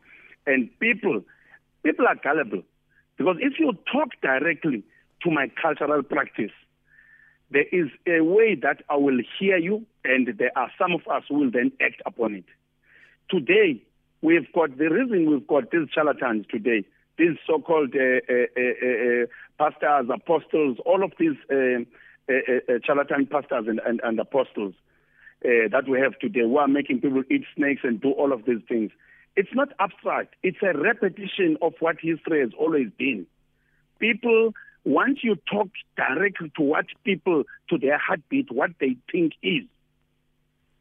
and 0.48 0.68
people, 0.80 1.22
people 1.84 2.08
are 2.08 2.16
gullible. 2.16 2.64
Because 3.18 3.38
if 3.40 3.60
you 3.60 3.74
talk 3.92 4.10
directly 4.24 4.84
to 5.22 5.30
my 5.30 5.52
cultural 5.62 6.02
practice, 6.02 6.52
there 7.52 7.68
is 7.72 7.90
a 8.08 8.22
way 8.22 8.56
that 8.56 8.82
I 8.90 8.96
will 8.96 9.20
hear 9.40 9.58
you, 9.58 9.86
and 10.04 10.28
there 10.40 10.52
are 10.56 10.72
some 10.80 10.94
of 10.94 11.02
us 11.08 11.24
who 11.30 11.36
will 11.36 11.52
then 11.52 11.72
act 11.80 12.02
upon 12.06 12.34
it. 12.34 12.46
Today, 13.30 13.84
we've 14.22 14.52
got 14.54 14.78
the 14.78 14.90
reason 14.90 15.30
we've 15.30 15.46
got 15.46 15.70
these 15.70 15.88
charlatans 15.94 16.48
today, 16.50 16.86
these 17.18 17.38
so-called 17.46 17.94
uh 17.96 18.22
uh, 18.30 18.46
uh, 18.58 18.74
uh, 18.84 19.24
uh, 19.24 19.26
pastors, 19.58 20.10
apostles, 20.14 20.78
all 20.86 21.04
of 21.04 21.12
these 21.20 21.38
uh, 21.52 21.84
charlatan 22.84 23.26
pastors 23.28 23.66
and, 23.68 23.80
and, 23.86 24.00
and 24.04 24.20
apostles 24.20 24.74
that 25.44 25.88
we 25.88 26.00
have 26.00 26.18
today, 26.20 26.42
who 26.42 26.58
are 26.58 26.68
making 26.68 27.02
people 27.02 27.24
eat 27.30 27.44
snakes 27.56 27.82
and 27.84 28.00
do 28.00 28.12
all 28.12 28.32
of 28.32 28.46
these 28.46 28.62
things. 28.68 28.92
It's 29.36 29.50
not 29.54 29.70
abstract. 29.80 30.36
It's 30.44 30.62
a 30.62 30.78
repetition 30.78 31.58
of 31.62 31.74
what 31.80 31.98
history 32.00 32.42
has 32.42 32.52
always 32.58 32.90
been. 32.98 33.26
People, 34.00 34.54
once 34.84 35.20
you 35.24 35.38
talk 35.50 35.70
directly 35.96 36.52
to 36.58 36.62
what 36.62 36.86
people, 37.04 37.44
to 37.70 37.78
their 37.78 37.98
heartbeat, 37.98 38.52
what 38.52 38.72
they 38.80 38.98
think 39.12 39.34
is, 39.42 39.64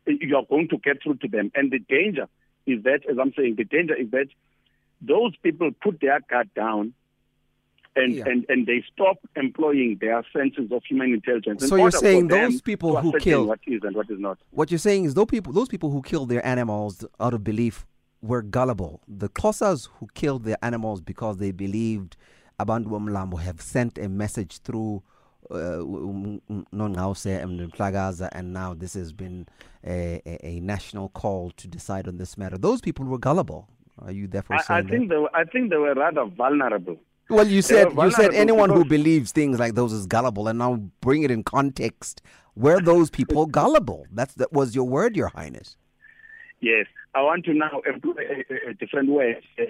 you 0.06 0.36
are 0.36 0.44
going 0.44 0.68
to 0.68 0.78
get 0.78 1.02
through 1.02 1.16
to 1.16 1.28
them. 1.28 1.52
And 1.54 1.70
the 1.70 1.78
danger 1.78 2.28
is 2.66 2.82
that, 2.84 3.00
as 3.10 3.18
I'm 3.20 3.32
saying, 3.36 3.54
the 3.56 3.64
danger 3.64 3.94
is 3.94 4.10
that 4.10 4.28
those 5.00 5.34
people 5.42 5.70
put 5.82 6.00
their 6.00 6.20
guard 6.28 6.50
down 6.54 6.92
and, 7.96 8.14
Yeah. 8.14 8.24
and, 8.28 8.46
and 8.48 8.66
they 8.66 8.84
stop 8.92 9.18
employing 9.36 9.98
their 10.00 10.24
senses 10.32 10.70
of 10.70 10.82
human 10.84 11.12
intelligence. 11.12 11.66
So 11.68 11.76
you're 11.76 11.90
saying 11.90 12.28
those 12.28 12.60
people 12.60 12.96
who 12.96 13.12
kill- 13.18 13.46
what 13.46 13.60
is 13.66 13.82
and 13.82 13.96
what 13.96 14.10
is 14.10 14.18
not. 14.20 14.38
What 14.50 14.70
you're 14.70 14.78
saying 14.78 15.04
is 15.04 15.14
those 15.14 15.26
people, 15.26 15.52
those 15.52 15.68
people 15.68 15.90
who 15.90 16.02
killed 16.02 16.28
their 16.28 16.44
animals 16.46 17.04
out 17.18 17.34
of 17.34 17.42
belief 17.42 17.86
were 18.22 18.42
gullible. 18.42 19.00
The 19.08 19.28
Xhosas 19.30 19.88
who 19.98 20.06
killed 20.14 20.44
their 20.44 20.58
animals 20.62 21.00
because 21.00 21.38
they 21.38 21.50
believed 21.52 22.16
Abantu 22.60 22.88
Mlambo 22.90 23.40
have 23.40 23.60
sent 23.60 23.96
a 23.98 24.08
message 24.08 24.58
through 24.58 25.02
uh, 25.50 25.80
Nongqawuse 26.72 27.42
and 27.42 28.32
and 28.32 28.52
now 28.52 28.74
this 28.74 28.94
has 28.94 29.12
been 29.12 29.46
a, 29.84 30.20
a, 30.26 30.46
a 30.46 30.60
national 30.60 31.08
call 31.08 31.50
to 31.52 31.66
decide 31.66 32.06
on 32.06 32.18
this 32.18 32.36
matter. 32.38 32.58
Those 32.58 32.80
people 32.80 33.04
were 33.06 33.18
gullible. 33.18 33.68
Are 34.02 34.12
you 34.12 34.26
therefore 34.26 34.56
I, 34.56 34.58
I 34.58 34.62
saying 34.62 34.88
think 34.88 35.08
that? 35.08 35.14
they 35.14 35.20
were, 35.20 35.36
I 35.36 35.44
think 35.44 35.70
they 35.70 35.76
were 35.76 35.94
rather 35.94 36.24
vulnerable. 36.24 36.96
Well, 37.28 37.46
you 37.46 37.62
said 37.62 37.92
you 37.96 38.10
said 38.10 38.34
anyone 38.34 38.70
who 38.70 38.84
believes 38.84 39.30
things 39.30 39.58
like 39.58 39.74
those 39.74 39.92
is 39.92 40.06
gullible, 40.06 40.48
and 40.48 40.58
now 40.58 40.80
bring 41.00 41.22
it 41.22 41.30
in 41.30 41.44
context. 41.44 42.22
Were 42.56 42.80
those 42.80 43.08
people 43.10 43.46
gullible? 43.60 44.06
That's 44.12 44.34
that 44.34 44.52
was 44.52 44.74
your 44.74 44.84
word, 44.84 45.16
Your 45.16 45.28
Highness. 45.28 45.76
Yes, 46.60 46.86
I 47.14 47.22
want 47.22 47.44
to 47.46 47.54
now 47.54 47.80
employ 47.86 48.14
a, 48.20 48.70
a- 48.70 48.74
different 48.74 49.08
way 49.10 49.36
uh, 49.58 49.62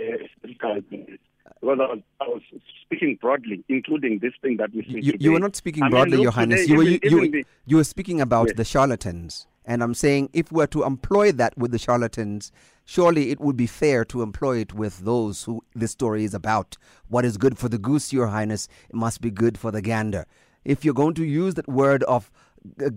because 0.42 0.82
I 0.92 1.64
was, 1.64 1.98
I 2.20 2.24
was 2.24 2.42
speaking 2.84 3.16
broadly, 3.20 3.62
including 3.68 4.18
this 4.20 4.32
thing 4.42 4.56
that 4.56 4.74
we 4.74 4.84
You, 4.88 5.14
you 5.20 5.32
were 5.32 5.38
not 5.38 5.54
speaking 5.54 5.84
I 5.84 5.88
broadly, 5.90 6.16
look 6.16 6.22
Your 6.24 6.32
Highness. 6.32 6.62
today, 6.62 6.72
You 6.72 6.78
were 6.78 6.82
even- 6.84 7.00
you, 7.10 7.22
you, 7.24 7.30
the- 7.30 7.44
you 7.66 7.76
were 7.76 7.84
speaking 7.84 8.20
about 8.20 8.48
Yes. 8.48 8.56
the 8.56 8.64
charlatans, 8.64 9.46
and 9.64 9.82
I'm 9.82 9.94
saying 9.94 10.30
if 10.32 10.50
we're 10.50 10.66
to 10.68 10.84
employ 10.84 11.32
that 11.32 11.56
with 11.56 11.70
the 11.70 11.78
charlatans, 11.78 12.50
surely 12.84 13.30
it 13.30 13.40
would 13.40 13.56
be 13.56 13.66
fair 13.66 14.04
to 14.06 14.22
employ 14.22 14.58
it 14.58 14.72
with 14.74 14.98
those 15.00 15.44
who 15.44 15.62
this 15.74 15.92
story 15.92 16.24
is 16.24 16.34
about. 16.34 16.76
What 17.08 17.24
is 17.24 17.36
good 17.36 17.58
for 17.58 17.68
the 17.68 17.78
goose, 17.78 18.12
Your 18.12 18.28
Highness, 18.28 18.68
it 18.88 18.96
must 18.96 19.20
be 19.20 19.30
good 19.30 19.58
for 19.58 19.70
the 19.70 19.82
gander. 19.82 20.26
If 20.64 20.84
you're 20.84 20.94
going 20.94 21.14
to 21.14 21.24
use 21.24 21.54
that 21.54 21.68
word 21.68 22.02
of 22.04 22.30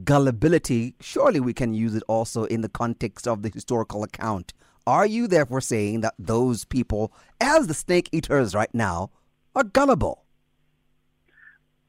gullibility, 0.04 0.96
surely 1.00 1.40
we 1.40 1.54
can 1.54 1.74
use 1.74 1.96
it 1.96 2.04
also 2.08 2.46
in 2.46 2.62
the 2.62 2.70
context 2.70 3.28
of 3.28 3.42
the 3.42 3.50
historical 3.50 4.04
account. 4.04 4.54
Are 4.86 5.06
you 5.06 5.28
therefore 5.28 5.62
saying 5.62 6.02
that 6.02 6.16
those 6.20 6.66
people, 6.66 7.14
as 7.40 7.68
the 7.68 7.74
snake 7.74 8.10
eaters 8.12 8.54
right 8.54 8.74
now, 8.74 9.12
are 9.56 9.64
gullible? 9.64 10.23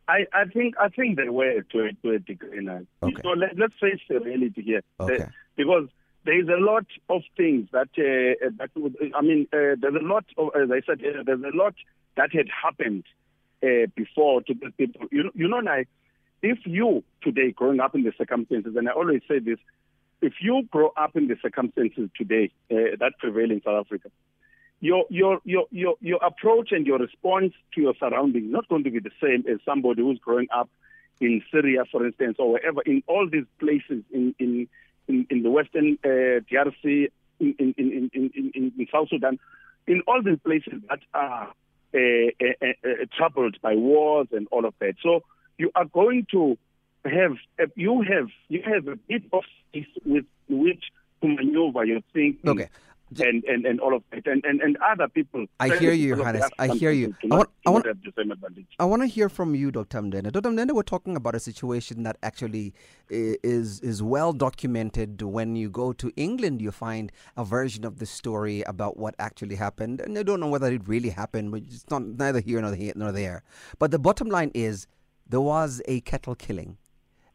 I, 0.07 0.27
I 0.33 0.45
think 0.45 0.75
I 0.79 0.89
think 0.89 1.17
they 1.17 1.29
were 1.29 1.63
to 1.63 1.85
a, 1.85 1.93
to 2.03 2.11
a 2.11 2.19
degree 2.19 2.63
now. 2.63 2.83
Okay. 3.03 3.23
So 3.23 3.31
let, 3.31 3.59
let's 3.59 3.75
face 3.81 4.01
the 4.09 4.21
reality 4.21 4.63
here, 4.63 4.83
Okay. 5.01 5.23
Uh, 5.23 5.27
because 5.57 5.89
there 6.25 6.41
is 6.41 6.49
a 6.49 6.63
lot 6.63 6.87
of 7.09 7.23
things 7.37 7.69
that 7.73 7.89
uh, 7.99 8.49
that 8.59 8.71
would, 8.77 8.97
I 9.15 9.23
mean, 9.23 9.47
uh, 9.53 9.77
there's 9.81 9.95
a 9.95 10.05
lot 10.05 10.25
of, 10.37 10.51
as 10.55 10.71
I 10.71 10.81
said, 10.87 11.01
uh, 11.05 11.23
there's 11.25 11.43
a 11.43 11.57
lot 11.57 11.75
that 12.17 12.33
had 12.33 12.49
happened 12.49 13.05
uh, 13.63 13.87
before 13.95 14.43
to 14.43 14.55
the 14.55 14.71
people. 14.77 15.07
You 15.11 15.25
know, 15.25 15.31
you 15.35 15.49
know, 15.49 15.61
now, 15.61 15.83
if 16.43 16.59
you 16.65 17.03
today 17.23 17.53
growing 17.53 17.81
up 17.81 17.95
in 17.95 18.03
the 18.03 18.13
circumstances, 18.17 18.75
and 18.77 18.89
I 18.89 18.93
always 18.93 19.23
say 19.29 19.39
this, 19.39 19.59
if 20.21 20.35
you 20.41 20.67
grow 20.71 20.93
up 20.97 21.17
in 21.17 21.29
the 21.29 21.37
circumstances 21.43 22.11
today 22.17 22.51
uh, 22.71 22.97
that 23.01 23.13
prevail 23.19 23.51
in 23.51 23.63
South 23.63 23.87
Africa, 23.87 24.09
your 24.85 25.07
your 25.09 25.41
your 25.45 25.65
your 25.71 25.95
your 26.01 26.23
approach 26.23 26.69
and 26.71 26.87
your 26.87 26.99
response 26.99 27.55
to 27.75 27.81
your 27.81 27.95
surroundings 27.99 28.53
not 28.53 28.69
going 28.69 28.85
to 28.85 28.91
be 28.91 29.01
the 29.01 29.17
same 29.19 29.43
as 29.51 29.59
somebody 29.65 30.03
who's 30.03 30.19
growing 30.19 30.47
up 30.55 30.69
in 31.21 31.43
Syria, 31.51 31.85
for 31.91 32.05
instance, 32.05 32.37
or 32.39 32.53
wherever 32.53 32.83
in 32.83 33.03
all 33.07 33.27
these 33.27 33.47
places 33.59 34.05
in 34.13 34.35
in 34.39 34.69
in, 35.09 35.27
in 35.31 35.43
the 35.43 35.51
Western 35.51 35.99
uh, 36.05 36.45
DRC, 36.51 37.09
in 37.41 37.55
in, 37.59 37.75
in, 37.79 38.11
in, 38.13 38.31
in 38.55 38.73
in 38.79 38.87
South 38.93 39.09
Sudan, 39.09 39.39
in 39.87 40.03
all 40.07 40.23
these 40.23 40.39
places 40.45 40.75
that 40.91 41.01
are 41.15 41.49
uh, 41.95 41.99
uh, 41.99 42.45
uh, 42.61 42.67
uh, 42.85 42.89
troubled 43.17 43.57
by 43.63 43.75
wars 43.75 44.29
and 44.33 44.47
all 44.51 44.67
of 44.67 44.75
that. 44.81 44.97
So 45.03 45.23
you 45.57 45.71
are 45.75 45.87
going 45.87 46.27
to 46.33 46.59
have 47.07 47.37
uh, 47.59 47.69
you 47.75 48.03
have 48.03 48.29
you 48.49 48.63
have 48.67 48.87
a 48.89 48.97
bit 48.97 49.23
of 49.33 49.45
space 49.71 49.87
with 50.05 50.27
which 50.51 50.85
to 51.23 51.29
maneuver 51.29 51.87
your 51.87 52.01
thinking 52.13 52.51
Okay. 52.51 52.69
And, 53.21 53.45
and, 53.45 53.67
and 53.67 53.81
all 53.81 53.95
of 53.95 54.03
that. 54.13 54.27
And, 54.27 54.45
and, 54.45 54.61
and 54.61 54.77
other 54.79 55.09
people. 55.09 55.47
I 55.61 55.77
hear 55.77 55.93
you, 55.93 56.17
Johannes. 56.17 56.45
I 56.59 56.69
hear 56.69 56.91
you. 56.91 57.15
I 57.31 57.37
want- 57.37 57.51
I 57.67 57.71
want- 57.71 57.87
have 57.87 57.99
the 58.03 58.13
same 58.17 58.31
advantage. 58.31 58.67
I 58.79 58.85
want 58.85 59.03
to 59.03 59.07
hear 59.07 59.29
from 59.29 59.55
you, 59.55 59.71
Dr. 59.71 60.01
Mndende. 60.03 60.33
Dr. 60.33 60.51
Mndende, 60.51 60.73
we're 60.73 60.83
talking 60.83 61.17
about 61.17 61.35
a 61.35 61.41
situation 61.41 62.03
that 62.03 62.17
actually 62.23 62.75
eh, 63.11 63.35
is 63.43 63.81
is 63.81 64.03
well 64.03 64.33
documented. 64.33 65.21
When 65.23 65.57
you 65.57 65.69
go 65.71 65.93
to 65.93 66.13
England, 66.17 66.61
you 66.63 66.71
find 66.71 67.11
a 67.37 67.45
version 67.45 67.85
of 67.85 67.99
the 67.99 68.07
story 68.07 68.63
about 68.63 68.97
what 68.97 69.15
actually 69.19 69.57
happened, 69.57 70.01
and 70.01 70.19
I 70.19 70.23
don't 70.23 70.41
know 70.41 70.49
whether 70.49 70.71
it 70.73 70.87
really 70.87 71.11
happened, 71.11 71.51
but 71.53 71.63
it's 71.63 71.85
not 71.91 72.03
neither 72.03 72.41
here 72.41 72.61
nor 72.61 72.75
here 72.75 72.93
nor 72.97 73.13
there. 73.13 73.43
But 73.79 73.91
the 73.91 73.99
bottom 73.99 74.29
line 74.29 74.51
is 74.55 74.87
there 75.29 75.41
was 75.41 75.81
a 75.87 76.01
cattle 76.03 76.35
killing, 76.35 76.77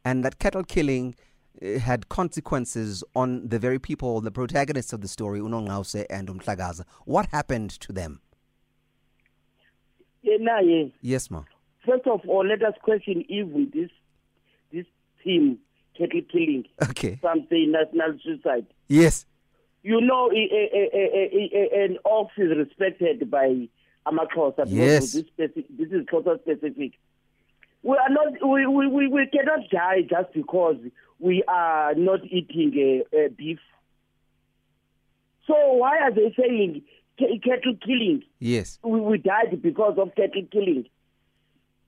and 0.06 0.24
that 0.26 0.40
cattle 0.40 0.64
killing 0.64 1.16
Eh, 1.62 1.80
had 1.80 2.10
consequences 2.10 3.04
on 3.16 3.48
the 3.48 3.60
very 3.60 3.80
people, 3.80 4.22
the 4.22 4.32
protagonists 4.32 4.94
of 4.94 5.02
the 5.02 5.08
story, 5.08 5.40
Unongqawuse 5.40 6.06
and 6.10 6.28
Umhlakaza. 6.28 6.86
What 7.06 7.28
happened 7.28 7.72
to 7.82 7.92
them? 7.92 8.22
Yeah, 10.22 10.38
nah, 10.40 10.60
yeah. 10.60 10.86
Yes, 11.02 11.30
ma'am. 11.32 11.46
First 11.86 12.08
of 12.08 12.22
all, 12.28 12.46
let 12.46 12.64
us 12.64 12.76
question 12.82 13.26
even 13.30 13.72
this 13.74 13.90
this 14.72 14.86
team 15.24 15.60
cattle 15.98 16.22
killing. 16.32 16.66
Okay. 16.90 17.20
Some 17.22 17.48
say 17.50 17.66
national 17.66 18.20
suicide. 18.24 18.68
Yes. 18.88 19.26
You 19.82 20.02
know, 20.02 20.30
a, 20.30 20.36
a, 20.36 21.86
an 21.86 21.98
ox 22.06 22.34
is 22.38 22.58
respected 22.58 23.32
by 23.32 23.68
because 24.06 24.54
Yes. 24.68 25.14
This, 25.14 25.26
specific, 25.28 25.66
this 25.78 25.90
is 25.92 26.06
Xhosa 26.06 26.40
specific. 26.42 26.94
We 27.82 27.98
are 27.98 28.10
not. 28.10 28.34
We, 28.46 28.68
we, 28.68 29.08
we 29.08 29.28
cannot 29.28 29.70
die 29.70 30.02
just 30.02 30.34
because 30.34 30.78
we 31.20 31.44
are 31.48 31.94
not 31.96 32.24
eating 32.26 33.04
uh, 33.14 33.18
uh, 33.18 33.30
beef. 33.38 33.60
So 35.48 35.54
why 35.74 35.98
are 36.00 36.12
they 36.14 36.34
saying 36.40 36.84
ca- 37.18 37.40
cattle 37.44 37.76
killing? 37.86 38.24
Yes. 38.40 38.80
we, 38.84 39.00
we 39.00 39.18
died 39.18 39.62
because 39.62 39.98
of 39.98 40.16
cattle 40.16 40.46
killing. 40.52 40.86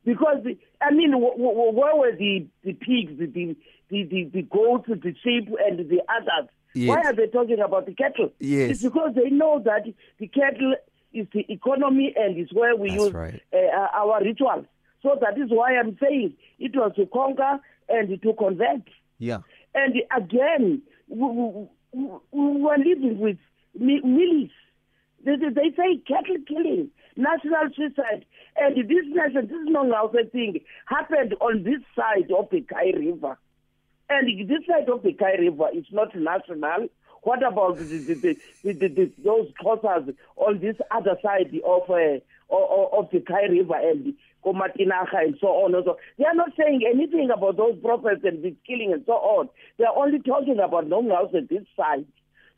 Because 0.03 0.43
I 0.81 0.91
mean, 0.91 1.11
wh- 1.13 1.35
wh- 1.37 1.73
where 1.75 1.95
were 1.95 2.15
the 2.15 2.47
the 2.63 2.73
pigs, 2.73 3.17
the 3.19 3.27
the 3.27 3.55
the, 3.89 4.03
the, 4.03 4.23
the 4.33 4.41
goats, 4.41 4.87
the 4.87 5.15
sheep, 5.23 5.47
and 5.65 5.77
the 5.89 6.01
others? 6.09 6.49
Yes. 6.73 6.89
Why 6.89 7.01
are 7.09 7.13
they 7.13 7.27
talking 7.27 7.59
about 7.59 7.85
the 7.85 7.93
cattle? 7.93 8.31
Yes. 8.39 8.71
it's 8.71 8.83
because 8.83 9.11
they 9.15 9.29
know 9.29 9.61
that 9.63 9.83
the 10.17 10.27
cattle 10.27 10.75
is 11.13 11.27
the 11.33 11.45
economy 11.51 12.13
and 12.15 12.37
is 12.37 12.47
where 12.53 12.75
we 12.75 12.89
That's 12.89 13.01
use 13.03 13.13
right. 13.13 13.41
uh, 13.53 13.87
our 13.93 14.23
rituals. 14.23 14.65
So 15.03 15.17
that 15.19 15.37
is 15.37 15.49
why 15.49 15.75
I'm 15.75 15.97
saying 16.01 16.33
it 16.59 16.71
was 16.75 16.93
to 16.95 17.05
conquer 17.07 17.59
and 17.89 18.21
to 18.21 18.33
convert. 18.33 18.81
Yeah. 19.21 19.41
And 19.75 19.93
again, 20.17 20.81
we, 21.07 21.27
we, 21.27 21.67
we 21.93 22.09
we 22.31 22.61
were 22.61 22.77
living 22.77 23.19
with 23.19 23.37
mi- 23.79 24.01
millies. 24.01 24.49
They, 25.23 25.35
they 25.35 25.69
say 25.77 26.01
cattle 26.07 26.37
killing, 26.47 26.89
national 27.15 27.69
suicide, 27.75 28.25
and 28.57 28.75
this 28.75 29.05
nation, 29.05 29.47
this 29.47 29.69
Nongqawuse 29.69 30.31
thing 30.31 30.59
happened 30.87 31.35
on 31.39 31.63
this 31.63 31.81
side 31.95 32.31
of 32.35 32.49
the 32.49 32.61
Kei 32.61 32.93
River. 32.97 33.37
And 34.09 34.49
this 34.49 34.65
side 34.67 34.89
of 34.89 35.03
the 35.03 35.13
Kei 35.13 35.37
River 35.39 35.67
is 35.73 35.85
not 35.91 36.15
national. 36.15 36.87
What 37.21 37.43
about 37.45 37.77
the, 37.77 37.83
the, 37.83 38.73
the, 38.73 39.11
those 39.23 39.49
causes 39.61 40.15
on 40.35 40.59
this 40.59 40.75
other 40.89 41.15
side 41.21 41.53
of 41.63 41.87
uh, 41.87 42.19
of, 42.49 42.93
of 43.05 43.11
the 43.11 43.19
Kei 43.19 43.47
River 43.49 43.75
and 43.75 44.15
Komatinaha 44.45 45.25
and 45.25 45.37
so 45.39 45.47
on 45.47 45.75
and 45.75 45.85
so 45.85 45.97
They 46.17 46.25
are 46.25 46.35
not 46.35 46.51
saying 46.57 46.81
anything 46.87 47.29
about 47.35 47.57
those 47.57 47.77
prophets 47.81 48.21
and 48.23 48.43
the 48.43 48.55
killing 48.65 48.93
and 48.93 49.03
so 49.05 49.13
on. 49.13 49.49
They 49.77 49.85
are 49.85 49.95
only 49.95 50.19
talking 50.19 50.59
about 50.63 50.89
Nongqawuse 50.89 51.35
at 51.35 51.49
this 51.49 51.65
side. 51.77 52.05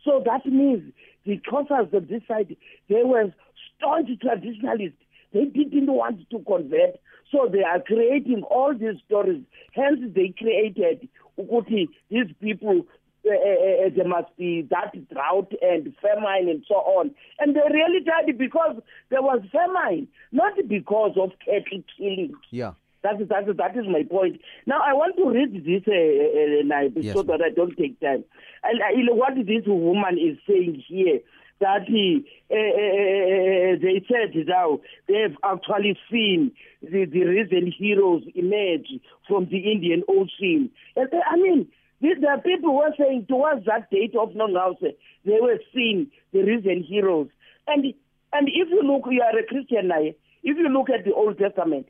So 0.03 0.21
that 0.25 0.45
means 0.45 0.93
the 1.25 1.37
causes 1.49 1.93
on 1.93 2.07
this 2.09 2.21
side, 2.27 2.55
they 2.89 3.03
were 3.03 3.33
staunch 3.77 4.09
traditionalists. 4.21 4.99
They 5.33 5.45
didn't 5.45 5.91
want 5.91 6.29
to 6.29 6.39
convert. 6.39 6.99
So 7.31 7.49
they 7.51 7.63
are 7.63 7.81
creating 7.81 8.43
all 8.43 8.73
these 8.73 9.01
stories. 9.05 9.41
Hence, 9.73 9.99
they 10.13 10.33
created 10.37 11.07
Ukuti, 11.39 11.87
these 12.09 12.27
people, 12.39 12.85
uh, 13.25 13.31
uh, 13.31 13.85
uh, 13.85 13.89
there 13.95 14.07
must 14.07 14.35
be 14.37 14.67
that 14.69 14.91
drought 15.11 15.51
and 15.61 15.95
famine 16.01 16.49
and 16.49 16.63
so 16.67 16.75
on. 16.75 17.11
And 17.39 17.55
they 17.55 17.61
really 17.71 18.03
died 18.03 18.37
because 18.37 18.75
there 19.09 19.21
was 19.21 19.41
famine, 19.51 20.07
not 20.31 20.53
because 20.67 21.15
of 21.15 21.31
cattle 21.45 21.83
killing. 21.97 22.33
Yeah. 22.51 22.73
That 23.03 23.21
is, 23.21 23.27
that 23.29 23.47
is, 23.49 23.57
that 23.57 23.75
is 23.77 23.85
my 23.87 24.03
point. 24.03 24.41
Now, 24.65 24.79
I 24.79 24.93
want 24.93 25.17
to 25.17 25.29
read 25.29 25.53
this 25.53 25.83
uh, 25.87 25.91
uh, 25.91 27.01
Yes, 27.01 27.13
so 27.13 27.23
that 27.23 27.41
I 27.41 27.49
don't 27.53 27.75
take 27.77 27.99
time. 27.99 28.23
And 28.63 28.81
uh, 28.81 28.97
you 28.97 29.03
know, 29.03 29.13
what 29.13 29.35
this 29.35 29.63
woman 29.67 30.17
is 30.17 30.37
saying 30.47 30.83
here, 30.87 31.19
that 31.59 31.83
he, 31.87 32.25
uh, 32.49 32.55
uh, 32.55 33.79
they 33.81 34.03
said 34.07 34.35
now 34.47 34.79
they 35.07 35.19
have 35.19 35.35
actually 35.43 35.97
seen 36.11 36.51
the, 36.81 37.05
the 37.05 37.23
risen 37.23 37.71
heroes 37.77 38.23
emerge 38.35 38.87
from 39.27 39.47
the 39.49 39.59
Indian 39.71 40.03
Ocean. 40.07 40.69
And 40.95 41.09
they, 41.11 41.19
I 41.29 41.35
mean, 41.35 41.67
the, 42.03 42.15
the 42.19 42.41
people 42.43 42.71
who 42.71 42.77
were 42.77 42.93
saying 42.97 43.25
towards 43.27 43.65
that 43.65 43.89
date 43.89 44.13
of 44.19 44.35
Nongqawuse, 44.35 44.93
they 45.25 45.39
were 45.39 45.59
seeing 45.73 46.11
the 46.33 46.43
risen 46.43 46.83
heroes. 46.83 47.29
And 47.65 47.85
and 48.33 48.47
if 48.49 48.69
you 48.69 48.81
look, 48.83 49.03
you 49.09 49.21
are 49.21 49.39
a 49.39 49.45
Christian 49.47 49.87
now. 49.87 50.01
If 50.01 50.57
you 50.57 50.67
look 50.69 50.89
at 50.89 51.05
the 51.05 51.13
Old 51.13 51.37
Testament, 51.37 51.87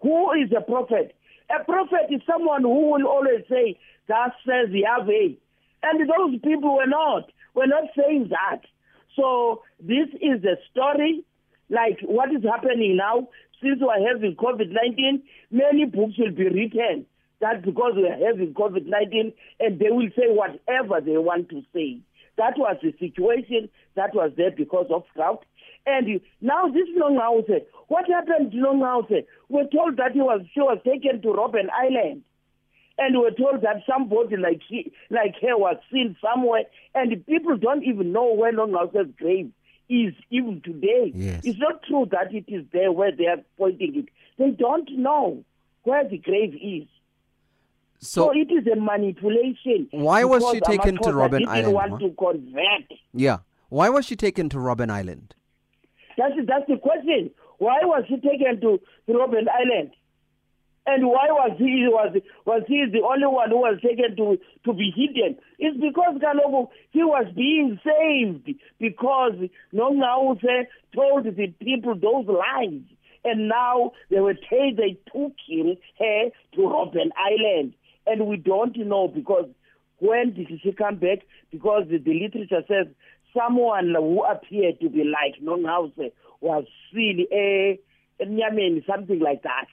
who 0.00 0.32
is 0.32 0.50
a 0.56 0.62
prophet? 0.62 1.14
A 1.50 1.64
prophet 1.64 2.08
is 2.08 2.22
someone 2.26 2.62
who 2.62 2.92
will 2.92 3.06
always 3.06 3.44
say, 3.50 3.78
"Thus 4.08 4.32
says 4.46 4.70
Yahweh," 4.70 5.36
and 5.82 6.08
those 6.08 6.40
people 6.40 6.76
were 6.76 6.86
not. 6.86 7.30
Were 7.54 7.66
not 7.66 7.84
saying 7.98 8.28
that. 8.30 8.62
So 9.16 9.62
this 9.80 10.08
is 10.14 10.44
a 10.44 10.56
story 10.70 11.24
like 11.68 11.98
what 12.02 12.32
is 12.32 12.44
happening 12.44 12.96
now. 12.96 13.28
Since 13.60 13.80
we 13.80 13.88
are 13.88 14.08
having 14.08 14.36
COVID 14.36 14.70
nineteen, 14.70 15.22
many 15.50 15.84
books 15.84 16.16
will 16.16 16.32
be 16.32 16.48
written. 16.48 17.06
That 17.40 17.62
because 17.62 17.94
we 17.96 18.06
are 18.06 18.26
having 18.26 18.52
COVID 18.54 18.86
nineteen, 18.86 19.32
and 19.58 19.78
they 19.78 19.90
will 19.90 20.10
say 20.16 20.26
whatever 20.28 21.00
they 21.00 21.16
want 21.16 21.48
to 21.50 21.62
say. 21.72 21.98
That 22.36 22.54
was 22.56 22.76
the 22.82 22.92
situation 22.98 23.68
that 23.96 24.14
was 24.14 24.32
there 24.36 24.50
because 24.50 24.86
of 24.90 25.04
drought. 25.14 25.44
And 25.86 26.20
now 26.40 26.68
this 26.68 26.88
Nongqawuse, 26.96 27.64
what 27.88 28.06
happened 28.08 28.52
to 28.52 28.58
Nongqawuse? 28.58 29.26
We're 29.48 29.68
told 29.68 29.96
that 29.96 30.12
he 30.12 30.20
was 30.20 30.42
she 30.52 30.60
was 30.60 30.78
taken 30.84 31.22
to 31.22 31.28
Robben 31.28 31.68
Island. 31.70 32.22
And 32.98 33.18
we're 33.18 33.30
told 33.30 33.62
that 33.62 33.82
somebody 33.90 34.36
like 34.36 34.60
he, 34.68 34.92
like 35.08 35.34
her 35.40 35.56
was 35.56 35.76
seen 35.90 36.16
somewhere, 36.20 36.64
and 36.94 37.24
people 37.26 37.56
don't 37.56 37.82
even 37.84 38.12
know 38.12 38.34
where 38.34 38.52
Nongqawuse's 38.52 39.14
grave 39.18 39.50
is 39.88 40.12
even 40.30 40.60
today. 40.62 41.12
Yes. 41.14 41.40
It's 41.44 41.58
not 41.58 41.82
true 41.84 42.06
that 42.10 42.34
it 42.34 42.44
is 42.48 42.66
there 42.72 42.92
where 42.92 43.10
they 43.10 43.26
are 43.26 43.40
pointing 43.56 43.96
it. 43.96 44.08
They 44.36 44.50
don't 44.50 44.90
know 44.98 45.42
where 45.84 46.06
the 46.06 46.18
grave 46.18 46.54
is. 46.54 46.88
So, 48.02 48.24
So, 48.26 48.32
it 48.32 48.50
is 48.50 48.66
a 48.66 48.76
manipulation. 48.76 49.88
Why 49.90 50.24
was 50.24 50.42
she 50.50 50.60
taken 50.60 50.96
to 50.96 51.10
Amaxhosa 51.10 51.14
Robben 51.14 51.38
didn't 51.40 51.48
Island, 51.48 51.74
want 51.74 52.00
to 52.00 52.10
convert. 52.18 52.98
yeah. 53.12 53.38
Why 53.68 53.88
was 53.88 54.04
she 54.06 54.16
taken 54.16 54.48
to 54.48 54.56
Robben 54.56 54.90
Island? 54.90 55.34
That's 56.16 56.34
that's 56.46 56.66
the 56.66 56.76
question. 56.76 57.30
Why 57.58 57.78
was 57.84 58.04
she 58.08 58.16
taken 58.16 58.60
to 58.62 58.80
Robben 59.08 59.46
Island? 59.48 59.92
And 60.86 61.06
why 61.06 61.26
was 61.30 61.52
he 61.58 61.86
was 61.88 62.16
was 62.46 62.62
he 62.66 62.84
the 62.90 63.02
only 63.02 63.26
one 63.26 63.50
who 63.50 63.58
was 63.58 63.78
taken 63.82 64.16
to 64.16 64.38
to 64.64 64.72
be 64.72 64.90
hidden? 64.96 65.36
It's 65.58 65.76
because 65.78 66.16
Kalobo 66.20 66.68
he 66.90 67.04
was 67.04 67.26
being 67.36 67.78
saved 67.84 68.58
because 68.78 69.34
Nongqawuse 69.74 70.66
told 70.94 71.24
the 71.24 71.46
people 71.62 71.94
those 71.94 72.26
lies. 72.26 72.80
And 73.22 73.48
now 73.48 73.92
they 74.08 74.18
were 74.20 74.34
they 74.50 74.96
took 75.12 75.34
him 75.46 75.76
here 75.96 76.30
to 76.54 76.58
Robben 76.60 77.10
Island. 77.16 77.74
And 78.10 78.26
we 78.26 78.38
don't 78.38 78.76
know 78.76 79.06
because 79.06 79.48
when 79.98 80.34
did 80.34 80.48
he 80.48 80.72
come 80.72 80.96
back? 80.96 81.20
Because 81.52 81.84
the, 81.88 81.98
the 81.98 82.12
literature 82.12 82.64
says 82.66 82.86
someone 83.36 83.94
who 83.96 84.24
appeared 84.24 84.80
to 84.80 84.88
be 84.88 85.04
like 85.04 85.40
Nongqawuse 85.40 86.10
was 86.40 86.64
seen 86.92 87.26
eh, 87.30 87.76
a 88.20 88.26
Nyameni, 88.26 88.84
something 88.84 89.20
like 89.20 89.44
that. 89.44 89.66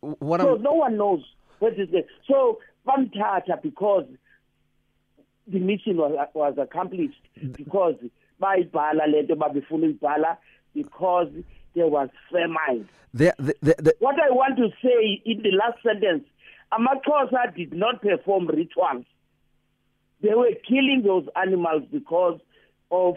What 0.00 0.40
So 0.40 0.54
I'm, 0.54 0.62
no 0.62 0.72
one 0.74 0.96
knows 0.96 1.24
what 1.58 1.72
is 1.72 1.88
it. 1.92 2.06
So 2.28 2.60
Bamtata 2.86 3.60
because 3.60 4.06
the 5.48 5.58
mission 5.58 5.96
was, 5.96 6.12
was 6.34 6.54
accomplished 6.56 7.20
because 7.52 7.96
by 8.38 8.58
bayibhala 8.58 9.10
lento 9.12 9.34
babefuna 9.34 9.92
uyibhala 9.98 10.36
because 10.74 11.32
there 11.74 11.88
was 11.88 12.08
famine. 12.30 12.88
the, 13.12 13.34
the, 13.38 13.54
the, 13.60 13.74
the, 13.78 13.94
What 13.98 14.14
I 14.14 14.30
want 14.30 14.56
to 14.58 14.68
say 14.82 15.20
in 15.24 15.42
the 15.42 15.50
last 15.50 15.82
sentence, 15.82 16.24
Amaxhosa 16.72 17.54
did 17.54 17.72
not 17.72 18.02
perform 18.02 18.46
rituals. 18.48 19.04
They 20.22 20.34
were 20.34 20.50
killing 20.68 21.02
those 21.04 21.26
animals 21.36 21.82
because 21.92 22.40
of 22.90 23.16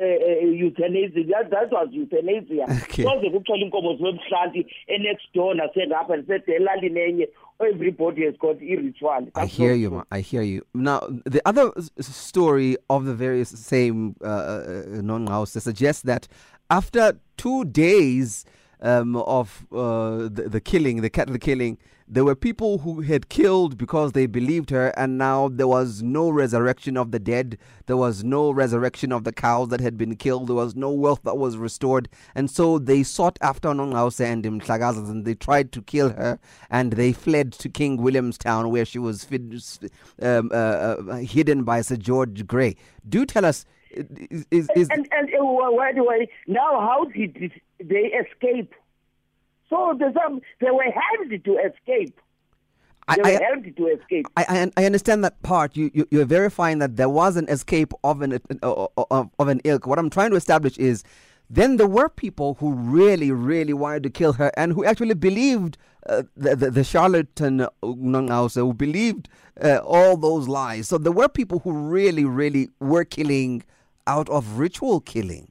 uh, 0.00 0.04
uh, 0.04 0.46
euthanasia. 0.46 1.24
That, 1.30 1.50
that 1.50 1.70
was 1.70 1.88
euthanasia. 1.92 2.66
Soze 2.90 3.30
kuxola 3.30 3.64
inkomo 3.64 3.96
ziwebuhlanti 3.96 4.66
enext 4.88 5.26
door 5.34 5.54
naserapha 5.54 6.16
nisede 6.16 6.52
elalini 6.54 7.00
enye 7.00 7.28
everybody 7.60 8.24
has 8.24 8.34
got 8.38 8.56
i-ritual. 8.62 9.28
I 9.34 9.46
hear 9.46 9.74
you, 9.74 9.90
ma. 9.90 10.04
I 10.10 10.20
hear 10.20 10.42
you. 10.42 10.64
Now, 10.74 11.00
the 11.26 11.42
other 11.44 11.72
s- 11.76 11.90
story 11.98 12.76
of 12.88 13.04
the 13.04 13.14
various 13.14 13.50
same 13.50 14.16
uh, 14.22 14.26
uh, 14.26 14.62
Nongqawuse 15.02 15.60
suggests 15.60 16.02
that 16.04 16.26
after 16.70 17.18
two 17.36 17.64
days 17.66 18.46
um, 18.80 19.16
of 19.16 19.66
uh, 19.72 20.28
the, 20.28 20.48
the 20.48 20.60
killing, 20.60 21.02
the 21.02 21.10
cattle 21.10 21.36
killing, 21.36 21.76
there 22.12 22.24
were 22.24 22.34
people 22.34 22.78
who 22.78 23.02
had 23.02 23.28
killed 23.28 23.78
because 23.78 24.12
they 24.12 24.26
believed 24.26 24.70
her, 24.70 24.88
and 24.96 25.16
now 25.16 25.48
there 25.48 25.68
was 25.68 26.02
no 26.02 26.28
resurrection 26.28 26.96
of 26.96 27.12
the 27.12 27.20
dead. 27.20 27.56
There 27.86 27.96
was 27.96 28.24
no 28.24 28.50
resurrection 28.50 29.12
of 29.12 29.22
the 29.22 29.32
cows 29.32 29.68
that 29.68 29.80
had 29.80 29.96
been 29.96 30.16
killed. 30.16 30.48
There 30.48 30.56
was 30.56 30.74
no 30.74 30.90
wealth 30.90 31.20
that 31.22 31.38
was 31.38 31.56
restored, 31.56 32.08
and 32.34 32.50
so 32.50 32.80
they 32.80 33.04
sought 33.04 33.38
after 33.40 33.68
Nongqawuse 33.68 34.20
and 34.20 34.42
Mhlakazas, 34.42 35.08
and 35.08 35.24
they 35.24 35.36
tried 35.36 35.70
to 35.70 35.82
kill 35.82 36.10
her, 36.10 36.40
and 36.68 36.94
they 36.94 37.12
fled 37.12 37.52
to 37.52 37.68
King 37.68 37.96
Williamstown, 38.02 38.70
where 38.70 38.84
she 38.84 38.98
was 38.98 39.28
um, 40.20 40.50
uh, 40.52 40.54
uh, 40.54 41.16
hidden 41.18 41.62
by 41.62 41.80
Sir 41.80 41.96
George 41.96 42.44
Grey. 42.44 42.74
Do 43.08 43.24
tell 43.24 43.44
us, 43.44 43.64
is, 43.92 44.46
is, 44.50 44.68
is 44.74 44.88
and 44.90 45.08
and 45.12 45.28
uh, 45.28 45.44
why 45.44 45.92
do 45.92 46.10
I 46.10 46.26
now? 46.48 46.80
How 46.80 47.04
did 47.04 47.52
they 47.78 48.12
escape? 48.22 48.74
So 49.70 49.94
there's 49.98 50.14
some 50.14 50.40
they 50.60 50.70
were 50.70 50.82
helped 50.84 51.44
to 51.44 51.52
escape. 51.58 52.20
I- 53.08 53.16
They 53.16 53.22
were 53.22 53.28
I- 53.28 53.44
helped 53.48 53.76
to 53.76 53.86
escape. 53.86 54.26
I, 54.36 54.44
I 54.48 54.70
I 54.82 54.84
understand 54.84 55.24
that 55.24 55.40
part. 55.42 55.76
You, 55.76 55.90
you 55.94 56.06
you're 56.10 56.24
verifying 56.26 56.78
that 56.80 56.96
there 56.96 57.08
was 57.08 57.36
an 57.36 57.48
escape 57.48 57.92
of 58.04 58.20
an 58.22 58.38
uh, 58.62 58.86
of, 59.10 59.30
of 59.38 59.48
an 59.48 59.60
ilk. 59.64 59.86
What 59.86 59.98
I'm 59.98 60.10
trying 60.10 60.30
to 60.30 60.36
establish 60.36 60.76
is, 60.78 61.02
then 61.48 61.76
there 61.76 61.86
were 61.98 62.08
people 62.08 62.54
who 62.60 62.72
really 62.72 63.30
really 63.32 63.72
wanted 63.72 64.02
to 64.04 64.10
kill 64.10 64.34
her 64.34 64.50
and 64.56 64.72
who 64.72 64.84
actually 64.84 65.14
believed 65.14 65.78
uh, 66.06 66.22
the, 66.36 66.54
the 66.56 66.70
the 66.70 66.84
charlatan 66.84 67.66
Nongqawuse 67.82 68.54
who 68.56 68.72
believed 68.74 69.28
uh, 69.62 69.78
all 69.84 70.16
those 70.16 70.48
lies. 70.48 70.88
So 70.88 70.98
there 70.98 71.12
were 71.12 71.28
people 71.28 71.60
who 71.60 71.72
really 71.72 72.24
really 72.24 72.68
were 72.80 73.04
killing 73.04 73.62
out 74.06 74.28
of 74.28 74.58
ritual 74.58 75.00
killing. 75.00 75.48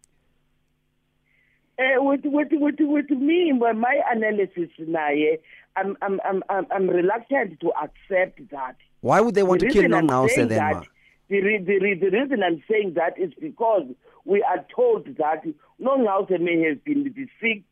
Uh, 1.80 2.04
with, 2.04 2.22
with, 2.26 2.50
with, 2.52 2.76
with 2.80 3.10
me, 3.10 3.54
by 3.58 3.72
my 3.72 4.02
analysis, 4.12 4.70
naye, 4.82 5.40
I'm, 5.78 5.96
I'm, 6.02 6.20
I'm, 6.26 6.44
I'm, 6.50 6.66
I'm 6.72 6.90
reluctant 6.90 7.60
to 7.62 7.72
accept 7.82 8.50
that. 8.52 8.76
Why 9.00 9.22
would 9.22 9.34
they 9.36 9.44
want 9.44 9.62
The 9.62 9.68
to 9.68 9.74
kill 9.74 9.96
I'm 9.96 10.10
saying 10.28 10.50
then? 10.50 10.58
that, 10.58 10.84
the, 11.30 11.42
re- 11.42 11.64
the, 11.64 11.80
re- 11.80 11.98
the 11.98 12.10
reason 12.10 12.44
I'm 12.44 12.62
saying 12.70 12.96
that 12.96 13.18
is 13.18 13.32
because 13.40 13.84
we 14.26 14.44
are 14.44 14.66
told 14.76 15.06
that 15.18 15.46
Nongqawuse 15.82 16.42
may 16.42 16.68
have 16.68 16.84
been 16.84 17.04
the 17.06 17.28
sixth 17.42 17.66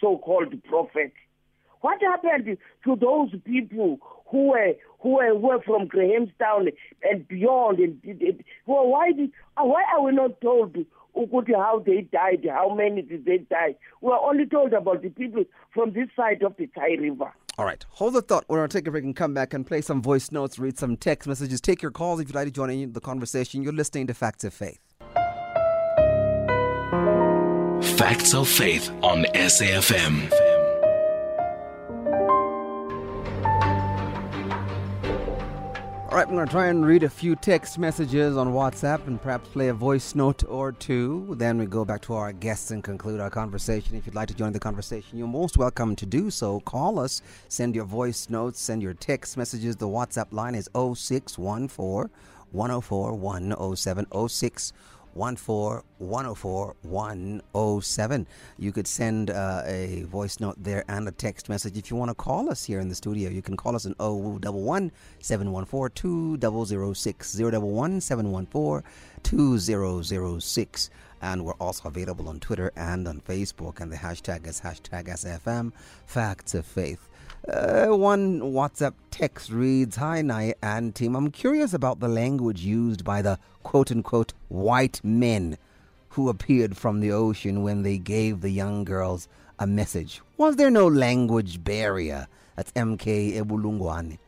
so-called 0.00 0.54
prophet. 0.64 1.12
What 1.82 2.00
happened 2.00 2.56
to 2.84 2.96
those 2.96 3.30
people 3.44 3.98
who 4.30 4.48
were 4.50 4.72
who 5.00 5.10
were, 5.16 5.30
who 5.30 5.48
were 5.48 5.60
from 5.62 5.88
Grahamstown 5.88 6.68
and 7.02 7.26
beyond? 7.28 7.80
And, 7.80 8.00
and- 8.04 8.44
well, 8.66 8.86
why 8.86 9.12
did 9.12 9.30
why 9.56 9.82
are 9.92 10.00
we 10.02 10.12
not 10.12 10.40
told 10.40 10.76
ukuthi 11.16 11.54
how 11.54 11.82
they 11.84 12.02
died? 12.02 12.46
How 12.50 12.74
many 12.74 13.02
did 13.02 13.24
they 13.24 13.38
die? 13.38 13.76
We 14.00 14.12
are 14.12 14.20
only 14.20 14.46
told 14.46 14.72
about 14.72 15.02
the 15.02 15.10
people 15.10 15.44
from 15.72 15.92
this 15.92 16.08
side 16.16 16.42
of 16.42 16.56
the 16.56 16.66
Kei 16.66 16.96
River. 16.98 17.32
All 17.58 17.66
right, 17.66 17.84
hold 17.90 18.14
the 18.14 18.22
thought. 18.22 18.44
We're 18.48 18.58
going 18.58 18.70
to 18.70 18.78
take 18.78 18.88
a 18.88 18.90
break 18.90 19.04
and 19.04 19.14
come 19.14 19.34
back 19.34 19.52
and 19.52 19.66
play 19.66 19.82
some 19.82 20.00
voice 20.00 20.32
notes, 20.32 20.58
read 20.58 20.78
some 20.78 20.96
text 20.96 21.28
messages, 21.28 21.60
take 21.60 21.82
your 21.82 21.90
calls 21.90 22.20
if 22.20 22.28
you'd 22.28 22.34
like 22.34 22.46
to 22.46 22.50
join 22.50 22.70
in 22.70 22.92
the 22.92 23.00
conversation. 23.00 23.62
You're 23.62 23.74
listening 23.74 24.06
to 24.06 24.14
Facts 24.14 24.44
of 24.44 24.54
Faith. 24.54 24.80
Facts 27.98 28.34
of 28.34 28.48
Faith 28.48 28.90
on 29.02 29.24
SAFM. 29.34 30.51
All 36.12 36.18
right, 36.18 36.28
I'm 36.28 36.34
going 36.34 36.46
to 36.46 36.52
try 36.52 36.66
and 36.66 36.84
read 36.84 37.04
a 37.04 37.08
few 37.08 37.34
text 37.36 37.78
messages 37.78 38.36
on 38.36 38.48
WhatsApp 38.48 39.06
and 39.06 39.18
perhaps 39.18 39.48
play 39.48 39.68
a 39.68 39.72
voice 39.72 40.14
note 40.14 40.44
or 40.46 40.70
two. 40.70 41.34
Then 41.38 41.56
we 41.56 41.64
go 41.64 41.86
back 41.86 42.02
to 42.02 42.12
our 42.12 42.34
guests 42.34 42.70
and 42.70 42.84
conclude 42.84 43.18
our 43.18 43.30
conversation. 43.30 43.96
If 43.96 44.04
you'd 44.04 44.14
like 44.14 44.28
to 44.28 44.34
join 44.34 44.52
the 44.52 44.60
conversation, 44.60 45.16
you're 45.16 45.26
most 45.26 45.56
welcome 45.56 45.96
to 45.96 46.04
do 46.04 46.28
so. 46.28 46.60
Call 46.60 46.98
us, 46.98 47.22
send 47.48 47.74
your 47.74 47.86
voice 47.86 48.28
notes, 48.28 48.60
send 48.60 48.82
your 48.82 48.92
text 48.92 49.38
messages. 49.38 49.76
The 49.76 49.88
WhatsApp 49.88 50.34
line 50.34 50.54
is 50.54 50.68
0614 50.74 52.10
104 52.50 53.14
107 53.14 54.28
06 54.28 54.72
14 55.14 55.82
104 55.98 56.76
107. 56.82 58.26
You 58.58 58.72
could 58.72 58.86
send 58.86 59.30
uh, 59.30 59.62
a 59.64 60.02
voice 60.04 60.40
note 60.40 60.56
there 60.58 60.84
and 60.88 61.06
a 61.08 61.12
text 61.12 61.48
message. 61.48 61.76
If 61.76 61.90
you 61.90 61.96
want 61.96 62.10
to 62.10 62.14
call 62.14 62.50
us 62.50 62.64
here 62.64 62.80
in 62.80 62.88
the 62.88 62.94
studio, 62.94 63.30
you 63.30 63.42
can 63.42 63.56
call 63.56 63.76
us 63.76 63.86
on 63.86 63.94
011 63.98 64.90
714 65.20 65.94
2006 65.94 67.38
011 67.38 68.00
714 68.00 68.90
2006. 69.22 70.90
And 71.20 71.44
we're 71.44 71.52
also 71.54 71.88
available 71.88 72.28
on 72.28 72.40
Twitter 72.40 72.72
and 72.74 73.06
on 73.06 73.20
Facebook, 73.20 73.78
and 73.78 73.92
the 73.92 73.96
hashtag 73.96 74.46
is 74.46 74.60
hashtag 74.62 75.06
SFM 75.06 75.72
Facts 76.04 76.54
of 76.54 76.66
Faith. 76.66 77.08
Uh, 77.48 77.88
one 77.88 78.40
WhatsApp 78.40 78.94
text 79.10 79.50
reads 79.50 79.96
Hi, 79.96 80.22
Nai 80.22 80.54
and 80.62 80.94
team. 80.94 81.16
I'm 81.16 81.30
curious 81.30 81.72
about 81.74 81.98
the 81.98 82.08
language 82.08 82.60
used 82.60 83.04
by 83.04 83.20
the 83.20 83.38
quote 83.64 83.90
unquote 83.90 84.32
white 84.48 85.00
men 85.02 85.58
who 86.10 86.28
appeared 86.28 86.76
from 86.76 87.00
the 87.00 87.10
ocean 87.10 87.62
when 87.62 87.82
they 87.82 87.98
gave 87.98 88.40
the 88.42 88.50
young 88.50 88.84
girls 88.84 89.26
a 89.58 89.66
message. 89.66 90.20
Was 90.36 90.56
there 90.56 90.70
no 90.70 90.86
language 90.86 91.64
barrier? 91.64 92.28
That's 92.54 92.70
MK 92.72 93.34
Ebulungwane. 93.40 94.18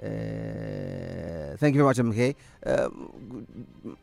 Uh, 0.00 1.56
thank 1.56 1.74
you 1.74 1.82
very 1.82 1.84
much, 1.84 1.96
MK. 1.96 2.34
Um, 2.66 3.46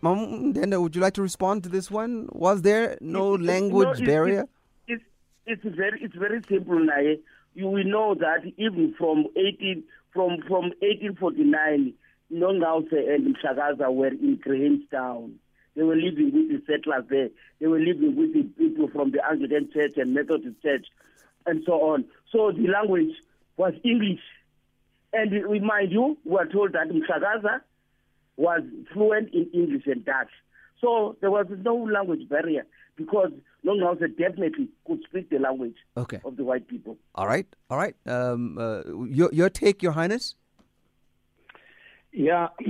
Mom, 0.01 0.53
Denda, 0.53 0.81
would 0.81 0.95
you 0.95 1.01
like 1.01 1.13
to 1.13 1.21
respond 1.21 1.63
to 1.63 1.69
this 1.69 1.91
one? 1.91 2.27
Was 2.31 2.63
there 2.63 2.97
no 2.99 3.35
It- 3.35 3.41
it- 3.41 3.45
language 3.45 3.99
no, 3.99 4.03
it- 4.03 4.07
barrier? 4.07 4.45
It's, 4.87 5.03
it's 5.45 5.63
very 5.63 6.01
it's 6.01 6.15
very 6.15 6.41
simple, 6.49 6.75
Naye. 6.79 7.19
You 7.55 7.67
will 7.67 7.85
know 7.85 8.15
that 8.15 8.45
even 8.57 8.93
from 8.97 9.27
18 9.35 9.83
from 10.13 10.41
from 10.47 10.71
1849, 10.81 11.93
Nongause 12.33 12.91
and 12.91 13.35
Mhlakaza 13.35 13.93
were 13.93 14.07
in 14.07 14.39
Grahamstown. 14.41 15.35
They 15.75 15.83
were 15.83 15.95
living 15.95 16.31
with 16.33 16.49
the 16.49 16.61
settlers 16.67 17.05
there. 17.09 17.29
They 17.59 17.67
were 17.67 17.79
living 17.79 18.15
with 18.17 18.33
the 18.33 18.43
people 18.43 18.89
from 18.89 19.11
the 19.11 19.25
Anglican 19.25 19.69
Church 19.73 19.93
and 19.95 20.13
Methodist 20.13 20.61
Church, 20.61 20.85
and 21.45 21.63
so 21.65 21.73
on. 21.93 22.05
So 22.29 22.51
the 22.51 22.67
language 22.67 23.15
was 23.55 23.73
English. 23.85 24.21
And 25.13 25.31
remind 25.31 25.93
you, 25.93 26.17
we 26.25 26.37
are 26.37 26.47
told 26.47 26.73
that 26.73 26.89
Mhlakaza 26.89 27.61
was 28.35 28.63
fluent 28.91 29.33
in 29.33 29.49
English 29.53 29.87
and 29.87 30.03
Dutch. 30.03 30.31
So 30.81 31.15
there 31.21 31.31
was 31.31 31.47
no 31.49 31.75
language 31.75 32.27
barrier 32.27 32.65
because 32.95 33.31
Longhausen 33.63 34.15
definitely 34.17 34.69
could 34.85 35.01
speak 35.07 35.29
the 35.29 35.39
language 35.39 35.75
Okay. 35.97 36.19
of 36.23 36.37
the 36.37 36.43
white 36.43 36.67
people. 36.67 36.97
All 37.15 37.27
right. 37.27 37.47
All 37.69 37.77
right. 37.77 37.95
Um, 38.05 38.57
uh, 38.57 38.81
your, 39.05 39.29
your 39.33 39.49
take, 39.49 39.83
Your 39.83 39.93
Highness? 39.93 40.35
Yeah, 42.17 42.47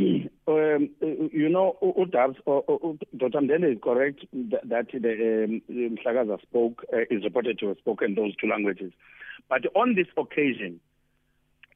um, 0.48 0.90
you 1.00 1.50
know, 1.50 1.78
U- 1.82 2.06
Udabs, 2.06 2.38
or, 2.46 2.64
or, 2.68 2.96
Dr. 3.16 3.42
Mndende 3.42 3.74
is 3.74 3.78
correct 3.84 4.26
that, 4.34 4.68
that 4.68 4.88
the 4.92 5.44
um, 5.44 5.62
Mhlakaza 5.70 6.42
spoke, 6.42 6.84
uh, 6.92 7.02
is 7.12 7.24
reported 7.24 7.60
to 7.60 7.68
have 7.68 7.78
spoken 7.78 8.16
those 8.16 8.36
two 8.38 8.48
languages. 8.48 8.92
But 9.48 9.68
on 9.76 9.94
this 9.94 10.08
occasion, 10.18 10.80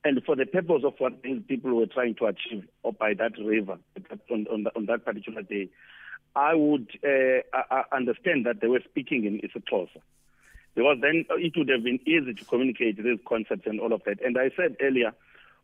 and 0.03 0.19
for 0.25 0.35
the 0.35 0.47
purpose 0.47 0.81
of 0.83 0.93
what 0.97 1.21
these 1.21 1.41
people 1.47 1.75
were 1.75 1.85
trying 1.85 2.15
to 2.15 2.25
achieve 2.25 2.65
or 2.81 2.93
by 2.93 3.13
that 3.13 3.33
river 3.37 3.77
on, 4.31 4.47
on, 4.47 4.65
on 4.75 4.85
that 4.87 5.05
particular 5.05 5.43
day, 5.43 5.69
I 6.35 6.55
would 6.55 6.87
uh, 7.03 7.41
I, 7.53 7.83
I 7.91 7.95
understand 7.95 8.45
that 8.45 8.61
they 8.61 8.67
were 8.67 8.81
speaking 8.89 9.25
in 9.25 9.39
isiXhosa. 9.39 10.01
because 10.75 10.97
then 11.01 11.25
it 11.31 11.53
would 11.57 11.69
have 11.69 11.83
been 11.83 11.99
easy 12.05 12.33
to 12.33 12.45
communicate 12.45 13.03
these 13.03 13.19
concepts 13.27 13.65
and 13.65 13.79
all 13.79 13.93
of 13.93 14.03
that. 14.05 14.21
And 14.23 14.37
I 14.37 14.51
said 14.55 14.77
earlier, 14.81 15.11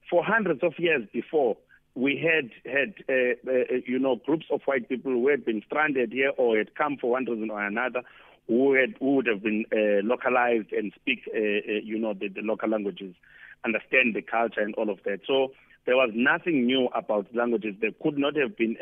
for 0.09 0.23
hundreds 0.23 0.63
of 0.63 0.73
years 0.77 1.07
before, 1.13 1.57
we 1.95 2.17
had 2.17 2.49
had 2.69 2.93
uh, 3.07 3.49
uh, 3.49 3.77
you 3.85 3.97
know 3.99 4.17
groups 4.17 4.45
of 4.51 4.61
white 4.65 4.89
people 4.89 5.11
who 5.11 5.29
had 5.29 5.45
been 5.45 5.61
stranded 5.65 6.11
here 6.11 6.31
or 6.37 6.57
had 6.57 6.75
come 6.75 6.97
for 6.97 7.11
one 7.11 7.25
reason 7.25 7.49
or 7.49 7.63
another, 7.63 8.01
who 8.47 8.73
had 8.73 8.95
who 8.99 9.15
would 9.15 9.27
have 9.27 9.41
been 9.41 9.65
uh, 9.71 10.05
localized 10.05 10.73
and 10.73 10.91
speak 10.95 11.21
uh, 11.33 11.37
uh, 11.37 11.79
you 11.83 11.97
know 11.97 12.13
the, 12.13 12.27
the 12.27 12.41
local 12.41 12.69
languages, 12.69 13.15
understand 13.63 14.15
the 14.15 14.21
culture 14.21 14.59
and 14.59 14.75
all 14.75 14.89
of 14.89 14.99
that. 15.05 15.21
So 15.25 15.53
there 15.85 15.95
was 15.95 16.11
nothing 16.13 16.65
new 16.65 16.87
about 16.93 17.33
languages. 17.33 17.75
There 17.79 17.91
could 18.03 18.17
not 18.17 18.35
have 18.35 18.57
been 18.57 18.75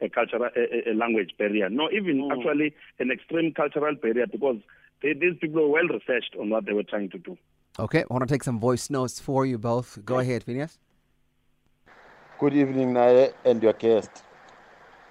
a, 0.00 0.04
a, 0.04 0.06
a 0.06 0.10
cultural 0.10 0.48
a, 0.56 0.90
a 0.90 0.94
language 0.94 1.30
barrier. 1.38 1.68
No, 1.68 1.90
even 1.90 2.18
mm. 2.18 2.32
actually 2.32 2.74
an 2.98 3.10
extreme 3.10 3.52
cultural 3.54 3.94
barrier 3.94 4.26
because 4.26 4.56
they, 5.02 5.12
these 5.12 5.36
people 5.40 5.62
were 5.62 5.68
well 5.68 5.88
researched 5.88 6.36
on 6.40 6.50
what 6.50 6.66
they 6.66 6.72
were 6.72 6.82
trying 6.82 7.10
to 7.10 7.18
do. 7.18 7.36
Okay, 7.78 8.00
I 8.00 8.12
want 8.12 8.26
to 8.26 8.34
take 8.34 8.42
some 8.42 8.58
voice 8.58 8.90
notes 8.90 9.20
for 9.20 9.46
you 9.46 9.58
both. 9.58 10.04
Go 10.04 10.18
ahead, 10.18 10.42
Phineas. 10.42 10.78
Good 12.38 12.54
evening, 12.54 12.92
Naye, 12.94 13.32
and 13.44 13.62
your 13.62 13.72
guest. 13.72 14.22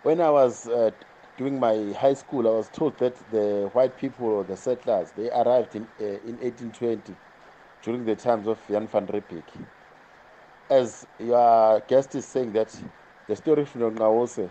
When 0.03 0.21
I 0.21 0.29
was 0.29 0.67
uh, 0.67 0.91
doing 1.37 1.59
my 1.59 1.93
high 1.93 2.13
school, 2.13 2.47
I 2.47 2.51
was 2.51 2.69
told 2.69 2.97
that 2.99 3.15
the 3.31 3.69
white 3.73 3.97
people 3.97 4.27
or 4.27 4.43
the 4.43 4.57
settlers 4.57 5.11
they 5.11 5.29
arrived 5.29 5.75
in 5.75 5.83
uh, 5.99 6.05
in 6.05 6.37
1820 6.39 7.15
during 7.81 8.05
the 8.05 8.15
times 8.15 8.47
of 8.47 8.59
Jan 8.69 8.87
van 8.87 9.07
Riebeeck. 9.07 9.43
As 10.69 11.07
your 11.19 11.81
guest 11.87 12.15
is 12.15 12.25
saying 12.25 12.53
that 12.53 12.75
the 13.27 13.35
story 13.35 13.65
from 13.65 13.95
Ngawose 13.95 14.49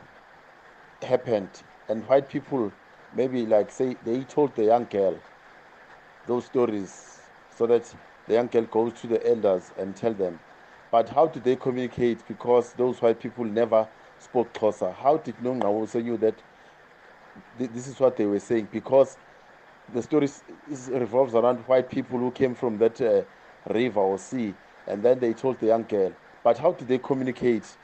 happened, 1.02 1.62
and 1.88 2.06
white 2.06 2.28
people 2.28 2.72
maybe 3.12 3.46
like 3.46 3.70
say 3.70 3.96
they 4.02 4.24
told 4.24 4.56
the 4.56 4.64
young 4.64 4.86
girl 4.86 5.22
those 6.26 6.46
stories 6.46 7.30
so 7.50 7.66
that 7.66 7.94
the 8.26 8.34
young 8.34 8.48
girl 8.48 8.64
goes 8.66 8.92
to 8.94 9.06
the 9.06 9.26
elders 9.28 9.72
and 9.76 9.96
tell 9.96 10.14
them 10.14 10.40
but 10.90 11.08
how 11.10 11.26
did 11.26 11.44
they 11.44 11.56
communicate? 11.56 12.26
Because 12.26 12.72
those 12.74 13.02
white 13.02 13.20
people 13.20 13.44
never 13.44 13.88
spoke 14.18 14.54
Xhosa. 14.54 14.94
How 14.94 15.18
did 15.18 15.36
Nongqawuse 15.38 16.04
you 16.04 16.16
that 16.18 16.42
th- 17.58 17.70
this 17.70 17.88
is 17.88 17.98
what 18.00 18.16
they 18.16 18.26
were 18.26 18.38
saying? 18.40 18.68
Because 18.72 19.18
the 19.88 20.02
story 20.02 20.28
revolves 20.90 21.34
around 21.34 21.66
white 21.66 21.90
people 21.90 22.18
who 22.18 22.32
came 22.32 22.54
from 22.54 22.78
that 22.78 23.00
uh, 23.00 23.24
river 23.72 24.00
or 24.00 24.18
sea, 24.18 24.56
and 24.86 25.02
then 25.04 25.18
they 25.20 25.34
told 25.34 25.60
the 25.60 25.66
young 25.66 25.84
girl. 25.84 26.12
But 26.42 26.58
how 26.58 26.72
did 26.72 26.88
they 26.88 26.98
communicate 26.98 27.76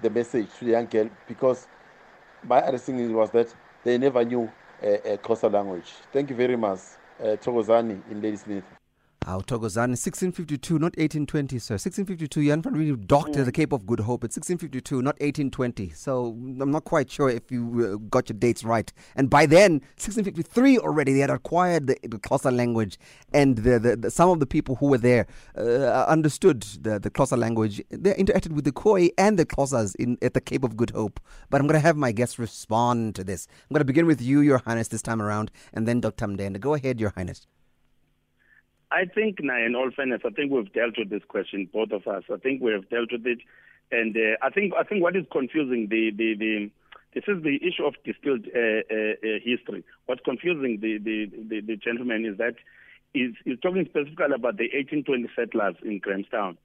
the 0.00 0.10
message 0.10 0.54
to 0.58 0.64
the 0.64 0.72
young 0.72 0.86
girl? 0.86 1.10
Because 1.26 1.68
my 2.44 2.58
other 2.60 2.78
thing 2.78 3.12
was 3.14 3.30
that 3.30 3.54
they 3.84 3.98
never 3.98 4.24
knew 4.24 4.50
a, 4.82 5.14
a 5.14 5.18
Xhosa 5.18 5.52
language. 5.52 5.92
Thank 6.12 6.30
you 6.30 6.36
very 6.36 6.56
much. 6.56 6.80
Uh, 7.20 7.36
Togozani 7.36 8.00
in 8.10 8.22
Ladysmith. 8.22 8.79
How 9.26 9.40
Togozan, 9.40 9.90
1652, 9.90 10.74
not 10.78 10.96
1820, 10.96 11.58
sir. 11.58 11.74
1652, 11.74 12.46
Jan 12.46 12.62
van 12.62 12.74
Riebeeck 12.74 13.06
docked 13.06 13.36
at 13.36 13.44
the 13.44 13.52
Cape 13.52 13.70
of 13.70 13.86
Good 13.86 14.00
Hope. 14.00 14.24
It's 14.24 14.34
1652, 14.36 15.02
not 15.02 15.20
1820. 15.20 15.90
So 15.90 16.28
I'm 16.28 16.70
not 16.70 16.84
quite 16.84 17.10
sure 17.10 17.28
if 17.28 17.52
you 17.52 18.00
uh, 18.00 18.08
got 18.08 18.30
your 18.30 18.38
dates 18.38 18.64
right. 18.64 18.90
And 19.16 19.28
by 19.28 19.44
then, 19.44 19.72
1653 20.00 20.78
already, 20.78 21.12
they 21.12 21.18
had 21.18 21.28
acquired 21.28 21.86
the, 21.86 21.98
the 22.02 22.18
Xhosa 22.18 22.50
language. 22.50 22.98
And 23.34 23.58
the, 23.58 23.78
the, 23.78 23.96
the, 23.96 24.10
some 24.10 24.30
of 24.30 24.40
the 24.40 24.46
people 24.46 24.76
who 24.76 24.86
were 24.86 24.98
there 24.98 25.26
uh, 25.54 26.06
understood 26.08 26.62
the, 26.80 26.98
the 26.98 27.10
Xhosa 27.10 27.36
language. 27.36 27.82
They 27.90 28.14
interacted 28.14 28.52
with 28.52 28.64
the 28.64 28.72
Khoi 28.72 29.10
and 29.18 29.38
the 29.38 29.44
Xhosas 29.44 29.94
in, 29.96 30.16
at 30.22 30.32
the 30.32 30.40
Cape 30.40 30.64
of 30.64 30.78
Good 30.78 30.90
Hope. 30.90 31.20
But 31.50 31.60
I'm 31.60 31.66
going 31.66 31.78
to 31.78 31.86
have 31.86 31.96
my 31.96 32.12
guests 32.12 32.38
respond 32.38 33.16
to 33.16 33.24
this. 33.24 33.48
I'm 33.68 33.74
going 33.74 33.82
to 33.82 33.84
begin 33.84 34.06
with 34.06 34.22
you, 34.22 34.40
Your 34.40 34.58
Highness, 34.64 34.88
this 34.88 35.02
time 35.02 35.20
around, 35.20 35.50
and 35.74 35.86
then 35.86 36.00
Dr. 36.00 36.26
Mndende. 36.26 36.58
Go 36.58 36.72
ahead, 36.72 36.98
Your 36.98 37.12
Highness. 37.14 37.46
I 38.92 39.04
think, 39.04 39.38
now, 39.40 39.56
in 39.56 39.76
all 39.76 39.90
fairness, 39.94 40.22
I 40.24 40.30
think 40.30 40.50
we've 40.50 40.72
dealt 40.72 40.98
with 40.98 41.10
this 41.10 41.22
question, 41.28 41.68
both 41.72 41.92
of 41.92 42.06
us. 42.06 42.24
I 42.32 42.36
think 42.38 42.60
we 42.60 42.72
have 42.72 42.88
dealt 42.88 43.12
with 43.12 43.26
it, 43.26 43.38
and 43.92 44.16
uh, 44.16 44.36
I 44.42 44.50
think 44.50 44.72
I 44.78 44.82
think 44.82 45.02
what 45.02 45.16
is 45.16 45.24
confusing 45.30 45.88
the 45.88 46.10
the, 46.10 46.34
the 46.34 46.70
this 47.14 47.24
is 47.26 47.42
the 47.42 47.56
issue 47.56 47.84
of 47.84 47.94
distilled 48.04 48.46
uh, 48.54 48.82
uh, 48.90 49.14
uh 49.22 49.38
history. 49.42 49.84
What's 50.06 50.22
confusing 50.24 50.78
the, 50.80 50.98
the, 50.98 51.26
the, 51.48 51.60
the 51.60 51.76
gentleman 51.76 52.24
is 52.24 52.38
that 52.38 52.54
he's, 53.12 53.32
he's 53.44 53.58
talking 53.58 53.84
specifically 53.86 54.26
about 54.26 54.58
the 54.58 54.70
1820 54.70 55.28
settlers 55.34 55.74
in 55.84 55.98
Grahamstown. 55.98 56.56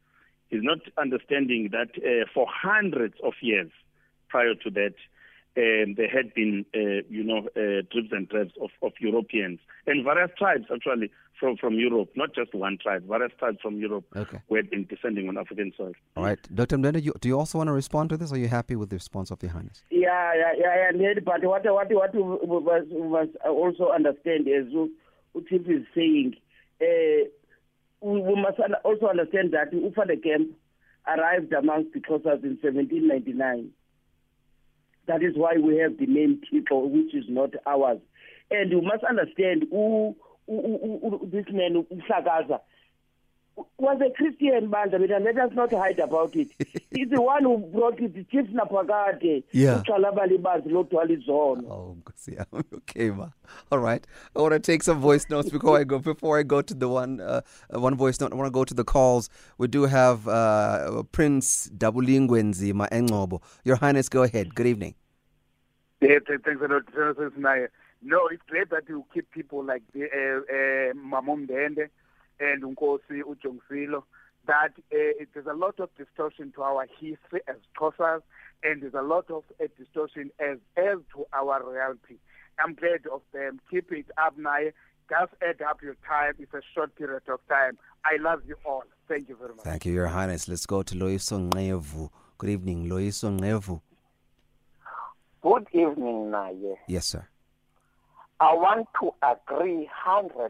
He's 0.49 0.61
not 0.61 0.79
understanding 0.97 1.69
that 1.71 1.89
uh, 1.97 2.25
for 2.31 2.45
hundreds 2.47 3.15
of 3.23 3.33
years 3.41 3.71
prior 4.29 4.53
to 4.53 4.69
that, 4.71 4.93
um, 5.57 5.95
there 5.95 6.09
had 6.09 6.33
been, 6.33 6.65
uh, 6.75 7.01
you 7.09 7.23
know, 7.23 7.47
uh, 7.55 7.81
tribes 7.91 8.11
and 8.11 8.29
tribes 8.29 8.51
of, 8.61 8.69
of 8.81 8.91
Europeans 8.99 9.59
and 9.87 10.03
various 10.03 10.31
tribes 10.37 10.65
actually 10.73 11.11
from, 11.39 11.57
from 11.57 11.75
Europe, 11.75 12.09
not 12.15 12.33
just 12.33 12.53
one 12.53 12.77
tribe, 12.81 13.03
various 13.07 13.31
tribes 13.39 13.57
from 13.61 13.77
Europe 13.77 14.05
okay. 14.15 14.39
who 14.47 14.55
had 14.55 14.69
been 14.69 14.85
descending 14.85 15.29
on 15.29 15.37
African 15.37 15.71
soil. 15.77 15.93
All 16.15 16.23
right. 16.23 16.39
Dr. 16.53 16.77
Mndende, 16.77 17.03
you, 17.03 17.13
do 17.19 17.29
you 17.29 17.37
also 17.39 17.57
want 17.57 17.67
to 17.67 17.73
respond 17.73 18.09
to 18.09 18.17
this, 18.17 18.31
are 18.31 18.37
you 18.37 18.47
happy 18.47 18.75
with 18.75 18.89
the 18.89 18.95
response 18.95 19.31
of 19.31 19.39
the 19.39 19.47
Highness? 19.47 19.83
Yeah, 19.89 20.33
yeah, 20.35 20.53
yeah, 20.57 20.91
yeah. 20.93 21.13
But 21.23 21.43
what, 21.43 21.63
what, 21.65 21.91
what 21.91 22.15
we 22.15 22.59
must, 22.59 22.87
we 22.91 23.07
must 23.07 23.35
also 23.45 23.91
understand 23.91 24.47
is 24.47 24.65
what 24.73 25.47
Tiff 25.47 25.67
is 25.67 25.85
saying, 25.93 26.35
uh, 26.81 27.29
we, 28.01 28.21
we 28.21 28.41
must 28.41 28.59
also 28.83 29.07
understand 29.07 29.53
that 29.53 29.73
Ufa 29.73 30.03
the 30.07 30.17
camp 30.17 30.51
arrived 31.07 31.53
amongst 31.53 31.93
the 31.93 31.99
Xhosas 31.99 32.43
in 32.43 32.57
1799. 32.61 33.69
That 35.07 35.23
is 35.23 35.33
why 35.35 35.55
we 35.61 35.77
have 35.77 35.97
the 35.97 36.05
name 36.07 36.41
Tito, 36.49 36.85
which 36.85 37.13
is 37.13 37.25
not 37.29 37.51
ours. 37.65 37.99
And 38.51 38.71
you 38.71 38.81
must 38.81 39.03
understand 39.03 39.65
who 39.71 40.15
this 40.47 41.45
man 41.51 41.85
uMhlakaza 41.91 42.59
was 43.77 44.01
a 44.01 44.09
Christian 44.15 44.69
bandla 44.69 44.99
but 44.99 45.21
let 45.21 45.37
us 45.37 45.51
not 45.53 45.71
hide 45.71 45.99
about 45.99 46.35
it. 46.35 46.49
He's 46.91 47.09
the 47.09 47.21
one 47.21 47.43
who 47.43 47.57
brought 47.57 47.99
it 47.99 48.13
chief 48.29 48.47
naphakade 48.47 49.43
yeah. 49.51 49.81
uxalaba 49.81 50.27
libazi 50.27 50.69
lodwala 50.69 51.11
izono 51.11 51.69
oh 51.69 51.97
okay 52.73 53.11
ma. 53.11 53.29
All 53.71 53.79
right. 53.79 54.05
I 54.35 54.41
want 54.41 54.53
to 54.53 54.59
take 54.59 54.83
some 54.83 54.99
voice 54.99 55.29
notes 55.29 55.49
before 55.49 55.77
i 55.77 55.83
go 55.83 55.99
before 55.99 56.39
i 56.39 56.43
go 56.43 56.61
to 56.61 56.73
the 56.73 56.89
one 56.89 57.21
uh, 57.21 57.41
one 57.69 57.95
voice 57.95 58.19
note. 58.19 58.33
I 58.33 58.35
want 58.35 58.47
to 58.47 58.51
go 58.51 58.65
to 58.65 58.73
the 58.73 58.83
calls. 58.83 59.29
We 59.57 59.67
do 59.67 59.83
have 59.83 60.27
uh, 60.27 61.03
prince 61.11 61.69
dabulingwe 61.77 62.43
nzima 62.43 62.89
engcobo. 62.89 63.41
Your 63.63 63.75
highness 63.75 64.09
go 64.09 64.23
ahead. 64.23 64.55
Good 64.55 64.67
evening. 64.67 64.95
Yeah 66.01 66.19
thanks 66.25 66.61
a 66.61 66.67
lot 66.67 67.69
no, 68.05 68.27
it's 68.27 68.43
great 68.47 68.69
that 68.69 68.87
you 68.87 69.03
keep 69.13 69.31
people 69.31 69.63
like 69.63 69.81
the 69.93 70.03
uh, 70.03 70.39
uh, 70.41 70.93
Mamumdende 70.93 71.89
and 72.39 72.63
Unkosi 72.63 73.21
Ujongisilo. 73.21 74.03
That 74.47 74.73
uh, 74.93 75.25
there's 75.33 75.47
a 75.47 75.53
lot 75.53 75.79
of 75.79 75.89
distortion 75.97 76.51
to 76.55 76.61
our 76.61 76.85
history 76.99 77.41
as 77.47 77.55
Xhosas, 77.79 78.21
and 78.63 78.81
there's 78.81 78.93
a 78.93 79.01
lot 79.01 79.31
of 79.31 79.43
uh, 79.59 79.65
distortion 79.77 80.29
as 80.39 80.57
as 80.77 80.99
to 81.13 81.25
our 81.33 81.63
reality. 81.67 82.17
I'm 82.63 82.75
glad 82.75 83.07
of 83.11 83.21
them. 83.33 83.59
Keep 83.71 83.91
it 83.91 84.05
up, 84.17 84.37
Naya. 84.37 84.71
Just 85.09 85.33
add 85.41 85.61
up 85.61 85.81
your 85.81 85.95
time. 86.07 86.33
It's 86.39 86.53
a 86.53 86.61
short 86.73 86.95
period 86.95 87.23
of 87.27 87.39
time. 87.47 87.77
I 88.05 88.17
love 88.21 88.41
you 88.47 88.55
all. 88.65 88.83
Thank 89.07 89.29
you 89.29 89.35
very 89.35 89.49
much. 89.49 89.63
Thank 89.63 89.85
you, 89.85 89.93
Your 89.93 90.07
Highness. 90.07 90.47
Let's 90.47 90.65
go 90.65 90.83
to 90.83 90.95
Loiso 90.95 91.49
Ngevu. 91.49 92.09
Good 92.37 92.49
evening, 92.49 92.87
Loiso 92.87 93.37
Ngevu. 93.39 93.81
Good 95.41 95.67
evening, 95.73 96.31
Naya. 96.31 96.75
Yes, 96.87 97.05
sir. 97.07 97.27
I 98.39 98.53
want 98.53 98.87
to 99.01 99.13
agree 99.23 99.89
100% 100.05 100.49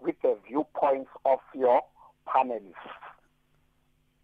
with 0.00 0.16
the 0.22 0.36
viewpoints 0.46 1.10
of 1.24 1.38
your 1.54 1.80
panelists. 2.28 2.74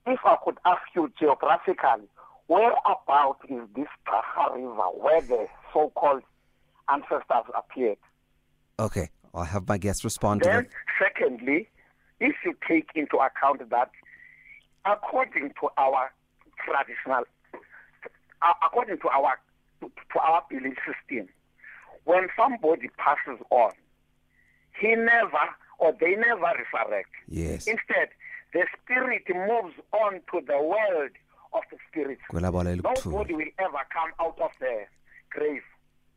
If 0.06 0.20
I 0.24 0.36
could 0.44 0.58
ask 0.66 0.82
you 0.94 1.10
geographically, 1.18 2.08
where 2.48 2.72
about 2.84 3.38
is 3.48 3.62
this 3.74 3.86
Taha 4.04 4.54
River 4.56 4.90
where 4.94 5.22
the 5.22 5.46
so-called 5.72 6.22
ancestors 6.90 7.52
appeared? 7.56 7.98
Okay, 8.78 9.08
I'll 9.32 9.44
have 9.44 9.68
my 9.68 9.78
guests 9.78 10.04
respond 10.04 10.42
then, 10.42 10.64
to 10.64 10.68
that. 10.68 10.70
Secondly, 10.98 11.68
if 12.18 12.34
you 12.44 12.54
take 12.68 12.90
into 12.94 13.16
account 13.16 13.68
that 13.70 13.90
according 14.84 15.52
to 15.60 15.68
our 15.78 16.12
traditional, 16.64 17.24
uh, 18.42 18.52
according 18.66 18.98
to 18.98 19.08
our 19.08 19.38
to 19.80 20.18
our 20.18 20.42
belief 20.50 20.76
system, 20.84 21.28
when 22.04 22.28
somebody 22.36 22.88
passes 22.96 23.40
on, 23.50 23.72
he 24.80 24.94
never 24.94 25.44
or 25.78 25.94
they 25.98 26.14
never 26.14 26.42
resurrect. 26.42 27.10
Yes. 27.28 27.66
Instead, 27.66 28.08
the 28.52 28.64
spirit 28.82 29.22
moves 29.28 29.74
on 29.92 30.20
to 30.32 30.44
the 30.46 30.58
world 30.60 31.10
of 31.52 31.62
the 31.70 31.78
spirit. 31.90 32.18
Nobody 32.32 33.34
will 33.34 33.44
ever 33.58 33.78
come 33.92 34.10
out 34.20 34.38
of 34.40 34.50
the 34.60 34.84
grave. 35.30 35.62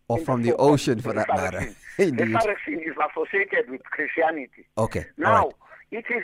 Or 0.09 0.19
from 0.19 0.43
the, 0.43 0.51
the 0.51 0.57
ocean, 0.57 0.99
for 0.99 1.13
that 1.13 1.27
matter. 1.29 1.73
the 1.97 2.03
Saracen 2.41 2.83
is 2.83 2.95
associated 3.09 3.69
with 3.69 3.83
Christianity. 3.83 4.67
Okay. 4.77 5.05
Now, 5.17 5.45
right. 5.45 5.53
it 5.91 6.05
is. 6.09 6.23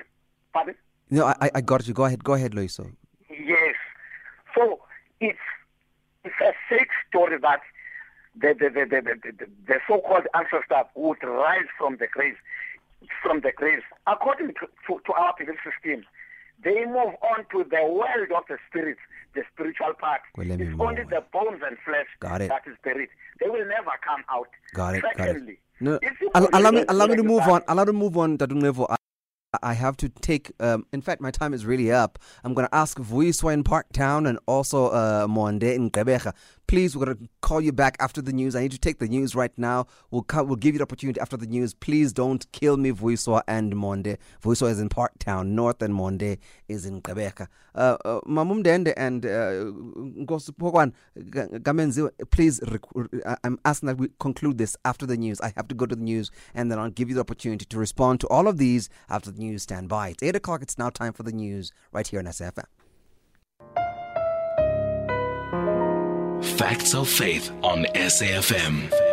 Pardon? 0.53 0.75
No, 1.09 1.25
I, 1.25 1.49
I 1.55 1.61
got 1.61 1.87
you. 1.87 1.93
Go 1.93 2.05
ahead. 2.05 2.23
Go 2.23 2.33
ahead, 2.33 2.51
Loiso. 2.51 2.91
Yes. 3.29 3.75
So 4.53 4.81
it's 5.21 5.39
it's 6.23 6.35
a 6.41 6.51
fake 6.69 6.89
story 7.07 7.37
that 7.39 7.61
the, 8.35 8.53
the, 8.53 8.69
the, 8.69 8.85
the, 8.85 9.01
the, 9.23 9.45
the 9.67 9.75
so-called 9.87 10.27
ancestors 10.33 10.85
would 10.95 11.21
rise 11.23 11.67
from 11.77 11.97
the 11.97 12.07
grave, 12.07 12.35
from 13.23 13.41
the 13.41 13.51
grave. 13.55 13.81
According 14.07 14.49
to, 14.59 14.67
to, 14.87 15.01
to 15.05 15.13
our 15.13 15.33
belief 15.37 15.57
system, 15.63 16.05
they 16.63 16.85
move 16.85 17.15
on 17.23 17.45
to 17.51 17.63
the 17.69 17.83
world 17.87 18.31
of 18.35 18.43
the 18.49 18.57
spirits, 18.69 18.99
the 19.33 19.43
spiritual 19.53 19.93
part. 19.99 20.21
Well, 20.35 20.51
it's 20.51 20.61
only 20.79 21.03
on. 21.03 21.09
the 21.09 21.23
bones 21.31 21.61
and 21.65 21.77
flesh 21.85 22.07
Got 22.19 22.41
it. 22.41 22.49
that 22.49 22.63
is 22.67 22.75
buried. 22.83 23.09
They 23.39 23.47
will 23.49 23.65
never 23.65 23.91
come 24.03 24.23
out. 24.29 24.49
Got 24.73 24.95
it. 24.95 25.01
Got 25.03 25.11
it. 25.11 25.17
Secondly, 25.17 25.57
No, 25.79 25.99
if 26.01 26.19
you 26.19 26.29
al- 26.35 26.47
could 26.47 26.55
allow 26.55 26.71
me, 26.71 26.83
allow 26.89 27.07
me 27.07 27.15
to 27.15 27.23
move 27.23 27.43
on. 27.47 27.61
Allow 27.67 27.83
me 27.83 27.91
to 27.91 27.93
move 27.93 28.17
on, 28.17 28.37
Dadunlevo. 28.37 28.87
I, 28.89 28.95
I 29.63 29.73
have 29.73 29.97
to 29.97 30.09
take. 30.09 30.51
Um, 30.59 30.85
in 30.93 31.01
fact, 31.01 31.21
my 31.21 31.31
time 31.31 31.53
is 31.53 31.65
really 31.65 31.91
up. 31.91 32.19
I'm 32.43 32.53
going 32.53 32.67
to 32.67 32.75
ask 32.75 32.97
Vuiswa 32.97 33.53
in 33.53 33.63
Parktown 33.63 34.29
and 34.29 34.37
also 34.45 34.87
uh, 34.87 35.27
Monde 35.27 35.63
in 35.63 35.89
Gqeberha. 35.89 36.33
Please, 36.67 36.95
we're 36.95 37.05
going 37.05 37.17
to 37.17 37.29
call 37.41 37.59
you 37.59 37.71
back 37.71 37.97
after 37.99 38.21
the 38.21 38.31
news. 38.31 38.55
I 38.55 38.61
need 38.61 38.71
to 38.73 38.77
take 38.77 38.99
the 38.99 39.07
news 39.07 39.33
right 39.33 39.51
now. 39.57 39.87
We'll 40.11 40.23
we'll 40.31 40.55
give 40.55 40.75
you 40.75 40.79
the 40.79 40.83
opportunity 40.83 41.19
after 41.19 41.35
the 41.35 41.47
news. 41.47 41.73
Please 41.73 42.13
don't 42.13 42.45
kill 42.51 42.77
me, 42.77 42.91
Vuiswa 42.91 43.41
and 43.47 43.75
Monde. 43.75 44.19
Vuiswa 44.43 44.69
is 44.69 44.79
in 44.79 44.87
Parktown 44.87 45.47
North, 45.47 45.81
and 45.81 45.95
Monde 45.95 46.37
is 46.67 46.85
in 46.85 47.01
Gqeberha. 47.01 47.47
Uh, 47.73 47.97
uh, 48.05 48.21
Mamumdende 48.21 48.93
and 48.97 49.25
uh, 49.25 49.29
Nkosi 50.25 50.51
Pokwan, 50.51 50.93
please, 52.29 52.59
I'm 53.43 53.59
asking 53.65 53.87
that 53.87 53.97
we 53.97 54.09
conclude 54.19 54.57
this 54.57 54.75
after 54.85 55.05
the 55.05 55.17
news. 55.17 55.41
I 55.41 55.53
have 55.55 55.67
to 55.69 55.75
go 55.75 55.87
to 55.87 55.95
the 55.95 56.03
news, 56.03 56.29
and 56.53 56.71
then 56.71 56.77
I'll 56.77 56.89
give 56.91 57.09
you 57.09 57.15
the 57.15 57.21
opportunity 57.21 57.65
to 57.65 57.77
respond 57.79 58.19
to 58.21 58.27
all 58.27 58.47
of 58.47 58.57
these 58.57 58.89
after 59.09 59.31
the 59.31 59.38
news. 59.39 59.63
Stand 59.63 59.89
by. 59.89 60.09
It's 60.09 60.21
8 60.21 60.35
o'clock. 60.35 60.61
It's 60.61 60.77
now 60.77 60.89
time 60.89 61.13
for 61.13 61.23
the 61.23 61.31
news 61.31 61.71
right 61.91 62.05
here 62.05 62.19
on 62.19 62.25
SFM. 62.25 62.65
Facts 66.57 66.93
of 66.93 67.07
Faith 67.09 67.51
on 67.63 67.85
SAFM. 67.95 69.08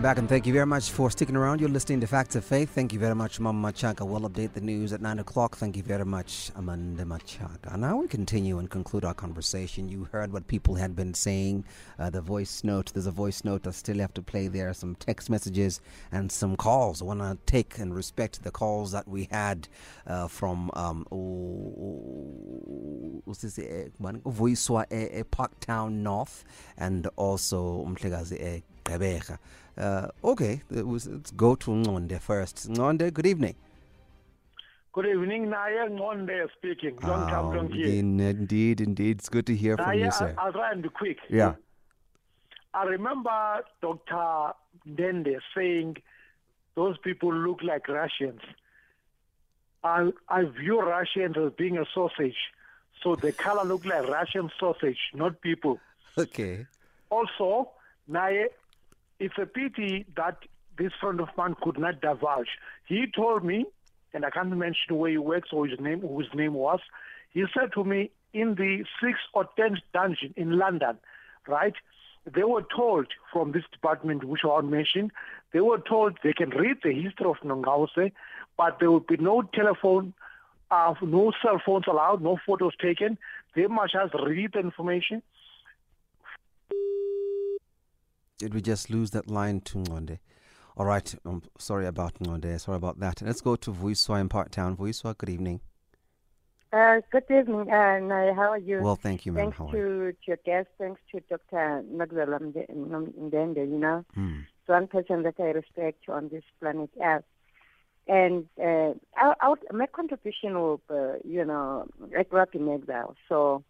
Welcome 0.00 0.12
back, 0.12 0.18
and 0.18 0.28
thank 0.30 0.46
you 0.46 0.54
very 0.54 0.64
much 0.64 0.90
for 0.92 1.10
sticking 1.10 1.36
around. 1.36 1.60
You're 1.60 1.68
listening 1.68 2.00
to 2.00 2.06
Facts 2.06 2.34
of 2.34 2.42
Faith. 2.42 2.70
Thank 2.70 2.94
you 2.94 2.98
very 2.98 3.14
much, 3.14 3.38
Mama 3.38 3.70
Machaka. 3.70 4.00
We'll 4.06 4.22
update 4.22 4.54
the 4.54 4.62
news 4.62 4.94
at 4.94 5.02
9 5.02 5.18
o'clock. 5.18 5.58
Thank 5.58 5.76
you 5.76 5.82
very 5.82 6.06
much, 6.06 6.50
Amanda 6.56 7.04
Machaka. 7.04 7.74
And 7.74 7.82
now 7.82 7.98
we 7.98 8.08
continue 8.08 8.58
and 8.58 8.70
conclude 8.70 9.04
our 9.04 9.12
conversation. 9.12 9.90
You 9.90 10.08
heard 10.10 10.32
what 10.32 10.46
people 10.46 10.76
had 10.76 10.96
been 10.96 11.12
saying. 11.12 11.66
Uh, 11.98 12.08
the 12.08 12.22
voice 12.22 12.64
note, 12.64 12.94
there's 12.94 13.04
a 13.06 13.10
voice 13.10 13.44
note 13.44 13.66
I 13.66 13.72
still 13.72 13.98
have 13.98 14.14
to 14.14 14.22
play 14.22 14.48
there, 14.48 14.72
some 14.72 14.94
text 14.94 15.28
messages 15.28 15.82
and 16.10 16.32
some 16.32 16.56
calls. 16.56 17.02
I 17.02 17.04
want 17.04 17.20
to 17.20 17.36
take 17.44 17.78
and 17.78 17.94
respect 17.94 18.42
the 18.42 18.50
calls 18.50 18.92
that 18.92 19.06
we 19.06 19.28
had 19.30 19.68
uh, 20.06 20.28
from 20.28 20.70
um, 20.72 21.04
this, 23.26 23.58
eh, 23.58 23.88
eh, 24.00 24.28
eh, 24.90 25.22
Parktown 25.30 25.92
North 25.96 26.42
and 26.78 27.06
also 27.16 27.84
Umhlekazi 27.86 28.38
eh, 28.40 28.60
Gqeberha. 28.84 29.38
Uh, 29.80 30.08
okay, 30.22 30.60
was, 30.70 31.08
let's 31.08 31.30
go 31.30 31.54
to 31.54 31.70
Ngonde 31.70 32.20
first. 32.20 32.70
Ngonde, 32.70 33.12
good 33.14 33.26
evening. 33.26 33.54
Good 34.92 35.06
evening, 35.06 35.48
Naya 35.48 35.88
Ngonde 35.88 36.48
speaking. 36.58 36.98
Long 37.02 37.28
time, 37.30 37.44
Oh, 37.46 37.72
in- 37.72 38.20
indeed, 38.20 38.80
indeed. 38.82 39.18
It's 39.20 39.28
good 39.30 39.46
to 39.46 39.56
hear 39.56 39.76
from 39.78 39.94
you, 39.98 40.10
sir. 40.10 40.34
I'll 40.36 40.52
try 40.52 40.72
and 40.72 40.82
be 40.82 40.90
quick. 40.90 41.18
Yeah. 41.30 41.54
I 42.74 42.84
remember 42.84 43.62
Dr. 43.80 44.52
Dende 44.86 45.38
saying 45.56 45.96
those 46.74 46.98
people 46.98 47.32
look 47.32 47.62
like 47.62 47.88
Russians. 47.88 48.40
I, 49.82 50.10
I 50.28 50.44
view 50.44 50.80
Russians 50.80 51.36
as 51.38 51.52
being 51.56 51.78
a 51.78 51.86
sausage. 51.94 52.36
So 53.02 53.16
the 53.16 53.32
color 53.32 53.64
look 53.64 53.86
like 53.86 54.06
Russian 54.08 54.50
sausage, 54.60 54.98
not 55.14 55.40
people. 55.40 55.80
Okay. 56.18 56.66
Also, 57.08 57.70
Naye, 58.10 58.46
it's 59.20 59.34
a 59.40 59.46
pity 59.46 60.06
that 60.16 60.38
this 60.78 60.92
friend 61.00 61.20
of 61.20 61.28
mine 61.36 61.54
could 61.62 61.78
not 61.78 62.00
divulge. 62.00 62.48
He 62.86 63.06
told 63.14 63.44
me, 63.44 63.66
and 64.12 64.24
I 64.24 64.30
can't 64.30 64.50
mention 64.56 64.96
where 64.96 65.10
he 65.10 65.18
works 65.18 65.50
or 65.52 65.66
his 65.66 65.78
name, 65.78 66.00
who 66.00 66.18
his 66.18 66.28
name 66.34 66.54
was. 66.54 66.80
He 67.32 67.44
said 67.54 67.72
to 67.74 67.84
me, 67.84 68.10
in 68.32 68.54
the 68.54 68.84
sixth 69.00 69.22
or 69.34 69.48
tenth 69.56 69.78
dungeon 69.92 70.32
in 70.36 70.58
London, 70.58 70.98
right? 71.46 71.74
They 72.32 72.44
were 72.44 72.64
told 72.74 73.08
from 73.32 73.52
this 73.52 73.64
department, 73.72 74.24
which 74.24 74.40
I 74.44 74.48
won't 74.48 74.70
mention, 74.70 75.10
they 75.52 75.60
were 75.60 75.78
told 75.78 76.18
they 76.22 76.32
can 76.32 76.50
read 76.50 76.78
the 76.82 76.92
history 76.92 77.26
of 77.26 77.36
Nongqawuse, 77.44 78.12
but 78.56 78.78
there 78.78 78.90
will 78.90 79.00
be 79.00 79.16
no 79.16 79.42
telephone, 79.42 80.14
uh, 80.70 80.94
no 81.02 81.32
cell 81.42 81.60
phones 81.64 81.86
allowed, 81.88 82.22
no 82.22 82.38
photos 82.46 82.72
taken. 82.80 83.18
They 83.54 83.66
must 83.66 83.92
just 83.92 84.14
read 84.14 84.52
the 84.52 84.60
information. 84.60 85.22
Did 88.40 88.54
we 88.54 88.62
just 88.62 88.88
lose 88.88 89.10
that 89.10 89.30
line 89.30 89.60
to 89.66 89.78
Ngonde? 89.78 90.18
All 90.74 90.86
right. 90.86 91.14
I'm 91.26 91.42
sorry 91.58 91.86
about 91.86 92.14
Ngonde. 92.14 92.58
Sorry 92.58 92.78
about 92.78 92.98
that. 93.00 93.20
Let's 93.20 93.42
go 93.42 93.54
to 93.56 93.70
Vuiswa 93.70 94.18
in 94.18 94.30
Park 94.30 94.50
Town. 94.50 94.78
Vuiswa, 94.78 95.16
good 95.18 95.28
evening. 95.28 95.60
Uh, 96.72 97.02
good 97.12 97.24
evening, 97.28 97.70
uh, 97.70 98.32
How 98.34 98.52
are 98.52 98.58
you? 98.58 98.80
Well, 98.80 98.96
thank 98.96 99.26
you, 99.26 99.32
ma'am. 99.32 99.46
Thanks 99.46 99.58
How 99.58 99.68
are 99.68 99.72
to, 99.72 99.76
you? 99.76 100.12
to 100.12 100.18
your 100.26 100.38
guest. 100.46 100.68
Thanks 100.78 101.02
to 101.12 101.20
Dr. 101.28 101.84
Nagzala 101.92 102.40
Ndende, 102.40 103.70
you 103.70 103.78
know. 103.78 104.06
Hmm. 104.14 104.38
It's 104.60 104.68
one 104.68 104.86
person 104.86 105.22
that 105.24 105.34
I 105.38 105.50
respect 105.50 106.08
on 106.08 106.30
this 106.30 106.44
planet 106.60 106.88
Earth. 107.02 107.24
And 108.08 108.46
uh, 108.58 108.94
I, 109.16 109.34
I 109.38 109.48
would, 109.50 109.58
my 109.70 109.86
contribution 109.86 110.54
will, 110.54 110.80
uh, 110.88 111.18
you 111.24 111.44
know, 111.44 111.88
I 112.18 112.22
grew 112.22 112.40
up 112.40 112.54
in 112.54 112.70
exile, 112.70 113.16
so 113.28 113.64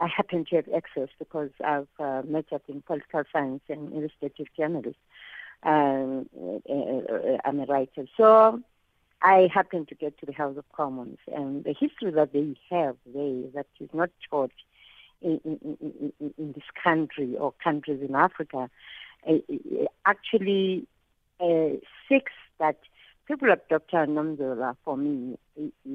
I 0.00 0.08
happen 0.08 0.44
to 0.46 0.56
have 0.56 0.68
access 0.74 1.08
because 1.18 1.50
I've 1.64 1.88
uh, 1.98 2.22
majored 2.26 2.62
in 2.68 2.82
political 2.82 3.22
science 3.32 3.62
and 3.68 3.92
investigative 3.92 4.48
journalism. 4.56 4.94
Um, 5.62 6.28
uh, 6.36 6.72
uh, 6.72 7.38
I'm 7.44 7.60
a 7.60 7.66
writer. 7.66 8.06
So 8.16 8.60
I 9.22 9.48
happened 9.52 9.88
to 9.88 9.94
get 9.94 10.18
to 10.18 10.26
the 10.26 10.32
House 10.32 10.56
of 10.56 10.64
Commons, 10.72 11.18
and 11.32 11.62
the 11.62 11.74
history 11.78 12.10
that 12.10 12.32
they 12.32 12.56
have 12.70 12.96
there 13.06 13.44
that 13.54 13.66
is 13.78 13.88
not 13.92 14.10
taught 14.28 14.50
in, 15.20 15.40
in, 15.44 16.12
in, 16.20 16.34
in, 16.36 16.52
this 16.52 16.64
country 16.82 17.36
or 17.36 17.54
countries 17.62 18.00
in 18.06 18.16
Africa 18.16 18.68
uh, 19.28 19.32
uh, 19.32 19.86
actually 20.04 20.86
uh, 21.40 21.76
seeks 22.08 22.32
that 22.58 22.78
people 23.28 23.48
like 23.48 23.68
Dr. 23.68 24.06
Nomzola, 24.06 24.76
for 24.84 24.96
me 24.96 25.38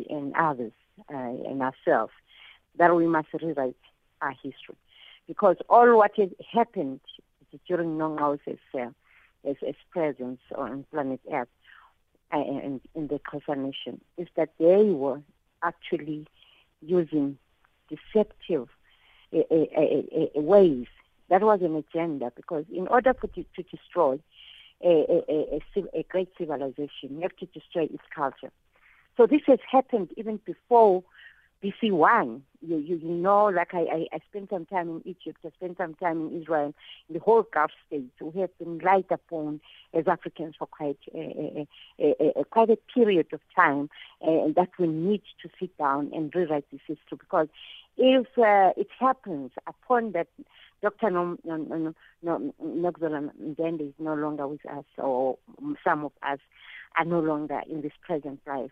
and 0.09 0.33
others 0.35 0.71
uh, 1.13 1.17
and 1.17 1.61
ourselves, 1.61 2.13
that 2.77 2.95
we 2.95 3.07
must 3.07 3.27
rewrite 3.41 3.75
our 4.21 4.31
history. 4.31 4.75
Because 5.27 5.57
all 5.69 5.97
what 5.97 6.11
has 6.17 6.29
happened 6.51 7.01
during 7.67 7.97
Nongqawuse's 7.97 8.59
uh, 8.77 8.87
presence 9.91 10.39
on 10.55 10.85
planet 10.91 11.19
Earth 11.31 11.47
uh, 12.33 12.37
and 12.37 12.81
in 12.95 13.07
the 13.07 13.19
Xhosa 13.19 13.57
nation 13.57 14.01
is 14.17 14.27
that 14.35 14.49
they 14.59 14.83
were 14.89 15.21
actually 15.63 16.27
using 16.81 17.37
deceptive 17.89 18.67
uh, 19.33 19.39
uh, 19.51 19.55
uh, 19.75 20.37
uh, 20.37 20.41
ways. 20.41 20.87
That 21.29 21.41
was 21.41 21.61
an 21.61 21.75
agenda 21.75 22.31
because 22.35 22.65
in 22.73 22.87
order 22.87 23.13
for 23.13 23.27
to, 23.27 23.43
to 23.43 23.63
destroy 23.63 24.19
a, 24.83 24.87
a, 24.87 25.61
a 25.75 25.99
a 25.99 26.03
great 26.03 26.29
civilization, 26.37 27.09
you 27.09 27.21
have 27.21 27.35
to 27.37 27.45
destroy 27.47 27.83
its 27.83 28.03
culture. 28.15 28.51
So 29.17 29.25
this 29.25 29.41
has 29.47 29.59
happened 29.69 30.11
even 30.15 30.39
before 30.45 31.03
BC 31.63 31.91
one. 31.91 32.43
You, 32.61 32.77
you 32.77 32.95
you 32.97 33.09
know, 33.09 33.45
like 33.45 33.73
I, 33.73 33.81
I, 33.81 34.05
I 34.13 34.19
spent 34.29 34.49
some 34.49 34.65
time 34.65 34.89
in 34.89 35.01
Egypt, 35.05 35.39
I 35.45 35.49
spent 35.57 35.77
some 35.77 35.93
time 35.93 36.27
in 36.27 36.41
Israel, 36.41 36.73
in 37.07 37.13
the 37.13 37.19
whole 37.19 37.43
Gulf 37.53 37.71
states. 37.85 38.11
We 38.19 38.41
have 38.41 38.57
been 38.57 38.79
relied 38.79 39.05
upon 39.11 39.61
as 39.93 40.07
Africans 40.07 40.55
for 40.57 40.65
quite 40.65 40.97
a, 41.13 41.67
a, 41.99 42.39
a, 42.39 42.45
quite 42.45 42.71
a 42.71 42.77
period 42.93 43.27
of 43.31 43.41
time, 43.55 43.89
and 44.21 44.55
that 44.55 44.69
we 44.79 44.87
need 44.87 45.21
to 45.43 45.49
sit 45.59 45.77
down 45.77 46.11
and 46.13 46.33
rewrite 46.33 46.65
this 46.71 46.81
history 46.87 47.17
because 47.19 47.47
if 47.97 48.27
uh, 48.37 48.73
it 48.75 48.87
happens 48.99 49.51
upon 49.67 50.11
that 50.13 50.27
Dr. 50.81 51.09
Nogzola 51.09 52.01
Ndende 53.41 53.87
is 53.89 53.93
no 53.99 54.13
longer 54.13 54.47
with 54.47 54.65
us, 54.65 54.85
or 54.97 55.37
some 55.83 56.05
of 56.05 56.11
us 56.21 56.39
are 56.97 57.05
no 57.05 57.19
longer 57.19 57.61
in 57.69 57.81
this 57.81 57.93
present 58.05 58.39
life, 58.45 58.71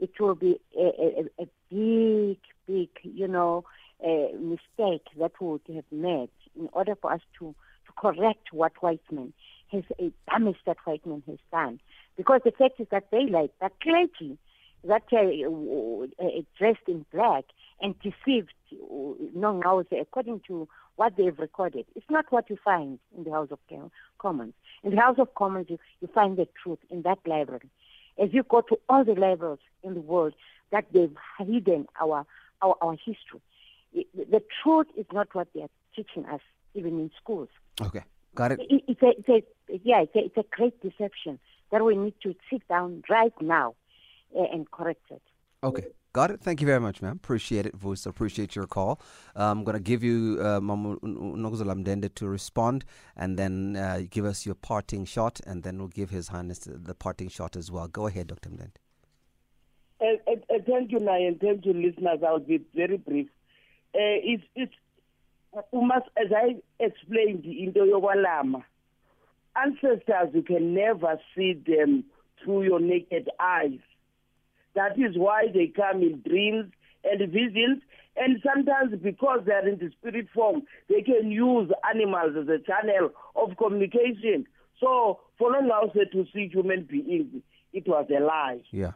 it 0.00 0.10
will 0.18 0.34
be 0.34 0.60
a, 0.78 0.82
a, 0.82 1.42
a 1.42 1.48
big, 1.70 2.38
big, 2.66 2.88
you 3.02 3.28
know, 3.28 3.64
uh, 4.04 4.36
mistake 4.38 5.06
that 5.18 5.32
we 5.40 5.46
would 5.46 5.60
have 5.74 5.84
made 5.90 6.28
in 6.58 6.68
order 6.72 6.94
for 7.00 7.12
us 7.12 7.20
to, 7.38 7.54
to 7.86 7.92
correct 7.96 8.52
what 8.52 8.72
white 8.80 9.00
men 9.10 9.32
has 9.72 9.84
uh, 10.00 10.04
damage 10.30 10.58
that 10.66 10.76
white 10.84 11.04
man 11.06 11.22
has 11.26 11.38
done. 11.50 11.80
Because 12.16 12.40
the 12.44 12.52
fact 12.52 12.80
is 12.80 12.86
that 12.90 13.10
they 13.10 13.26
like 13.26 13.52
that 13.60 13.72
clergy 13.80 14.38
that 14.86 15.04
uh, 15.12 16.24
uh, 16.24 16.42
dressed 16.58 16.86
in 16.86 17.06
black 17.12 17.44
and 17.80 17.94
deceived 18.00 18.52
uh, 18.72 18.76
Nongqawuse, 19.36 20.00
according 20.00 20.40
to 20.46 20.68
what 20.96 21.16
they've 21.16 21.38
recorded, 21.38 21.86
it's 21.96 22.06
not 22.10 22.26
what 22.30 22.48
you 22.50 22.56
find 22.62 22.98
in 23.16 23.24
the 23.24 23.30
House 23.30 23.48
of 23.50 23.58
Commons. 24.18 24.54
In 24.84 24.94
the 24.94 25.00
House 25.00 25.16
of 25.18 25.34
Commons, 25.34 25.66
you, 25.68 25.78
you 26.00 26.08
find 26.14 26.36
the 26.36 26.46
truth 26.62 26.78
in 26.90 27.02
that 27.02 27.18
library. 27.26 27.68
As 28.22 28.32
you 28.32 28.42
go 28.44 28.60
to 28.62 28.78
all 28.88 29.04
the 29.04 29.14
levels 29.14 29.58
in 29.82 29.94
the 29.94 30.00
world 30.00 30.34
that 30.70 30.86
they've 30.92 31.16
hidden 31.38 31.86
our, 32.00 32.24
our, 32.62 32.76
our 32.80 32.92
history, 32.92 33.40
the 33.92 34.42
truth 34.62 34.86
is 34.96 35.06
not 35.12 35.34
what 35.34 35.48
they 35.54 35.62
are 35.62 35.70
teaching 35.94 36.24
us, 36.26 36.40
even 36.74 36.98
in 36.98 37.10
schools. 37.20 37.48
Okay, 37.80 38.02
got 38.34 38.52
it. 38.52 38.60
it 38.60 38.82
it's, 38.88 39.02
a, 39.02 39.10
it's 39.18 39.28
a, 39.28 39.80
yeah, 39.84 40.02
it's 40.02 40.14
a, 40.14 40.24
it's 40.26 40.36
a 40.36 40.44
great 40.50 40.80
deception 40.80 41.38
that 41.70 41.84
we 41.84 41.96
need 41.96 42.14
to 42.22 42.34
sit 42.50 42.66
down 42.68 43.02
right 43.08 43.32
now 43.40 43.74
uh, 44.36 44.44
and 44.52 44.70
correct 44.70 45.02
it. 45.10 45.22
Okay. 45.62 45.86
Got 46.14 46.30
it. 46.30 46.40
Thank 46.40 46.60
you 46.60 46.66
very 46.68 46.78
much, 46.78 47.02
ma'am. 47.02 47.16
Appreciate 47.16 47.66
it, 47.66 47.74
Voice. 47.74 48.06
Appreciate 48.06 48.54
your 48.54 48.68
call. 48.68 49.00
Uh, 49.34 49.50
I'm 49.50 49.64
going 49.64 49.74
to 49.74 49.82
give 49.82 50.04
you 50.04 50.38
uh, 50.40 50.60
Mamu 50.60 51.00
Nokuzola 51.00 52.14
to 52.14 52.28
respond 52.28 52.84
and 53.16 53.36
then 53.36 53.74
uh, 53.76 54.02
give 54.08 54.24
us 54.24 54.46
your 54.46 54.54
parting 54.54 55.06
shot, 55.06 55.40
and 55.44 55.64
then 55.64 55.76
we'll 55.78 55.88
give 55.88 56.10
His 56.10 56.28
Highness 56.28 56.60
the 56.60 56.94
parting 56.94 57.28
shot 57.28 57.56
as 57.56 57.72
well. 57.72 57.88
Go 57.88 58.06
ahead, 58.06 58.28
Dr. 58.28 58.50
Mndende. 58.50 58.76
Uh, 60.00 60.30
uh, 60.30 60.58
thank 60.64 60.92
you, 60.92 61.00
Nayan. 61.00 61.40
Thank 61.40 61.66
you, 61.66 61.72
listeners. 61.72 62.20
I'll 62.24 62.38
be 62.38 62.60
very 62.76 62.96
brief. 62.96 63.26
Uh, 63.92 64.22
it's, 64.22 64.44
it's, 64.54 64.74
as 65.56 66.28
I 66.32 66.60
explained 66.78 67.44
in 67.44 67.72
the 67.74 67.80
Yowalama, 67.80 68.62
ancestors, 69.56 70.32
you 70.32 70.42
can 70.42 70.74
never 70.74 71.18
see 71.34 71.54
them 71.54 72.04
through 72.44 72.62
your 72.62 72.78
naked 72.78 73.28
eyes 73.40 73.80
that 74.74 74.98
is 74.98 75.16
why 75.16 75.46
they 75.52 75.68
come 75.74 76.02
in 76.02 76.22
dreams 76.26 76.70
and 77.04 77.20
visions. 77.32 77.82
And 78.16 78.40
sometimes, 78.44 78.92
because 79.02 79.40
they 79.44 79.52
are 79.52 79.68
in 79.68 79.78
the 79.78 79.90
spirit 79.98 80.28
form, 80.34 80.62
they 80.88 81.02
can 81.02 81.32
use 81.32 81.70
animals 81.88 82.36
as 82.40 82.48
a 82.48 82.58
channel 82.58 83.10
of 83.34 83.56
communication. 83.56 84.46
So, 84.80 85.20
for 85.38 85.52
Nongqawuse 85.52 86.10
to 86.12 86.26
see 86.32 86.48
human 86.52 86.84
beings, 86.84 87.42
it 87.72 87.88
was 87.88 88.06
a 88.16 88.20
lie. 88.22 88.60
Yeah. 88.70 88.92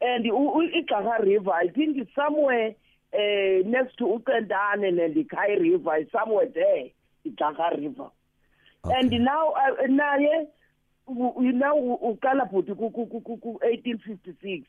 And 0.00 0.24
Ikaha 0.24 1.22
River, 1.24 1.50
I 1.50 1.68
think 1.68 1.98
it's 1.98 2.14
somewhere 2.14 2.74
uh, 3.12 3.62
next 3.66 3.98
to 3.98 4.04
Ukendan 4.04 4.86
and 4.86 5.14
the 5.14 5.24
Kei 5.24 5.58
River, 5.60 5.96
it's 5.96 6.12
somewhere 6.12 6.46
there, 6.54 6.88
Ikaha 7.26 7.76
River. 7.78 8.10
Okay. 8.84 8.94
And 8.98 9.10
now, 9.24 9.52
uh, 9.52 9.86
now, 9.88 10.16
you 10.18 11.52
know, 11.52 11.98
1856. 12.00 14.66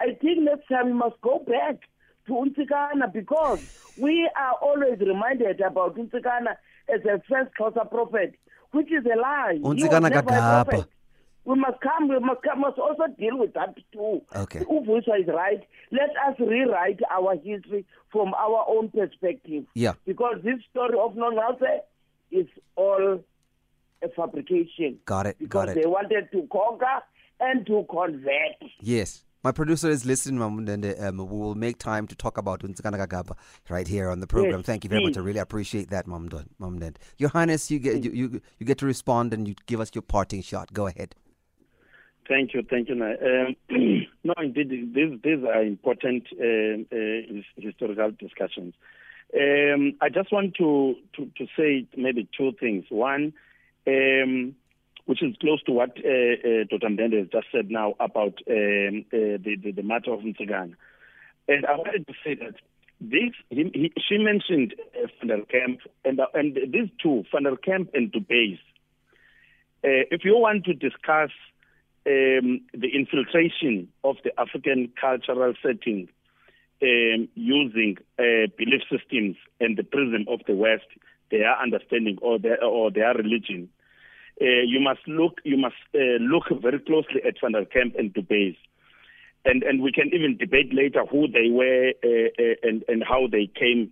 I 0.00 0.14
think 0.20 0.40
next 0.42 0.68
time 0.68 0.86
we 0.86 0.92
must 0.92 1.20
go 1.20 1.38
back 1.46 1.80
to 2.26 2.32
Untsikana 2.32 3.12
because 3.12 3.60
we 3.98 4.28
are 4.36 4.54
always 4.60 4.98
reminded 5.00 5.60
about 5.60 5.96
Untsikana 5.96 6.56
as 6.92 7.00
a 7.04 7.22
first 7.28 7.50
Xhosa 7.58 7.88
prophet, 7.90 8.34
which 8.72 8.90
is 8.92 9.04
a 9.06 9.18
lie. 9.18 9.58
Untsikana 9.62 10.10
kaGaba. 10.10 10.86
We 11.46 11.56
must 11.56 11.78
come, 11.82 12.08
we 12.08 12.18
must, 12.20 12.40
come, 12.42 12.60
must 12.60 12.78
also 12.78 13.04
deal 13.18 13.38
with 13.38 13.52
that 13.52 13.74
too. 13.92 14.22
Okay. 14.34 14.60
Uvusha 14.60 15.20
is 15.20 15.26
right. 15.28 15.60
Let 15.90 16.08
us 16.26 16.36
rewrite 16.38 17.00
our 17.10 17.34
history 17.36 17.84
from 18.10 18.32
our 18.32 18.64
own 18.66 18.88
perspective. 18.88 19.64
Yeah. 19.74 19.92
Because 20.06 20.36
this 20.42 20.60
story 20.70 20.98
of 20.98 21.12
Nongqawuse 21.14 21.80
is 22.30 22.46
all 22.76 23.22
a 24.02 24.08
fabrication. 24.16 24.98
Got 25.04 25.26
it. 25.26 25.38
Because 25.38 25.66
got 25.66 25.68
it. 25.76 25.82
they 25.82 25.86
wanted 25.86 26.32
to 26.32 26.48
conquer 26.50 27.02
and 27.40 27.66
to 27.66 27.84
convert. 27.90 28.56
Yes. 28.80 29.24
My 29.44 29.52
producer 29.52 29.90
is 29.90 30.06
listening, 30.06 30.40
and 30.40 30.86
um, 31.00 31.18
we 31.18 31.24
will 31.24 31.54
make 31.54 31.76
time 31.76 32.06
to 32.06 32.16
talk 32.16 32.38
about 32.38 32.60
Untsikana 32.60 33.06
kaGaba 33.06 33.36
right 33.68 33.86
here 33.86 34.08
on 34.08 34.20
the 34.20 34.26
program. 34.26 34.60
Yes, 34.60 34.66
Thank 34.66 34.84
you 34.84 34.88
very 34.88 35.02
please. 35.02 35.10
much. 35.10 35.18
I 35.18 35.20
really 35.20 35.38
appreciate 35.38 35.90
that, 35.90 36.06
Mom, 36.06 36.30
Mom 36.58 36.80
Your 37.18 37.28
Highness, 37.28 37.70
you 37.70 37.78
get 37.78 38.02
you, 38.02 38.10
you 38.10 38.40
you 38.58 38.64
get 38.64 38.78
to 38.78 38.86
respond 38.86 39.34
and 39.34 39.46
you 39.46 39.54
give 39.66 39.80
us 39.80 39.90
your 39.94 40.00
parting 40.00 40.40
shot. 40.40 40.72
Go 40.72 40.86
ahead. 40.86 41.14
Thank 42.26 42.54
you, 42.54 42.62
thank 42.62 42.88
you. 42.88 42.94
Um, 42.94 43.54
no, 44.24 44.32
indeed, 44.38 44.94
these 44.94 45.20
these 45.22 45.44
are 45.44 45.62
important 45.62 46.26
uh, 46.40 46.96
uh, 46.96 47.42
historical 47.58 48.12
discussions. 48.12 48.72
Um, 49.38 49.92
I 50.00 50.08
just 50.08 50.32
want 50.32 50.54
to, 50.54 50.94
to 51.16 51.30
to 51.36 51.46
say 51.54 51.86
maybe 51.98 52.26
two 52.34 52.52
things. 52.58 52.86
One. 52.88 53.34
Um, 53.86 54.56
which 55.06 55.22
is 55.22 55.34
close 55.40 55.62
to 55.64 55.72
what 55.72 55.90
uh, 55.98 56.08
uh, 56.08 56.64
Dr. 56.70 56.88
Mndende 56.88 57.18
has 57.18 57.28
just 57.28 57.46
said 57.52 57.70
now 57.70 57.94
about 58.00 58.38
um, 58.48 59.04
uh, 59.12 59.36
the, 59.42 59.56
the, 59.62 59.72
the 59.72 59.82
matter 59.82 60.12
of 60.12 60.20
Ntsigan. 60.20 60.74
And 61.46 61.66
I 61.66 61.76
wanted 61.76 62.06
to 62.06 62.14
say 62.24 62.34
that 62.36 62.54
this, 63.00 63.32
he, 63.50 63.70
he, 63.74 63.92
she 64.08 64.18
mentioned 64.18 64.74
uh, 64.96 65.08
Van 65.20 65.28
der 65.28 65.44
Kemp, 65.44 65.80
and, 66.04 66.20
uh, 66.20 66.26
and 66.32 66.54
these 66.54 66.88
two, 67.02 67.24
Van 67.32 67.42
der 67.42 67.56
Kemp 67.56 67.90
and 67.92 68.12
Dubais. 68.12 68.58
Uh, 69.84 70.08
if 70.10 70.24
you 70.24 70.38
want 70.38 70.64
to 70.64 70.72
discuss 70.72 71.30
um, 72.06 72.60
the 72.72 72.88
infiltration 72.94 73.88
of 74.02 74.16
the 74.24 74.38
African 74.40 74.90
cultural 74.98 75.52
setting 75.62 76.08
um, 76.82 77.28
using 77.34 77.98
uh, 78.18 78.48
belief 78.56 78.82
systems 78.90 79.36
and 79.60 79.76
the 79.76 79.84
prism 79.84 80.24
of 80.28 80.40
the 80.46 80.54
West, 80.54 80.86
their 81.30 81.54
understanding 81.60 82.18
or 82.22 82.38
their, 82.38 82.62
or 82.64 82.90
their 82.90 83.12
religion, 83.14 83.68
uh, 83.68 83.83
you 84.40 84.80
must 84.80 85.06
look 85.06 85.40
you 85.44 85.56
must 85.56 85.76
uh, 85.94 86.18
look 86.20 86.44
very 86.62 86.80
closely 86.80 87.22
at 87.26 87.34
Van 87.40 87.52
der 87.52 87.64
Kemp 87.64 87.94
and 87.96 88.12
Dubeis. 88.12 88.56
And 89.44 89.62
and 89.62 89.82
we 89.82 89.92
can 89.92 90.08
even 90.12 90.36
debate 90.38 90.72
later 90.72 91.04
who 91.10 91.28
they 91.28 91.50
were 91.50 91.92
uh 92.02 92.68
and 92.68 92.84
and 92.88 93.04
how 93.06 93.26
they 93.30 93.46
came 93.54 93.90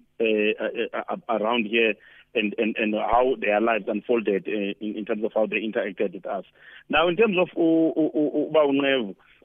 around 1.29 1.67
here 1.67 1.95
and, 2.35 2.55
and 2.59 2.77
and 2.77 2.95
how 2.95 3.35
their 3.41 3.61
lives 3.61 3.85
unfolded 3.89 4.47
in, 4.47 4.75
in 4.81 5.05
terms 5.05 5.25
of 5.25 5.33
how 5.35 5.47
they 5.47 5.57
interacted 5.57 6.15
with 6.15 6.27
us. 6.27 6.45
Now, 6.89 7.09
in 7.09 7.17
terms 7.17 7.37
of 7.39 7.49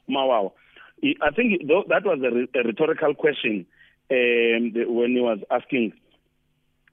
Mawawa, 0.10 0.52
I 1.04 1.32
think 1.36 1.68
that 1.68 2.04
was 2.06 2.48
a, 2.56 2.64
rhetorical 2.64 3.14
question 3.14 3.66
um, 4.10 4.72
when 4.96 5.12
he 5.12 5.20
was 5.22 5.40
asking 5.52 5.94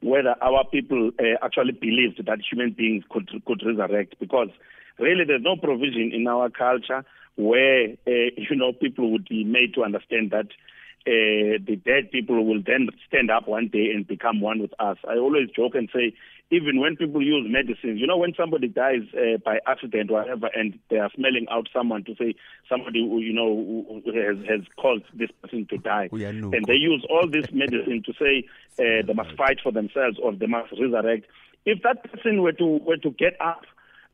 whether 0.04 0.34
our 0.42 0.64
people 0.70 1.10
uh, 1.18 1.42
actually 1.42 1.72
believed 1.72 2.20
that 2.26 2.38
human 2.50 2.72
beings 2.72 3.04
could 3.08 3.30
could 3.46 3.62
resurrect 3.64 4.14
because 4.20 4.48
really 4.98 5.24
there's 5.24 5.42
no 5.42 5.56
provision 5.56 6.10
in 6.12 6.26
our 6.28 6.50
culture 6.50 7.04
where 7.36 7.88
uh, 8.06 8.30
you 8.36 8.54
know 8.54 8.72
people 8.72 9.10
would 9.10 9.26
be 9.28 9.44
made 9.44 9.72
to 9.74 9.82
understand 9.82 10.30
that 10.30 10.46
uh, 11.06 11.56
the 11.66 11.80
dead 11.84 12.10
people 12.12 12.44
will 12.44 12.62
then 12.64 12.88
stand 13.08 13.30
up 13.30 13.48
one 13.48 13.68
day 13.68 13.90
and 13.94 14.06
become 14.06 14.40
one 14.40 14.60
with 14.60 14.72
us. 14.78 14.98
I 15.08 15.16
always 15.16 15.48
joke 15.54 15.74
and 15.74 15.88
say, 15.94 16.14
even 16.50 16.78
when 16.80 16.96
people 16.96 17.22
use 17.22 17.46
medicines, 17.48 17.98
you 18.00 18.06
know, 18.06 18.18
when 18.18 18.34
somebody 18.36 18.68
dies 18.68 19.02
uh, 19.14 19.38
by 19.44 19.58
accident 19.66 20.10
or 20.10 20.20
whatever, 20.20 20.50
and 20.54 20.78
they 20.90 20.98
are 20.98 21.10
smelling 21.14 21.46
out 21.50 21.68
someone 21.72 22.04
to 22.04 22.14
say 22.16 22.34
somebody 22.68 23.00
who, 23.00 23.18
you 23.20 23.32
know 23.32 24.00
who 24.04 24.12
has 24.12 24.36
has 24.46 24.60
caused 24.80 25.04
this 25.14 25.30
person 25.42 25.66
to 25.70 25.78
die, 25.78 26.08
and 26.12 26.64
they 26.66 26.74
use 26.74 27.04
all 27.08 27.28
this 27.30 27.46
medicine 27.52 28.02
to 28.04 28.12
say 28.12 28.44
uh, 28.78 29.06
they 29.06 29.14
must 29.14 29.34
fight 29.36 29.58
for 29.62 29.72
themselves 29.72 30.18
or 30.22 30.34
they 30.34 30.46
must 30.46 30.72
resurrect. 30.78 31.26
If 31.64 31.82
that 31.82 32.04
person 32.12 32.42
were 32.42 32.52
to 32.52 32.78
were 32.84 32.98
to 32.98 33.10
get 33.10 33.40
up 33.40 33.62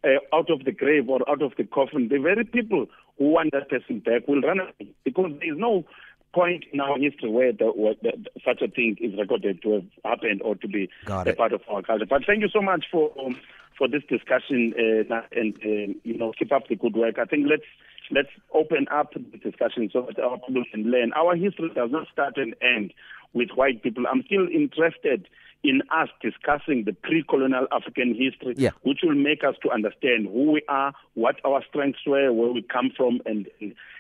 uh, 0.05 0.18
out 0.35 0.51
of 0.51 0.64
the 0.64 0.72
grave 0.72 1.09
or 1.09 1.28
out 1.28 1.43
of 1.43 1.53
the 1.59 1.64
coffin, 1.64 2.09
the 2.09 2.18
very 2.18 2.45
people 2.45 2.87
who 3.18 3.24
want 3.33 3.51
that 3.53 3.68
person 3.68 3.99
back 3.99 4.26
will 4.28 4.41
run 4.41 4.61
away 4.61 4.95
because 5.05 5.33
there 5.41 5.53
is 5.53 5.59
no 5.59 5.85
point 6.33 6.64
in 6.72 6.81
our 6.81 6.99
history 6.99 7.28
where, 7.28 7.53
the, 7.53 7.66
where 7.66 7.95
the, 8.03 8.12
such 8.45 8.62
a 8.62 8.68
thing 8.68 8.97
is 9.01 9.18
recorded 9.18 9.62
to 9.62 9.72
have 9.72 9.85
happened 10.05 10.43
or 10.43 10.55
to 10.57 10.68
be 10.68 10.89
Got 11.05 11.26
a 11.26 11.31
it. 11.31 11.37
part 11.37 11.53
of 11.53 11.62
our 11.68 11.83
culture. 11.83 12.07
But 12.09 12.22
thank 12.26 12.41
you 12.41 12.49
so 12.49 12.62
much 12.62 12.87
for 12.91 13.12
um, 13.18 13.39
for 13.76 13.89
this 13.89 14.03
discussion 14.09 14.74
uh, 15.11 15.22
and 15.33 15.55
uh, 15.57 15.95
you 16.05 16.18
know 16.18 16.33
keep 16.39 16.53
up 16.53 16.68
the 16.68 16.76
good 16.76 16.95
work. 16.95 17.18
I 17.18 17.24
think 17.24 17.47
let's 17.49 17.64
let's 18.11 18.29
open 18.55 18.87
up 18.91 19.13
the 19.15 19.39
discussion 19.39 19.89
so 19.93 20.07
that 20.09 20.23
our 20.23 20.39
people 20.39 20.65
can 20.73 20.85
learn. 20.91 21.13
Our 21.15 21.37
history 21.37 21.71
does 21.75 21.91
not 21.91 22.07
start 22.13 22.37
and 22.37 22.55
end 22.61 22.93
with 23.33 23.51
white 23.55 23.83
people. 23.83 24.05
I'm 24.11 24.23
still 24.27 24.47
interested 24.53 25.29
in 25.63 25.83
us 25.95 26.09
discussing 26.23 26.85
the 26.87 26.93
pre-colonial 26.95 27.67
African 27.71 28.15
history, 28.15 28.55
Yeah. 28.57 28.71
which 28.83 29.01
will 29.03 29.15
make 29.15 29.45
us 29.45 29.57
to 29.63 29.71
understand 29.71 30.27
who 30.27 30.53
we 30.53 30.63
are, 30.69 30.95
what 31.15 31.37
our 31.45 31.63
strengths 31.69 32.01
were, 32.07 32.33
where 32.33 32.51
we 32.51 32.63
come 32.63 32.91
from, 32.97 33.21
and 33.27 33.47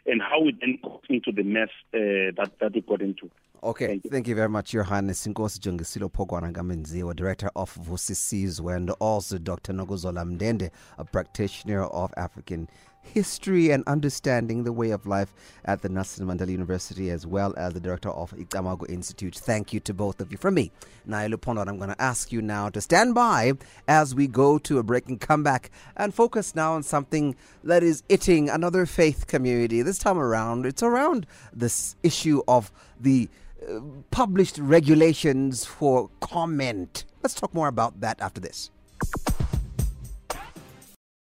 and, 0.06 0.22
how 0.22 0.40
we 0.40 0.56
then 0.58 0.78
got 0.82 1.02
into 1.10 1.30
the 1.32 1.42
mess 1.42 1.68
uh, 1.94 2.32
that 2.36 2.50
that 2.60 2.72
we 2.74 2.80
got 2.80 3.02
into. 3.02 3.30
Okay, 3.62 4.00
thank 4.10 4.26
you. 4.26 4.34
very 4.34 4.48
much, 4.48 4.72
Your 4.72 4.84
Highness 4.84 5.26
Inkosi 5.26 5.58
Jongisilo 5.60 6.10
Pokwana 6.10 6.50
Ngamenziwa, 6.50 7.14
Director 7.14 7.50
of 7.54 7.74
Vusisizwe, 7.76 8.74
and 8.74 8.88
also 9.00 9.36
Dr. 9.36 9.74
Nokuzola 9.74 10.24
Mndende, 10.24 10.70
a 10.96 11.04
practitioner 11.04 11.82
of 11.84 12.10
African 12.16 12.68
history 13.02 13.70
and 13.70 13.84
understanding 13.86 14.64
the 14.64 14.72
way 14.72 14.90
of 14.90 15.06
life 15.06 15.32
at 15.64 15.82
the 15.82 15.88
Nelson 15.88 16.26
Mandela 16.26 16.50
University, 16.50 17.10
as 17.10 17.26
well 17.26 17.54
as 17.56 17.74
the 17.74 17.80
Director 17.80 18.10
of 18.10 18.32
iCamagu 18.32 18.88
Institute. 18.88 19.34
Thank 19.34 19.72
you 19.72 19.80
to 19.80 19.94
both 19.94 20.20
of 20.20 20.30
you. 20.30 20.38
From 20.38 20.54
me, 20.54 20.70
Naye 21.08 21.32
Lupondwana, 21.32 21.68
I'm 21.68 21.78
going 21.78 21.90
to 21.90 22.00
ask 22.00 22.32
you 22.32 22.42
now 22.42 22.68
to 22.70 22.80
stand 22.80 23.14
by 23.14 23.52
as 23.88 24.14
we 24.14 24.26
go 24.26 24.58
to 24.58 24.78
a 24.78 24.82
break 24.82 25.08
and 25.08 25.20
come 25.20 25.42
back 25.42 25.70
and 25.96 26.14
focus 26.14 26.54
now 26.54 26.74
on 26.74 26.82
something 26.82 27.36
that 27.64 27.82
is 27.82 28.02
hitting 28.08 28.48
another 28.48 28.86
faith 28.86 29.26
community. 29.26 29.82
This 29.82 29.98
time 29.98 30.18
around, 30.18 30.66
it's 30.66 30.82
around 30.82 31.26
this 31.52 31.96
issue 32.02 32.42
of 32.46 32.70
the 32.98 33.28
uh, 33.68 33.80
published 34.10 34.58
regulations 34.58 35.64
for 35.64 36.10
comment. 36.20 37.04
Let's 37.22 37.34
talk 37.34 37.52
more 37.52 37.68
about 37.68 38.00
that 38.00 38.20
after 38.20 38.40
this. 38.40 38.70